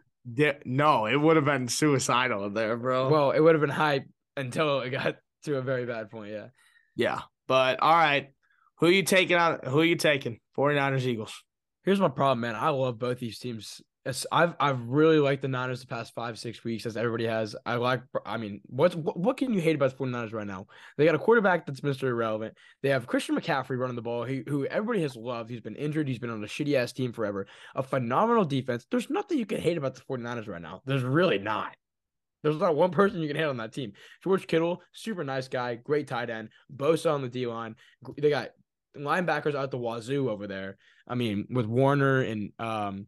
no, 0.65 1.06
it 1.06 1.15
would 1.15 1.36
have 1.36 1.45
been 1.45 1.67
suicidal 1.67 2.49
there, 2.49 2.75
bro. 2.78 3.10
Well, 3.10 3.32
it 3.32 3.39
would 3.39 3.54
have 3.56 3.62
been 3.62 3.69
hype 3.69 4.06
until 4.36 4.82
it 4.82 4.89
got 4.89 5.17
to 5.43 5.58
a 5.58 5.62
very 5.62 5.86
bad 5.86 6.10
point. 6.10 6.32
Yeah. 6.32 6.47
yeah. 6.95 7.21
But 7.47 7.80
all 7.80 7.93
right. 7.93 8.30
Who 8.80 8.89
you 8.89 9.04
taking 9.04 9.38
on? 9.38 9.60
Who 9.65 9.82
you 9.84 9.95
taking? 9.95 10.39
49ers, 10.58 11.06
Eagles. 11.06 11.43
Here's 11.84 11.99
my 11.99 12.10
problem, 12.10 12.41
man. 12.41 12.56
I 12.56 12.69
love 12.69 12.97
both 12.99 13.19
these 13.19 13.39
teams. 13.39 13.82
I've 14.31 14.53
I've 14.59 14.87
really 14.87 15.17
liked 15.17 15.41
the 15.41 15.47
Niners 15.47 15.81
the 15.81 15.87
past 15.87 16.13
five 16.13 16.37
six 16.37 16.63
weeks, 16.63 16.85
as 16.85 16.95
everybody 16.95 17.25
has. 17.25 17.55
I 17.65 17.75
like. 17.75 18.03
I 18.23 18.37
mean, 18.37 18.61
what's 18.67 18.95
what, 18.95 19.17
what 19.17 19.37
can 19.37 19.51
you 19.51 19.59
hate 19.59 19.75
about 19.75 19.97
the 19.97 20.03
49ers 20.03 20.31
right 20.31 20.45
now? 20.45 20.67
They 20.97 21.05
got 21.05 21.15
a 21.15 21.19
quarterback 21.19 21.65
that's 21.65 21.81
Mr. 21.81 22.03
Irrelevant. 22.03 22.55
They 22.83 22.89
have 22.89 23.07
Christian 23.07 23.35
McCaffrey 23.35 23.79
running 23.79 23.95
the 23.95 24.03
ball, 24.03 24.23
he, 24.23 24.43
who 24.47 24.65
everybody 24.67 25.01
has 25.01 25.15
loved. 25.15 25.49
He's 25.49 25.61
been 25.61 25.75
injured. 25.75 26.07
He's 26.07 26.19
been 26.19 26.29
on 26.29 26.43
a 26.43 26.47
shitty 26.47 26.75
ass 26.75 26.93
team 26.93 27.13
forever. 27.13 27.47
A 27.73 27.81
phenomenal 27.81 28.45
defense. 28.45 28.85
There's 28.91 29.09
nothing 29.09 29.39
you 29.39 29.45
can 29.47 29.59
hate 29.59 29.77
about 29.77 29.95
the 29.95 30.01
49ers 30.01 30.47
right 30.47 30.61
now. 30.61 30.81
There's 30.85 31.03
really 31.03 31.39
not. 31.39 31.75
There's 32.43 32.59
not 32.59 32.75
one 32.75 32.91
person 32.91 33.21
you 33.21 33.27
can 33.27 33.37
hate 33.37 33.45
on 33.45 33.57
that 33.57 33.73
team. 33.73 33.93
George 34.23 34.45
Kittle, 34.45 34.83
super 34.91 35.23
nice 35.23 35.47
guy, 35.47 35.75
great 35.75 36.07
tight 36.07 36.29
end. 36.29 36.49
Bosa 36.71 37.11
on 37.11 37.23
the 37.23 37.29
D 37.29 37.47
line. 37.47 37.75
They 38.19 38.29
got 38.29 38.49
linebackers 38.95 39.55
out 39.55 39.71
the 39.71 39.79
wazoo 39.79 40.29
over 40.29 40.45
there. 40.45 40.77
I 41.07 41.15
mean, 41.15 41.47
with 41.49 41.65
Warner 41.65 42.21
and 42.21 42.51
um 42.59 43.07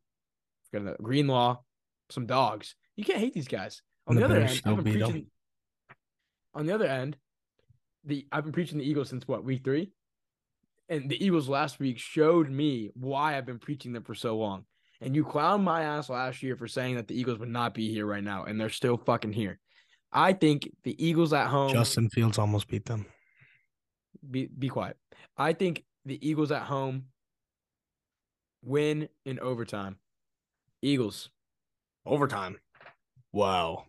forget 0.71 0.85
that 0.85 1.03
Greenlaw, 1.03 1.57
some 2.09 2.25
dogs. 2.25 2.75
You 2.95 3.03
can't 3.03 3.19
hate 3.19 3.33
these 3.33 3.47
guys. 3.47 3.81
On 4.07 4.15
The 4.15 4.21
the, 4.21 4.25
other 4.25 4.39
end, 4.41 4.61
I've 4.65 4.83
been 4.83 4.83
preaching. 4.83 5.25
On 6.53 6.65
the 6.65 6.73
other 6.73 6.87
end, 6.87 7.17
the 8.03 8.25
I've 8.31 8.43
been 8.43 8.53
preaching 8.53 8.77
the 8.77 8.89
Eagles 8.89 9.09
since 9.09 9.27
what 9.27 9.43
week 9.43 9.63
three, 9.63 9.91
and 10.89 11.09
the 11.09 11.23
Eagles 11.23 11.49
last 11.49 11.79
week 11.79 11.99
showed 11.99 12.49
me 12.49 12.91
why 12.95 13.37
I've 13.37 13.45
been 13.45 13.59
preaching 13.59 13.93
them 13.93 14.03
for 14.03 14.15
so 14.15 14.37
long. 14.37 14.65
And 15.01 15.15
you 15.15 15.23
clowned 15.23 15.61
my 15.63 15.83
ass 15.83 16.09
last 16.09 16.41
year 16.41 16.55
for 16.55 16.67
saying 16.67 16.95
that 16.95 17.07
the 17.07 17.19
Eagles 17.19 17.37
would 17.37 17.49
not 17.49 17.73
be 17.73 17.91
here 17.91 18.05
right 18.05 18.23
now, 18.23 18.45
and 18.45 18.59
they're 18.59 18.69
still 18.69 18.97
fucking 18.97 19.33
here. 19.33 19.59
I 20.11 20.33
think 20.33 20.71
the 20.83 20.95
Eagles 21.05 21.33
at 21.33 21.47
home. 21.47 21.71
Justin 21.71 22.09
Fields 22.09 22.39
almost 22.39 22.67
beat 22.67 22.85
them. 22.85 23.05
be 24.31 24.47
be 24.47 24.69
quiet. 24.69 24.97
I 25.37 25.53
think 25.53 25.83
the 26.05 26.17
Eagles 26.27 26.51
at 26.51 26.63
home 26.63 27.05
win 28.63 29.09
in 29.25 29.39
overtime. 29.39 29.97
Eagles. 30.81 31.29
Overtime. 32.05 32.57
Wow. 33.31 33.85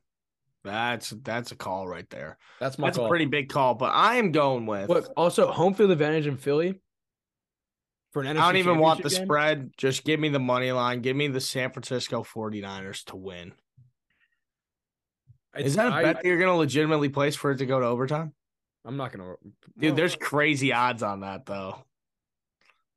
That's 0.65 1.11
that's 1.11 1.53
a 1.53 1.57
call 1.57 1.87
right 1.87 2.09
there. 2.11 2.37
That's 2.61 2.79
my 2.79 2.89
That's 2.89 2.97
call. 2.99 3.07
a 3.07 3.09
pretty 3.09 3.27
big 3.27 3.49
call, 3.49 3.75
but 3.75 3.91
I 3.95 4.17
am 4.17 4.33
going 4.33 4.67
with 4.67 4.89
Look, 4.89 5.11
also 5.17 5.51
home 5.51 5.73
field 5.75 5.91
advantage 5.93 6.27
in 6.27 6.37
Philly 6.37 6.81
for 8.13 8.23
an 8.23 8.37
NFC 8.37 8.41
I 8.41 8.47
don't 8.47 8.57
even 8.57 8.79
want 8.79 9.03
the 9.03 9.09
game. 9.09 9.25
spread. 9.25 9.71
Just 9.77 10.05
give 10.05 10.19
me 10.19 10.29
the 10.31 10.41
money 10.41 10.73
line. 10.73 11.01
Give 11.01 11.17
me 11.17 11.29
the 11.29 11.41
San 11.41 11.71
Francisco 11.71 12.23
49ers 12.25 13.05
to 13.07 13.17
win. 13.17 13.53
It's- 15.55 15.69
Is 15.71 15.77
that 15.77 15.93
a 15.93 15.95
I, 15.95 16.03
bet 16.03 16.17
that 16.17 16.25
you're 16.25 16.39
going 16.39 16.51
to 16.51 16.57
legitimately 16.57 17.09
place 17.09 17.37
for 17.37 17.53
it 17.53 17.59
to 17.59 17.67
go 17.67 17.81
to 17.81 17.87
overtime? 17.87 18.33
I'm 18.85 18.97
not 18.97 19.13
gonna. 19.13 19.35
Dude, 19.79 19.91
well, 19.91 19.95
there's 19.95 20.17
crazy 20.17 20.73
odds 20.73 21.03
on 21.03 21.21
that, 21.21 21.47
though. 21.47 21.85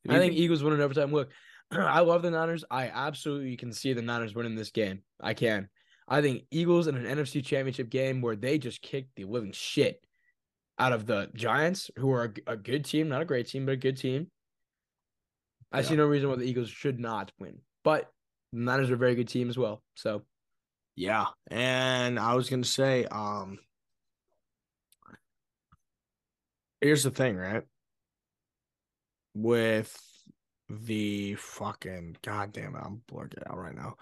I 0.08 0.18
think 0.20 0.34
Eagles 0.34 0.64
win 0.64 0.74
in 0.74 0.82
overtime. 0.82 1.12
Look, 1.12 1.32
I 1.80 2.02
love 2.02 2.22
the 2.22 2.32
Niners. 2.32 2.66
I 2.70 2.88
absolutely 2.88 3.56
can 3.58 3.72
see 3.72 3.94
the 3.94 4.02
Niners 4.02 4.36
winning 4.36 4.56
this 4.56 4.72
game. 4.72 5.02
I 5.22 5.34
can. 5.34 5.70
I 6.08 6.22
think 6.22 6.44
Eagles 6.52 6.88
in 6.88 6.96
an 6.96 7.06
NFC 7.06 7.44
Championship 7.44 7.90
game 7.90 8.22
where 8.22 8.36
they 8.36 8.58
just 8.58 8.82
kicked 8.82 9.16
the 9.16 9.24
living 9.24 9.54
shit 9.54 10.04
out 10.78 10.92
of 10.92 11.06
the 11.06 11.30
Giants, 11.34 11.90
who 11.98 12.12
are 12.12 12.34
a 12.48 12.58
good 12.58 12.84
team, 12.84 13.08
not 13.08 13.22
a 13.22 13.26
great 13.26 13.48
team, 13.48 13.66
but 13.66 13.74
a 13.74 13.78
good 13.78 13.98
team. 13.98 14.28
I 15.72 15.80
Yeah. 15.80 15.84
see 15.88 15.96
no 15.96 16.06
reason 16.08 16.30
why 16.30 16.36
the 16.36 16.44
Eagles 16.44 16.70
should 16.70 17.00
not 17.00 17.32
win. 17.40 17.62
But 17.84 18.12
the 18.52 18.60
Niners 18.60 18.90
are 18.90 18.96
a 18.96 18.98
very 18.98 19.16
good 19.16 19.30
team 19.30 19.50
as 19.50 19.58
well. 19.58 19.84
So 19.96 20.26
Yeah, 20.98 21.28
and 21.50 22.20
I 22.20 22.34
was 22.34 22.50
gonna 22.50 22.66
say, 22.66 23.06
um, 23.06 23.60
here's 26.82 27.04
the 27.04 27.12
thing, 27.12 27.38
right? 27.38 27.64
With 29.34 29.98
the 30.84 31.36
fucking 31.36 32.18
goddamn, 32.22 32.76
it, 32.76 32.82
I'm 32.84 33.02
blurring 33.08 33.32
it 33.38 33.44
out 33.50 33.58
right 33.58 33.76
now. 33.76 33.96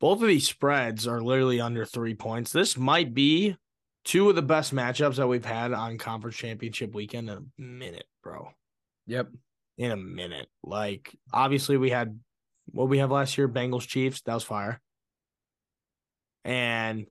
Both 0.00 0.22
of 0.22 0.28
these 0.28 0.46
spreads 0.48 1.06
are 1.06 1.20
literally 1.22 1.60
under 1.60 1.84
three 1.84 2.14
points. 2.14 2.52
This 2.52 2.76
might 2.76 3.14
be 3.14 3.56
two 4.04 4.28
of 4.28 4.36
the 4.36 4.42
best 4.42 4.74
matchups 4.74 5.16
that 5.16 5.26
we've 5.26 5.44
had 5.44 5.72
on 5.72 5.98
conference 5.98 6.36
championship 6.36 6.94
weekend 6.94 7.30
in 7.30 7.36
a 7.36 7.60
minute, 7.60 8.06
bro. 8.22 8.50
yep. 9.06 9.28
In 9.78 9.90
a 9.90 9.96
minute. 9.96 10.48
Like, 10.62 11.14
obviously, 11.32 11.76
we 11.76 11.90
had 11.90 12.18
what 12.66 12.88
we 12.88 12.98
have 12.98 13.10
last 13.10 13.36
year, 13.36 13.48
Bengals 13.48 13.86
Chiefs. 13.86 14.22
That 14.22 14.34
was 14.34 14.44
fire. 14.44 14.80
And 16.44 17.06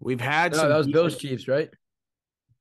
we've 0.00 0.20
had 0.20 0.52
No, 0.52 0.58
some 0.58 0.68
that 0.68 0.76
was 0.78 0.86
Bills 0.88 1.16
Chiefs, 1.16 1.48
right? 1.48 1.70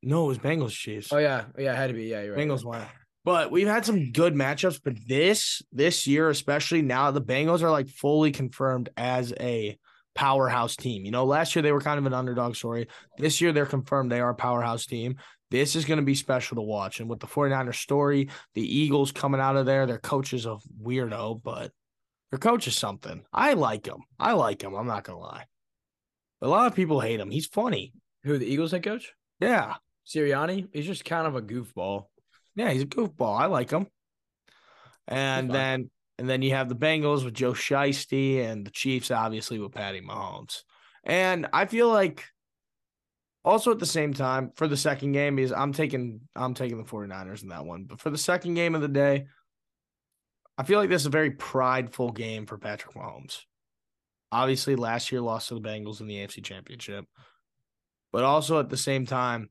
No, 0.02 0.26
it 0.26 0.28
was 0.28 0.38
Bengals 0.40 0.72
Chiefs. 0.72 1.12
Oh 1.12 1.18
yeah, 1.18 1.46
yeah, 1.58 1.74
it 1.74 1.76
had 1.76 1.88
to 1.88 1.94
be. 1.94 2.06
Yeah, 2.06 2.22
you're 2.24 2.36
right. 2.36 2.48
Bengals 2.48 2.64
won. 2.64 2.86
But 3.26 3.50
we've 3.50 3.68
had 3.68 3.86
some 3.86 4.12
good 4.12 4.36
matchups, 4.36 4.80
but 4.84 4.94
this 5.08 5.64
this 5.72 6.06
year, 6.06 6.30
especially 6.30 6.84
now, 6.84 7.10
the 7.10 7.22
Bengals 7.22 7.64
are 7.64 7.72
like 7.72 7.90
fully 7.90 8.32
confirmed 8.32 8.90
as 8.96 9.34
a 9.40 9.78
powerhouse 10.14 10.76
team. 10.76 11.06
You 11.06 11.12
know, 11.12 11.26
last 11.26 11.56
year 11.56 11.64
they 11.64 11.72
were 11.72 11.82
kind 11.82 11.98
of 11.98 12.06
an 12.06 12.14
underdog 12.14 12.56
story. 12.56 12.88
This 13.18 13.42
year 13.42 13.52
they're 13.52 13.66
confirmed 13.66 14.12
they 14.12 14.22
are 14.22 14.30
a 14.30 14.36
powerhouse 14.36 14.86
team. 14.86 15.18
This 15.50 15.76
is 15.76 15.86
going 15.86 16.00
to 16.00 16.06
be 16.06 16.14
special 16.14 16.56
to 16.56 16.62
watch. 16.62 17.00
And 17.00 17.10
with 17.10 17.20
the 17.20 17.28
49ers 17.28 17.76
story, 17.76 18.30
the 18.54 18.62
Eagles 18.62 19.12
coming 19.12 19.42
out 19.42 19.58
of 19.58 19.66
there, 19.66 19.88
their 19.88 19.98
coach 19.98 20.32
is 20.32 20.46
a 20.46 20.58
weirdo, 20.82 21.42
but 21.44 21.72
their 22.30 22.40
coach 22.40 22.68
is 22.68 22.78
something. 22.78 23.24
I 23.34 23.54
like 23.54 23.88
him. 23.88 24.04
I 24.20 24.34
like 24.34 24.62
him. 24.62 24.76
I'm 24.76 24.88
not 24.88 25.04
going 25.04 25.18
to 25.18 25.24
lie. 25.24 25.46
A 26.42 26.48
lot 26.48 26.68
of 26.68 26.76
people 26.76 27.00
hate 27.00 27.20
him. 27.20 27.32
He's 27.32 27.48
funny. 27.48 27.94
Who 28.24 28.38
the 28.38 28.46
Eagles 28.46 28.72
head 28.72 28.84
coach? 28.84 29.14
Yeah. 29.40 29.76
Sirianni. 30.08 30.68
He's 30.72 30.86
just 30.86 31.06
kind 31.06 31.26
of 31.26 31.36
a 31.36 31.42
goofball. 31.42 32.06
Yeah, 32.56 32.72
he's 32.72 32.84
a 32.84 32.88
goofball. 32.88 33.40
I 33.40 33.46
like 33.46 33.70
him. 33.70 33.88
And 35.08 35.52
then 35.52 35.90
and 36.18 36.30
then 36.30 36.42
you 36.42 36.52
have 36.52 36.70
the 36.70 36.76
Bengals 36.76 37.26
with 37.26 37.34
Joe 37.34 37.52
Shiesty 37.52 38.44
and 38.44 38.66
the 38.66 38.72
Chiefs, 38.72 39.12
obviously, 39.12 39.60
with 39.60 39.74
Patty 39.74 40.02
Mahomes. 40.02 40.62
And 41.04 41.48
I 41.52 41.66
feel 41.66 41.90
like 41.90 42.26
also 43.44 43.72
at 43.72 43.80
the 43.80 43.86
same 43.86 44.14
time 44.14 44.52
for 44.56 44.68
the 44.68 44.78
second 44.78 45.12
game 45.12 45.38
is 45.38 45.52
I'm 45.52 45.74
taking 45.74 46.22
I'm 46.36 46.54
taking 46.54 46.78
the 46.78 46.90
49ers 46.90 47.44
in 47.44 47.50
that 47.50 47.66
one. 47.66 47.84
But 47.84 48.00
for 48.00 48.10
the 48.10 48.18
second 48.18 48.56
game 48.56 48.76
of 48.76 48.82
the 48.82 48.88
day, 48.88 49.26
I 50.58 50.64
feel 50.64 50.80
like 50.80 50.90
this 50.90 51.04
is 51.04 51.08
a 51.08 51.12
very 51.12 51.32
prideful 51.32 52.12
game 52.12 52.46
for 52.46 52.58
Patrick 52.58 52.96
Mahomes. 52.96 53.42
Obviously, 54.32 54.76
last 54.76 55.12
year 55.12 55.22
lost 55.22 55.50
to 55.50 55.56
the 55.56 55.62
Bengals 55.62 56.02
in 56.02 56.08
the 56.08 56.16
AFC 56.16 56.44
Championship. 56.44 57.06
But 58.12 58.24
also 58.24 58.60
at 58.60 58.70
the 58.70 58.78
same 58.78 59.06
time, 59.06 59.50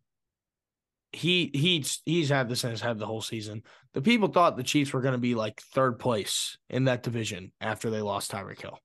he 1.15 1.51
he's 1.55 2.01
he's 2.05 2.29
had 2.29 2.49
this 2.49 2.65
in 2.65 2.71
his 2.71 2.81
head 2.81 2.99
the 2.99 3.07
whole 3.07 3.23
season. 3.23 3.63
The 3.93 4.03
people 4.03 4.29
thought 4.29 4.57
the 4.57 4.63
Chiefs 4.63 4.93
were 4.93 5.01
going 5.01 5.13
to 5.15 5.19
be 5.19 5.35
like 5.35 5.61
third 5.61 5.99
place 5.99 6.59
in 6.69 6.85
that 6.85 7.03
division 7.03 7.53
after 7.61 7.91
they 7.91 8.01
lost 8.01 8.33
Tyreek 8.33 8.61
Hill. 8.61 8.79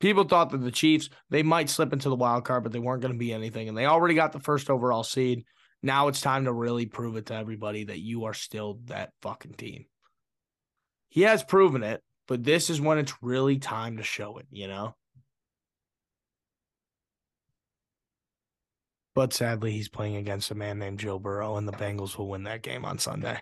People 0.00 0.24
thought 0.24 0.50
that 0.50 0.58
the 0.58 0.70
Chiefs 0.70 1.08
they 1.30 1.42
might 1.42 1.70
slip 1.70 1.92
into 1.92 2.08
the 2.08 2.16
wild 2.16 2.44
card, 2.44 2.62
but 2.62 2.72
they 2.72 2.78
weren't 2.78 3.02
going 3.02 3.12
to 3.12 3.18
be 3.18 3.32
anything, 3.32 3.68
and 3.68 3.76
they 3.76 3.86
already 3.86 4.14
got 4.14 4.32
the 4.32 4.40
first 4.40 4.70
overall 4.70 5.04
seed. 5.04 5.44
Now 5.82 6.08
it's 6.08 6.20
time 6.20 6.44
to 6.44 6.52
really 6.52 6.86
prove 6.86 7.16
it 7.16 7.26
to 7.26 7.34
everybody 7.34 7.84
that 7.84 8.00
you 8.00 8.24
are 8.24 8.34
still 8.34 8.80
that 8.84 9.10
fucking 9.22 9.54
team. 9.54 9.86
He 11.08 11.22
has 11.22 11.42
proven 11.42 11.82
it, 11.82 12.02
but 12.28 12.44
this 12.44 12.70
is 12.70 12.80
when 12.80 12.98
it's 12.98 13.14
really 13.22 13.58
time 13.58 13.96
to 13.96 14.02
show 14.02 14.38
it. 14.38 14.46
You 14.50 14.68
know. 14.68 14.94
But 19.14 19.32
sadly, 19.32 19.72
he's 19.72 19.88
playing 19.88 20.16
against 20.16 20.50
a 20.50 20.54
man 20.54 20.78
named 20.78 20.98
Joe 20.98 21.18
Burrow, 21.18 21.56
and 21.56 21.68
the 21.68 21.72
Bengals 21.72 22.16
will 22.16 22.28
win 22.28 22.44
that 22.44 22.62
game 22.62 22.84
on 22.84 22.98
Sunday. 22.98 23.38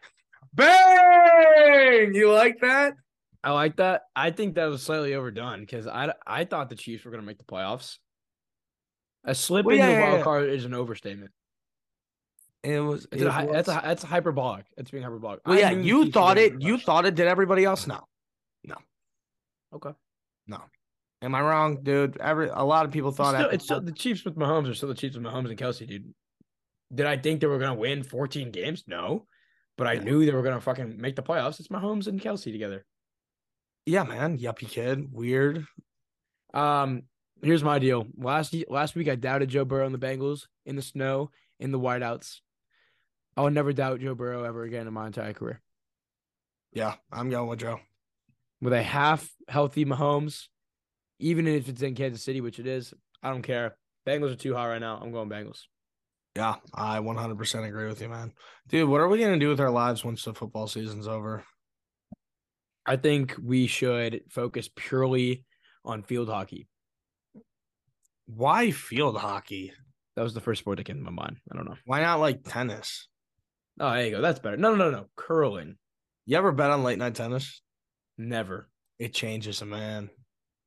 Bang! 0.53 2.13
You 2.15 2.33
like 2.33 2.61
that? 2.61 2.95
I 3.43 3.53
like 3.53 3.77
that. 3.77 4.03
I 4.17 4.31
think 4.33 4.57
that 4.57 4.67
was 4.67 4.83
slightly 4.83 5.15
overdone 5.15 5.61
because 5.61 5.87
I 5.87 6.13
I 6.27 6.45
thought 6.45 6.69
the 6.71 6.75
Chiefs 6.77 7.05
were 7.05 7.11
going 7.11 7.23
to 7.23 7.27
make 7.27 7.39
the 7.39 7.45
playoffs. 7.45 7.99
A 9.25 9.35
slip 9.35 9.65
Well, 9.67 9.75
in 9.75 9.81
yeah, 9.81 9.95
the 9.95 10.01
wild 10.01 10.19
yeah. 10.19 10.25
card 10.25 10.49
is 10.51 10.65
an 10.65 10.75
overstatement. 10.75 11.31
It 12.63 12.81
was. 12.81 13.07
It's 13.13 13.23
it 13.23 13.27
a, 13.27 13.31
hy- 13.31 13.47
that's 13.47 13.69
a 13.69 13.73
was- 13.73 13.81
hy- 13.81 13.87
that's 13.89 14.03
hyperbolic. 14.03 14.67
It's 14.77 14.91
being 14.91 15.03
hyperbolic. 15.05 15.41
well, 15.47 15.59
yeah. 15.59 15.71
You 15.71 16.11
thought 16.11 16.37
it. 16.37 16.61
You 16.61 16.79
thought 16.79 17.07
it. 17.07 17.15
Did 17.15 17.27
everybody 17.27 17.65
else? 17.65 17.87
No. 17.87 18.01
No. 18.65 18.77
Okay. 19.75 19.91
Am 21.23 21.35
I 21.35 21.41
wrong, 21.43 21.83
dude? 21.83 22.17
Every 22.19 22.49
a 22.49 22.63
lot 22.65 22.87
of 22.87 22.93
people 22.93 23.11
It's 23.11 23.19
thought 23.19 23.35
still, 23.35 23.41
after- 23.45 23.55
it's 23.55 23.65
still 23.65 23.81
the 23.81 23.93
Chiefs 23.93 24.25
with 24.25 24.37
Mahomes 24.37 24.71
are 24.71 24.75
still 24.75 24.89
the 24.89 24.95
Chiefs 24.95 25.17
with 25.17 25.25
Mahomes 25.25 25.51
and 25.51 25.59
Kelce, 25.59 25.87
dude. 25.87 26.15
Did 26.95 27.07
I 27.07 27.17
think 27.19 27.41
they 27.41 27.47
were 27.47 27.59
going 27.59 27.73
to 27.75 27.79
win 27.79 28.03
14 28.03 28.51
games? 28.51 28.85
No, 28.87 29.27
but 29.77 29.87
I 29.87 29.95
Yeah. 29.95 30.03
knew 30.05 30.25
they 30.25 30.33
were 30.33 30.43
going 30.43 30.55
to 30.57 30.61
fucking 30.61 31.01
make 31.01 31.17
the 31.17 31.23
playoffs. 31.23 31.61
It's 31.61 31.69
Mahomes 31.69 32.07
and 32.07 32.21
Kelce 32.21 32.51
together. 32.53 32.85
yeah, 33.87 34.03
man. 34.05 34.39
Yuppie 34.39 34.69
kid. 34.69 35.13
Weird. 35.13 35.67
Um, 36.55 37.03
here's 37.43 37.63
my 37.65 37.79
deal. 37.79 38.07
Last 38.17 38.55
last 38.69 38.95
week, 38.95 39.09
I 39.09 39.15
doubted 39.17 39.49
Joe 39.51 39.65
Burrow 39.65 39.87
and 39.87 39.95
the 39.95 39.99
Bengals 40.05 40.47
in 40.67 40.77
the 40.77 40.83
snow 40.83 41.31
in 41.59 41.71
the 41.73 41.79
whiteouts. 41.79 42.41
I 43.37 43.43
will 43.43 43.51
never 43.51 43.73
doubt 43.73 44.01
Joe 44.01 44.15
Burrow 44.15 44.45
ever 44.45 44.65
again 44.65 44.87
in 44.87 44.93
my 44.93 45.07
entire 45.07 45.33
career. 45.33 45.61
Yeah, 46.73 46.95
I'm 47.13 47.31
going 47.31 47.49
with 47.49 47.61
Joe. 47.61 47.81
With 48.61 48.73
a 48.73 48.83
half 48.83 49.29
healthy 49.49 49.85
Mahomes, 49.85 50.49
even 51.21 51.47
if 51.47 51.69
it's 51.69 51.83
in 51.83 51.95
Kansas 51.95 52.25
City, 52.25 52.41
which 52.41 52.59
it 52.59 52.67
is, 52.67 52.93
I 53.23 53.31
don't 53.31 53.43
care. 53.43 53.77
Bengals 54.07 54.33
are 54.33 54.37
too 54.37 54.55
high 54.55 54.69
right 54.69 54.81
now. 54.81 54.99
I'm 55.01 55.13
going 55.13 55.29
Bengals. 55.29 55.63
Yeah, 56.37 56.57
I 56.73 56.99
100% 56.99 57.69
agree 57.69 57.89
with 57.89 58.01
you, 58.01 58.09
man. 58.09 58.33
Dude, 58.69 58.89
what 58.89 59.01
are 59.01 59.09
we 59.09 59.19
gonna 59.19 59.39
do 59.39 59.49
with 59.49 59.61
our 59.61 59.71
lives 59.71 60.05
once 60.05 60.25
the 60.25 60.35
football 60.35 60.67
season's 60.67 61.09
over? 61.09 61.45
I 62.87 62.97
think 62.97 63.37
we 63.43 63.67
should 63.67 64.23
focus 64.31 64.69
purely 64.75 65.45
on 65.85 66.03
field 66.03 66.29
hockey. 66.29 66.69
Why 68.27 68.71
field 68.71 69.19
hockey? 69.19 69.73
That 70.17 70.23
was 70.23 70.35
the 70.35 70.41
first 70.41 70.61
sport 70.61 70.79
that 70.79 70.85
came 70.85 70.97
to 70.97 71.11
my 71.11 71.11
mind. 71.11 71.39
I 71.53 71.57
don't 71.57 71.67
know. 71.67 71.77
Why 71.85 72.01
not 72.01 72.21
like 72.21 72.45
tennis? 72.45 73.09
Oh, 73.79 73.91
there 73.93 74.05
you 74.07 74.11
go. 74.13 74.21
That's 74.21 74.39
better. 74.39 74.57
No, 74.57 74.75
no, 74.75 74.91
no, 74.91 74.99
no. 74.99 75.07
Curling. 75.17 75.77
You 76.27 76.37
ever 76.37 76.53
bet 76.53 76.71
on 76.71 76.85
late 76.85 76.99
night 76.99 77.15
tennis? 77.15 77.61
Never. 78.19 78.69
It 78.99 79.15
changes 79.15 79.63
a 79.63 79.67
man. 79.67 80.11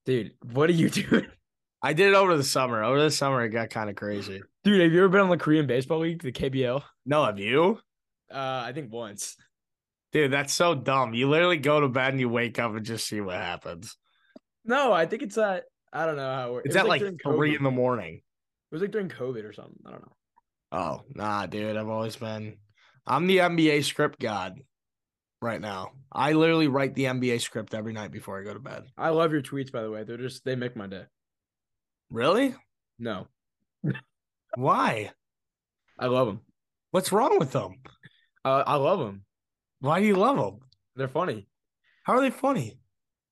Dude, 0.05 0.33
what 0.51 0.69
are 0.69 0.73
you 0.73 0.89
doing? 0.89 1.27
I 1.81 1.93
did 1.93 2.09
it 2.09 2.15
over 2.15 2.37
the 2.37 2.43
summer. 2.43 2.83
Over 2.83 3.01
the 3.01 3.11
summer, 3.11 3.43
it 3.43 3.49
got 3.49 3.69
kind 3.69 3.89
of 3.89 3.95
crazy. 3.95 4.41
Dude, 4.63 4.81
have 4.81 4.91
you 4.93 4.99
ever 4.99 5.09
been 5.09 5.21
on 5.21 5.29
the 5.29 5.37
Korean 5.37 5.67
Baseball 5.67 5.99
League, 5.99 6.21
the 6.23 6.31
KBL? 6.31 6.81
No, 7.05 7.25
have 7.25 7.39
you? 7.39 7.79
Uh, 8.33 8.63
I 8.65 8.71
think 8.73 8.91
once. 8.91 9.35
Dude, 10.13 10.31
that's 10.31 10.53
so 10.53 10.75
dumb. 10.75 11.13
You 11.13 11.29
literally 11.29 11.57
go 11.57 11.81
to 11.81 11.89
bed 11.89 12.11
and 12.11 12.19
you 12.19 12.29
wake 12.29 12.59
up 12.59 12.73
and 12.75 12.85
just 12.85 13.07
see 13.07 13.19
what 13.19 13.35
happens. 13.35 13.97
No, 14.63 14.93
I 14.93 15.05
think 15.05 15.23
it's 15.23 15.37
at 15.37 15.65
I 15.91 16.05
don't 16.05 16.15
know 16.15 16.33
how 16.33 16.47
it 16.49 16.53
works. 16.53 16.65
It's 16.67 16.75
It 16.75 16.79
at 16.79 16.87
like 16.87 16.99
during 17.01 17.17
three 17.17 17.51
COVID. 17.53 17.57
in 17.57 17.63
the 17.63 17.71
morning. 17.71 18.15
It 18.15 18.21
was 18.75 18.81
like 18.81 18.91
during 18.91 19.09
COVID 19.09 19.43
or 19.43 19.53
something. 19.53 19.75
I 19.85 19.91
don't 19.91 20.01
know. 20.01 20.15
Oh, 20.71 21.01
nah, 21.13 21.45
dude. 21.47 21.75
I've 21.77 21.89
always 21.89 22.15
been 22.15 22.57
I'm 23.05 23.27
the 23.27 23.39
NBA 23.39 23.83
script 23.83 24.19
god 24.19 24.59
right 25.43 25.61
now. 25.61 25.91
I 26.11 26.33
literally 26.33 26.67
write 26.67 26.95
the 26.95 27.05
NBA 27.05 27.41
script 27.41 27.73
every 27.73 27.93
night 27.93 28.11
before 28.11 28.39
I 28.39 28.43
go 28.43 28.53
to 28.53 28.59
bed. 28.59 28.83
I 28.97 29.09
love 29.09 29.31
your 29.31 29.41
tweets, 29.41 29.71
by 29.71 29.81
the 29.81 29.91
way. 29.91 30.03
They're 30.03 30.17
just 30.17 30.45
they 30.45 30.55
make 30.55 30.75
my 30.75 30.87
day. 30.87 31.03
Really? 32.09 32.55
No, 32.99 33.27
Why? 34.55 35.11
I 35.99 36.07
love 36.07 36.27
them. 36.27 36.41
What's 36.91 37.11
wrong 37.11 37.39
with 37.39 37.51
them? 37.51 37.75
I 38.45 38.49
uh, 38.51 38.63
I 38.67 38.75
love 38.75 38.99
them. 38.99 39.25
Why 39.79 39.99
do 39.99 40.05
you 40.05 40.15
love 40.15 40.37
them? 40.37 40.59
They're 40.95 41.07
funny. 41.07 41.47
How 42.03 42.13
are 42.13 42.21
they 42.21 42.29
funny? 42.29 42.79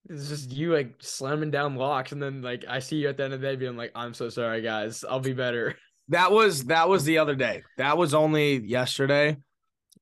It's 0.09 0.29
just 0.29 0.51
you 0.51 0.73
like 0.73 0.95
slamming 0.99 1.51
down 1.51 1.75
locks, 1.75 2.11
and 2.11 2.21
then 2.21 2.41
like 2.41 2.65
I 2.67 2.79
see 2.79 2.97
you 2.97 3.09
at 3.09 3.17
the 3.17 3.23
end 3.23 3.33
of 3.33 3.41
the 3.41 3.47
day 3.47 3.55
being 3.55 3.77
like, 3.77 3.91
"I'm 3.93 4.13
so 4.13 4.29
sorry, 4.29 4.61
guys. 4.61 5.03
I'll 5.07 5.19
be 5.19 5.33
better." 5.33 5.75
That 6.09 6.31
was 6.31 6.65
that 6.65 6.89
was 6.89 7.05
the 7.05 7.19
other 7.19 7.35
day. 7.35 7.63
That 7.77 7.97
was 7.97 8.13
only 8.13 8.57
yesterday. 8.57 9.37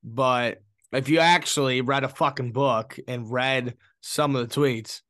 But 0.03 0.59
if 0.91 1.09
you 1.09 1.19
actually 1.19 1.81
read 1.81 2.03
a 2.03 2.09
fucking 2.09 2.51
book 2.51 2.97
and 3.07 3.31
read 3.31 3.75
some 4.01 4.35
of 4.35 4.47
the 4.47 4.55
tweets, 4.55 5.01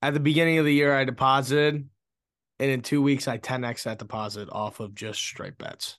at 0.00 0.14
the 0.14 0.20
beginning 0.20 0.58
of 0.58 0.64
the 0.64 0.74
year 0.74 0.94
I 0.94 1.04
deposited, 1.04 1.88
and 2.58 2.70
in 2.70 2.82
two 2.82 3.02
weeks 3.02 3.26
I 3.26 3.38
10x 3.38 3.84
that 3.84 3.98
deposit 3.98 4.48
off 4.52 4.80
of 4.80 4.94
just 4.94 5.20
straight 5.20 5.58
bets. 5.58 5.98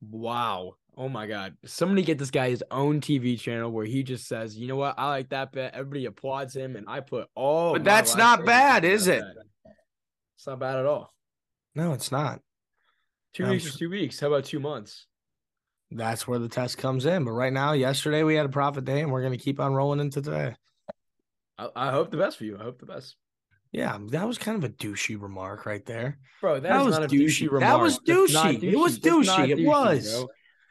Wow. 0.00 0.74
Oh 0.96 1.08
my 1.08 1.26
God. 1.26 1.56
Somebody 1.64 2.02
get 2.02 2.18
this 2.18 2.30
guy 2.30 2.50
his 2.50 2.64
own 2.70 3.00
TV 3.00 3.38
channel 3.38 3.70
where 3.70 3.86
he 3.86 4.02
just 4.02 4.26
says, 4.26 4.56
you 4.56 4.66
know 4.66 4.76
what? 4.76 4.98
I 4.98 5.08
like 5.08 5.28
that 5.30 5.52
bet. 5.52 5.74
Everybody 5.74 6.06
applauds 6.06 6.54
him. 6.54 6.76
And 6.76 6.86
I 6.88 7.00
put 7.00 7.28
all. 7.34 7.72
But 7.72 7.84
that's 7.84 8.16
not 8.16 8.44
bad, 8.44 8.84
is 8.84 9.06
it? 9.06 9.22
It's 10.36 10.46
not 10.46 10.58
bad 10.58 10.76
at 10.76 10.86
all. 10.86 11.12
No, 11.74 11.92
it's 11.92 12.10
not. 12.10 12.40
Two 13.32 13.44
I'm 13.44 13.50
weeks 13.50 13.66
is 13.66 13.76
two 13.76 13.90
weeks. 13.90 14.18
How 14.18 14.26
about 14.26 14.44
two 14.44 14.60
months? 14.60 15.06
That's 15.90 16.28
where 16.28 16.38
the 16.38 16.48
test 16.48 16.78
comes 16.78 17.06
in. 17.06 17.24
But 17.24 17.32
right 17.32 17.52
now, 17.52 17.72
yesterday 17.72 18.22
we 18.22 18.34
had 18.34 18.46
a 18.46 18.50
profit 18.50 18.84
day, 18.84 19.00
and 19.00 19.10
we're 19.10 19.22
gonna 19.22 19.38
keep 19.38 19.58
on 19.60 19.74
rolling 19.74 20.00
into 20.00 20.20
today. 20.20 20.54
I, 21.58 21.68
I 21.74 21.90
hope 21.90 22.10
the 22.10 22.16
best 22.18 22.36
for 22.36 22.44
you. 22.44 22.58
I 22.58 22.62
hope 22.62 22.78
the 22.78 22.86
best. 22.86 23.16
Yeah, 23.72 23.98
that 24.08 24.26
was 24.26 24.38
kind 24.38 24.56
of 24.56 24.64
a 24.64 24.72
douchey 24.72 25.20
remark 25.20 25.66
right 25.66 25.84
there. 25.84 26.18
Bro, 26.40 26.60
That 26.60 26.84
was 26.84 26.98
not 26.98 27.04
a 27.04 27.08
douchey. 27.08 27.48
douchey 27.48 27.60
That 27.60 27.80
was 27.80 27.94
not 27.94 28.06
douchey. 28.06 28.62
It 28.72 28.76
was 28.78 28.98
douchey. 28.98 29.48
It 29.50 29.66
was. 29.66 30.14
bro. 30.14 30.28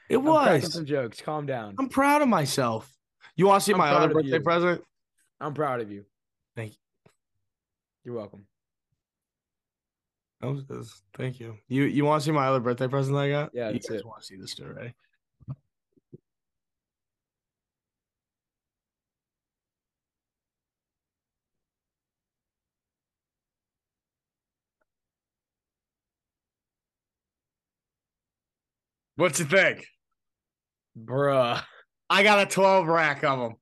It 0.10 0.18
was. 0.18 0.74
some 0.74 0.86
jokes. 0.86 1.22
Calm 1.22 1.46
down. 1.46 1.76
I'm 1.78 1.90
proud 1.90 2.22
of 2.22 2.28
myself. 2.28 2.92
You 3.36 3.46
want 3.48 3.62
to 3.62 3.66
see 3.66 3.74
I'm 3.74 3.78
my 3.78 3.90
other 3.90 4.14
birthday 4.14 4.38
you. 4.38 4.42
present? 4.42 4.82
I'm 5.40 5.54
proud 5.54 5.82
of 5.82 5.92
you. 5.92 6.06
Thank 6.56 6.72
you. 6.72 6.78
You're 8.04 8.16
welcome. 8.16 8.46
That 10.42 10.48
was. 10.48 11.02
Thank 11.16 11.40
you. 11.40 11.58
You 11.68 11.84
you 11.84 12.06
want 12.06 12.22
to 12.22 12.26
see 12.26 12.32
my 12.32 12.48
other 12.48 12.60
birthday 12.60 12.88
present 12.88 13.16
I 13.18 13.30
got? 13.30 13.52
Yeah, 13.54 13.70
you 13.70 13.80
guys 13.80 14.00
it. 14.00 14.06
want 14.06 14.22
to 14.22 14.26
see 14.26 14.38
this 14.38 14.56
too, 14.56 14.66
What 29.18 29.38
you 29.40 29.46
think? 29.46 29.86
Bruh. 30.98 31.62
I 32.10 32.24
got 32.24 32.40
a 32.40 32.46
12 32.50 32.88
rack 32.88 33.24
of 33.24 33.40
them. 33.40 33.56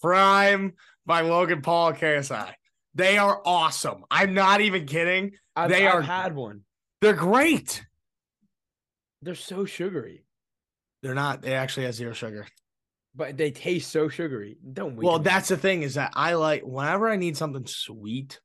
Prime 0.00 0.72
by 1.06 1.20
Logan 1.20 1.62
Paul 1.62 1.88
and 1.90 1.98
KSI. 1.98 2.52
They 2.94 3.16
are 3.18 3.40
awesome. 3.44 4.04
I'm 4.10 4.34
not 4.34 4.60
even 4.60 4.86
kidding. 4.86 5.32
I've, 5.54 5.70
They 5.70 5.86
I've 5.86 5.94
are- 5.96 6.02
had 6.02 6.34
one. 6.34 6.62
They're 7.00 7.12
great. 7.14 7.84
They're 9.22 9.34
so 9.36 9.64
sugary, 9.64 10.24
They're 11.02 11.14
not. 11.14 11.42
They 11.42 11.54
actually 11.54 11.86
have 11.86 11.94
zero 11.94 12.12
sugar. 12.12 12.46
but 13.14 13.36
they 13.36 13.50
taste 13.52 13.92
so 13.92 14.08
sugary. 14.08 14.56
Don't 14.72 14.96
we? 14.96 15.04
Well, 15.06 15.18
that's 15.20 15.48
the 15.48 15.56
thing 15.56 15.82
is 15.82 15.94
that 15.94 16.12
I 16.14 16.34
like 16.34 16.62
whenever 16.62 17.08
I 17.08 17.16
need 17.16 17.36
something 17.36 17.66
sweet, 17.66 18.40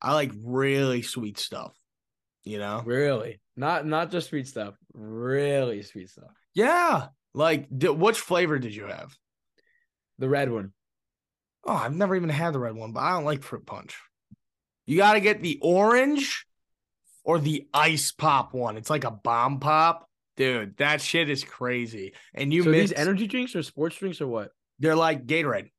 I 0.00 0.14
like 0.14 0.32
really 0.42 1.02
sweet 1.02 1.38
stuff. 1.38 1.74
You 2.44 2.58
know? 2.58 2.82
really 2.86 3.40
not 3.56 3.84
not 3.86 4.10
just 4.10 4.28
sweet 4.28 4.46
stuff. 4.46 4.74
Really 4.96 5.82
sweet 5.82 6.10
stuff. 6.10 6.30
Yeah. 6.54 7.08
Like, 7.34 7.68
di- 7.76 7.90
which 7.90 8.18
flavor 8.18 8.58
did 8.58 8.74
you 8.74 8.86
have? 8.86 9.14
The 10.18 10.28
red 10.28 10.50
one. 10.50 10.72
Oh, 11.64 11.74
I've 11.74 11.94
never 11.94 12.16
even 12.16 12.30
had 12.30 12.54
the 12.54 12.58
red 12.58 12.74
one, 12.74 12.92
but 12.92 13.00
I 13.00 13.10
don't 13.10 13.24
like 13.24 13.42
fruit 13.42 13.66
punch. 13.66 13.98
You 14.86 14.96
got 14.96 15.14
to 15.14 15.20
get 15.20 15.42
the 15.42 15.58
orange 15.60 16.46
or 17.24 17.38
the 17.38 17.68
ice 17.74 18.12
pop 18.12 18.54
one. 18.54 18.76
It's 18.76 18.88
like 18.88 19.04
a 19.04 19.10
bomb 19.10 19.60
pop. 19.60 20.08
Dude, 20.36 20.76
that 20.78 21.00
shit 21.00 21.28
is 21.28 21.44
crazy. 21.44 22.14
And 22.34 22.52
you 22.52 22.62
so 22.62 22.70
these 22.70 22.92
energy 22.92 23.26
drinks 23.26 23.54
or 23.54 23.62
sports 23.62 23.96
drinks 23.96 24.20
or 24.20 24.28
what? 24.28 24.50
they're 24.78 24.96
like 24.96 25.26
Gatorade. 25.26 25.70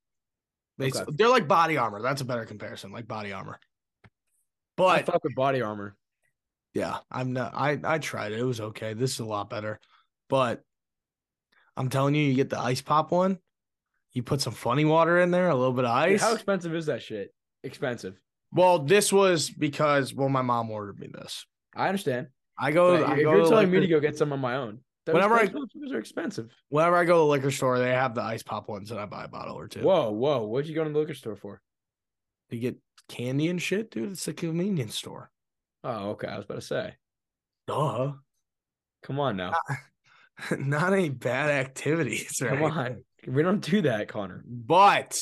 They, 0.77 0.87
Okay. 0.87 1.03
They're 1.09 1.29
like 1.29 1.47
body 1.47 1.77
armor. 1.77 2.01
That's 2.01 2.21
a 2.21 2.25
better 2.25 2.45
comparison, 2.45 2.91
like 2.91 3.07
body 3.07 3.31
armor. 3.31 3.59
I 4.03 4.09
But 4.75 5.05
fuck 5.05 5.23
with 5.23 5.35
body 5.35 5.61
armor. 5.61 5.95
Yeah, 6.77 6.97
I'm 7.09 7.33
not 7.33 7.53
I 7.55 7.79
I 7.83 7.97
tried 7.97 8.33
it. 8.33 8.39
It 8.39 8.43
was 8.43 8.61
okay. 8.61 8.93
This 8.93 9.13
is 9.13 9.19
a 9.19 9.25
lot 9.25 9.49
better. 9.49 9.79
But 10.29 10.63
I'm 11.75 11.89
telling 11.89 12.13
you, 12.13 12.21
you 12.21 12.35
get 12.35 12.51
the 12.51 12.59
ice 12.59 12.81
pop 12.81 13.11
one, 13.11 13.39
you 14.13 14.21
put 14.21 14.41
some 14.41 14.53
funny 14.53 14.85
water 14.85 15.19
in 15.19 15.31
there, 15.31 15.49
a 15.49 15.55
little 15.55 15.73
bit 15.73 15.85
of 15.85 16.03
Dude, 16.03 16.13
ice. 16.15 16.21
how 16.21 16.33
expensive 16.35 16.75
is 16.75 16.85
that 16.85 17.01
shit? 17.01 17.33
Expensive. 17.63 18.19
Well, 18.51 18.79
this 18.79 19.11
was 19.11 19.49
because 19.49 20.13
well, 20.13 20.29
my 20.29 20.43
mom 20.43 20.69
ordered 20.69 20.99
me 20.99 21.07
this. 21.07 21.45
I 21.75 21.87
understand. 21.87 22.27
I 22.59 22.71
go. 22.71 22.97
But 22.99 23.09
I 23.09 23.17
if 23.17 23.23
go 23.23 23.31
you're 23.31 23.43
to 23.43 23.49
telling 23.49 23.71
me 23.71 23.79
to 23.79 23.87
go 23.87 23.99
get 23.99 24.15
some 24.15 24.31
on 24.31 24.39
my 24.39 24.55
own, 24.57 24.79
Whenever 25.07 25.35
I- 25.35 25.47
those 25.47 25.91
are 25.91 25.99
expensive. 25.99 26.51
Whenever 26.69 26.95
I 26.95 27.05
go 27.05 27.13
to 27.13 27.19
the 27.19 27.25
liquor 27.25 27.51
store, 27.51 27.79
they 27.79 27.91
have 27.91 28.13
the 28.13 28.21
ice 28.21 28.43
pop 28.43 28.69
ones, 28.69 28.91
and 28.91 28.99
I 28.99 29.05
buy 29.05 29.23
a 29.23 29.27
bottle 29.27 29.55
or 29.55 29.67
two. 29.67 29.81
Whoa, 29.81 30.11
whoa! 30.11 30.43
What'd 30.45 30.69
you 30.69 30.75
go 30.75 30.83
to 30.83 30.89
the 30.91 30.99
liquor 30.99 31.15
store 31.15 31.35
for? 31.35 31.61
You 32.49 32.59
get 32.59 32.77
candy 33.09 33.47
and 33.47 33.61
shit, 33.61 33.91
dude. 33.91 34.11
It's 34.11 34.27
a 34.27 34.33
convenience 34.33 34.95
store. 34.95 35.31
Oh, 35.89 36.09
okay. 36.11 36.27
I 36.27 36.35
was 36.35 36.43
about 36.43 36.55
to 36.55 36.61
say. 36.61 36.93
Duh. 37.65 38.11
Come 39.03 39.19
on 39.21 39.37
now. 39.37 39.53
Not 40.57 40.91
any 40.91 41.07
bad 41.09 41.49
activities, 41.49 42.41
right? 42.41 42.59
Come 42.59 42.63
on. 42.63 43.03
We 43.25 43.41
don't 43.41 43.61
do 43.61 43.81
that, 43.83 44.09
Connor. 44.09 44.43
But, 44.45 45.17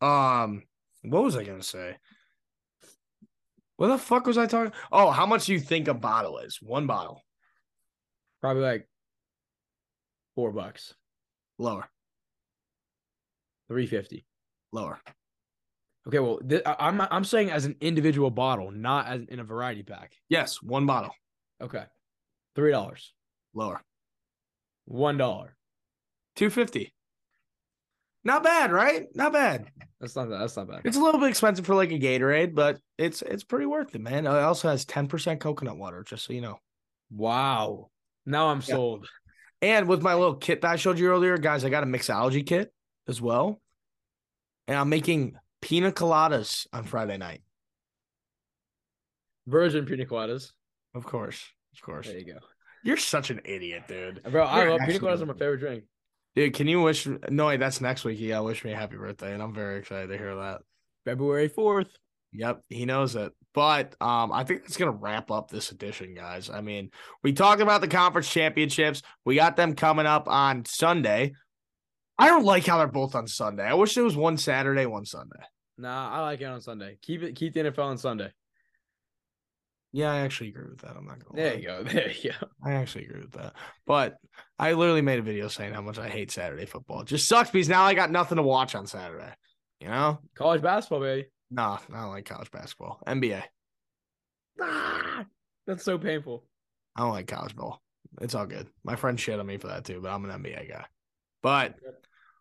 um, 0.00 0.64
what 1.02 1.22
was 1.22 1.36
I 1.36 1.44
gonna 1.44 1.62
say? 1.62 1.96
What 3.76 3.86
the 3.88 3.98
fuck 3.98 4.26
was 4.26 4.36
I 4.36 4.46
talking? 4.46 4.72
Oh, 4.90 5.10
how 5.10 5.26
much 5.26 5.46
do 5.46 5.52
you 5.52 5.60
think 5.60 5.86
a 5.88 5.94
bottle 5.94 6.38
is? 6.38 6.58
One 6.60 6.86
bottle, 6.86 7.22
Probably 8.40 8.62
like 8.62 8.88
four 10.34 10.50
bucks, 10.52 10.92
lower, 11.58 11.88
three 13.68 13.86
fifty. 13.86 14.26
lower. 14.72 15.00
Okay, 16.08 16.18
well, 16.18 16.38
th- 16.38 16.62
I'm 16.66 17.00
I'm 17.00 17.24
saying 17.24 17.50
as 17.50 17.66
an 17.66 17.76
individual 17.80 18.30
bottle, 18.30 18.70
not 18.70 19.06
as 19.06 19.22
in 19.28 19.38
a 19.40 19.44
variety 19.44 19.82
pack. 19.82 20.12
Yes, 20.28 20.62
one 20.62 20.86
bottle, 20.86 21.12
Okay, 21.60 21.84
three 22.56 22.70
dollars, 22.70 23.12
lower. 23.54 23.82
one 24.86 25.18
dollar. 25.18 25.56
Two 26.36 26.48
fifty. 26.50 26.94
Not 28.24 28.42
bad, 28.42 28.70
right? 28.72 29.06
Not 29.14 29.32
bad. 29.32 29.66
That's 30.00 30.16
not 30.16 30.28
that's 30.30 30.56
not 30.56 30.68
bad. 30.68 30.82
It's 30.84 30.96
a 30.96 31.00
little 31.00 31.20
bit 31.20 31.28
expensive 31.30 31.66
for 31.66 31.74
like 31.74 31.90
a 31.90 31.98
Gatorade, 31.98 32.54
but 32.54 32.78
it's 32.98 33.22
it's 33.22 33.44
pretty 33.44 33.66
worth 33.66 33.94
it, 33.94 34.00
man. 34.00 34.26
It 34.26 34.30
also 34.30 34.68
has 34.68 34.84
ten 34.84 35.06
percent 35.06 35.40
coconut 35.40 35.76
water, 35.78 36.02
just 36.02 36.24
so 36.24 36.32
you 36.32 36.40
know. 36.40 36.58
Wow. 37.10 37.90
Now 38.26 38.48
I'm 38.48 38.58
Yeah. 38.60 38.74
sold. 38.76 39.08
And 39.62 39.86
with 39.88 40.00
my 40.02 40.14
little 40.14 40.36
kit 40.36 40.62
that 40.62 40.70
I 40.70 40.76
showed 40.76 40.98
you 40.98 41.08
earlier, 41.10 41.36
guys, 41.36 41.64
I 41.64 41.68
got 41.70 41.82
a 41.82 41.86
mixology 41.86 42.46
kit 42.46 42.72
as 43.08 43.20
well, 43.20 43.60
and 44.66 44.78
I'm 44.78 44.88
making 44.88 45.34
pina 45.60 45.92
coladas 45.92 46.66
on 46.72 46.84
Friday 46.84 47.16
night. 47.18 47.42
Virgin 49.46 49.84
pina 49.86 50.04
coladas. 50.04 50.52
Of 50.94 51.04
course, 51.04 51.42
of 51.74 51.82
course. 51.82 52.06
There 52.06 52.18
you 52.18 52.24
go, 52.26 52.38
You're 52.84 52.96
such 52.96 53.30
an 53.30 53.40
idiot, 53.44 53.84
dude. 53.88 54.22
bro. 54.30 54.44
I 54.44 54.62
You're 54.62 54.70
love 54.72 54.80
pina 54.86 54.98
coladas. 54.98 55.22
Are 55.22 55.26
my 55.26 55.34
favorite 55.34 55.58
drink. 55.58 55.84
Dude, 56.36 56.54
can 56.54 56.68
you 56.68 56.80
wish? 56.82 57.08
No, 57.28 57.46
wait, 57.46 57.58
that's 57.58 57.80
next 57.80 58.04
week. 58.04 58.20
Yeah, 58.20 58.40
wish 58.40 58.64
me 58.64 58.72
a 58.72 58.76
happy 58.76 58.96
birthday, 58.96 59.32
and 59.34 59.42
I'm 59.42 59.54
very 59.54 59.78
excited 59.78 60.08
to 60.08 60.18
hear 60.18 60.36
that. 60.36 60.60
February 61.04 61.48
fourth. 61.48 61.88
Yep, 62.32 62.62
he 62.68 62.84
knows 62.84 63.16
it. 63.16 63.32
But 63.52 63.96
um, 64.00 64.30
I 64.30 64.44
think 64.44 64.62
it's 64.64 64.76
gonna 64.76 64.92
wrap 64.92 65.32
up 65.32 65.50
this 65.50 65.72
edition, 65.72 66.14
guys. 66.14 66.48
I 66.48 66.60
mean, 66.60 66.90
we 67.24 67.32
talked 67.32 67.60
about 67.60 67.80
the 67.80 67.88
conference 67.88 68.30
championships. 68.30 69.02
We 69.24 69.34
got 69.34 69.56
them 69.56 69.74
coming 69.74 70.06
up 70.06 70.28
on 70.28 70.64
Sunday. 70.64 71.32
I 72.20 72.28
don't 72.28 72.44
like 72.44 72.66
how 72.66 72.78
they're 72.78 72.86
both 72.86 73.14
on 73.14 73.26
Sunday. 73.26 73.64
I 73.64 73.74
wish 73.74 73.96
it 73.96 74.02
was 74.02 74.16
one 74.16 74.36
Saturday, 74.36 74.86
one 74.86 75.04
Sunday. 75.04 75.40
Nah, 75.78 76.10
I 76.10 76.20
like 76.20 76.40
it 76.40 76.44
on 76.44 76.60
Sunday. 76.60 76.98
Keep 77.02 77.22
it. 77.22 77.36
Keep 77.36 77.54
the 77.54 77.60
NFL 77.60 77.84
on 77.84 77.98
Sunday. 77.98 78.30
Yeah, 79.92 80.12
I 80.12 80.20
actually 80.20 80.50
agree 80.50 80.68
with 80.70 80.82
that. 80.82 80.96
I'm 80.96 81.06
not 81.06 81.18
gonna. 81.24 81.34
There 81.34 81.54
lie. 81.54 81.58
you 81.58 81.66
go. 81.66 81.82
There 81.92 82.10
you 82.10 82.30
go. 82.30 82.46
I 82.62 82.72
actually 82.74 83.06
agree 83.06 83.20
with 83.20 83.32
that. 83.32 83.54
But 83.86 84.16
I 84.58 84.72
literally 84.74 85.02
made 85.02 85.18
a 85.18 85.22
video 85.22 85.48
saying 85.48 85.72
how 85.72 85.80
much 85.80 85.98
I 85.98 86.08
hate 86.08 86.30
Saturday 86.30 86.66
football. 86.66 87.00
It 87.00 87.08
just 87.08 87.26
sucks 87.26 87.50
because 87.50 87.68
now 87.68 87.82
I 87.84 87.94
got 87.94 88.10
nothing 88.10 88.36
to 88.36 88.42
watch 88.42 88.74
on 88.74 88.86
Saturday. 88.86 89.32
You 89.80 89.88
know? 89.88 90.20
College 90.36 90.62
basketball, 90.62 91.00
baby. 91.00 91.28
No, 91.50 91.78
I 91.92 92.00
don't 92.00 92.10
like 92.10 92.26
college 92.26 92.50
basketball. 92.50 93.00
NBA. 93.06 93.42
Ah, 94.60 95.24
that's 95.66 95.84
so 95.84 95.98
painful. 95.98 96.44
I 96.94 97.00
don't 97.00 97.12
like 97.12 97.26
college 97.26 97.56
ball. 97.56 97.80
It's 98.20 98.34
all 98.34 98.46
good. 98.46 98.68
My 98.84 98.96
friend 98.96 99.18
shit 99.18 99.40
on 99.40 99.46
me 99.46 99.56
for 99.56 99.68
that 99.68 99.84
too, 99.84 100.00
but 100.02 100.10
I'm 100.10 100.24
an 100.28 100.42
NBA 100.42 100.68
guy. 100.68 100.84
But 101.42 101.74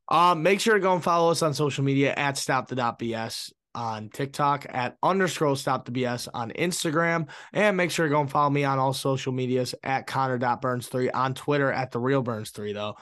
um, 0.09 0.43
make 0.43 0.59
sure 0.59 0.73
to 0.73 0.79
go 0.79 0.93
and 0.93 1.03
follow 1.03 1.31
us 1.31 1.41
on 1.41 1.53
social 1.53 1.83
media 1.83 2.13
at 2.15 2.37
stop 2.37 2.67
the 2.67 2.75
dot 2.75 2.99
BS 2.99 3.51
on 3.75 4.09
TikTok, 4.09 4.65
at 4.69 4.97
underscore 5.03 5.55
stop 5.55 5.85
the 5.85 5.91
BS 5.91 6.27
on 6.33 6.51
Instagram, 6.51 7.29
and 7.53 7.77
make 7.77 7.91
sure 7.91 8.07
to 8.07 8.11
go 8.11 8.21
and 8.21 8.29
follow 8.29 8.49
me 8.49 8.63
on 8.63 8.79
all 8.79 8.93
social 8.93 9.31
medias 9.31 9.75
at 9.83 10.07
Connor.burns3 10.07 11.11
on 11.13 11.33
Twitter 11.33 11.71
at 11.71 11.91
the 11.91 11.99
real 11.99 12.23
Burns3 12.23 12.73
though. 12.73 12.95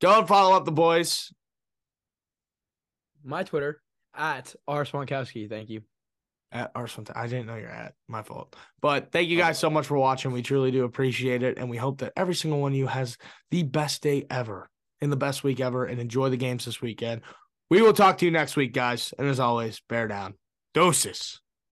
Go 0.00 0.18
and 0.18 0.28
follow 0.28 0.54
up 0.54 0.66
the 0.66 0.72
boys. 0.72 1.32
My 3.24 3.42
Twitter 3.42 3.80
at 4.14 4.54
R 4.68 4.84
Swankowski. 4.84 5.48
Thank 5.48 5.70
you. 5.70 5.82
At 6.52 6.70
Arsenal. 6.74 7.12
I 7.16 7.26
didn't 7.26 7.46
know 7.46 7.56
you're 7.56 7.68
at. 7.68 7.94
My 8.08 8.22
fault. 8.22 8.54
But 8.80 9.10
thank 9.10 9.28
you 9.28 9.36
guys 9.36 9.58
so 9.58 9.68
much 9.68 9.86
for 9.86 9.98
watching. 9.98 10.30
We 10.30 10.42
truly 10.42 10.70
do 10.70 10.84
appreciate 10.84 11.42
it. 11.42 11.58
And 11.58 11.68
we 11.68 11.76
hope 11.76 11.98
that 11.98 12.12
every 12.16 12.34
single 12.34 12.60
one 12.60 12.72
of 12.72 12.78
you 12.78 12.86
has 12.86 13.18
the 13.50 13.64
best 13.64 14.02
day 14.02 14.26
ever 14.30 14.70
and 15.00 15.12
the 15.12 15.16
best 15.16 15.44
week 15.44 15.60
ever 15.60 15.84
and 15.84 16.00
enjoy 16.00 16.28
the 16.30 16.36
games 16.36 16.64
this 16.64 16.80
weekend. 16.80 17.22
We 17.70 17.82
will 17.82 17.92
talk 17.92 18.18
to 18.18 18.24
you 18.24 18.30
next 18.30 18.56
week, 18.56 18.72
guys. 18.72 19.12
And 19.18 19.28
as 19.28 19.40
always, 19.40 19.80
bear 19.88 20.08
down. 20.08 20.34
Doses. 20.74 21.40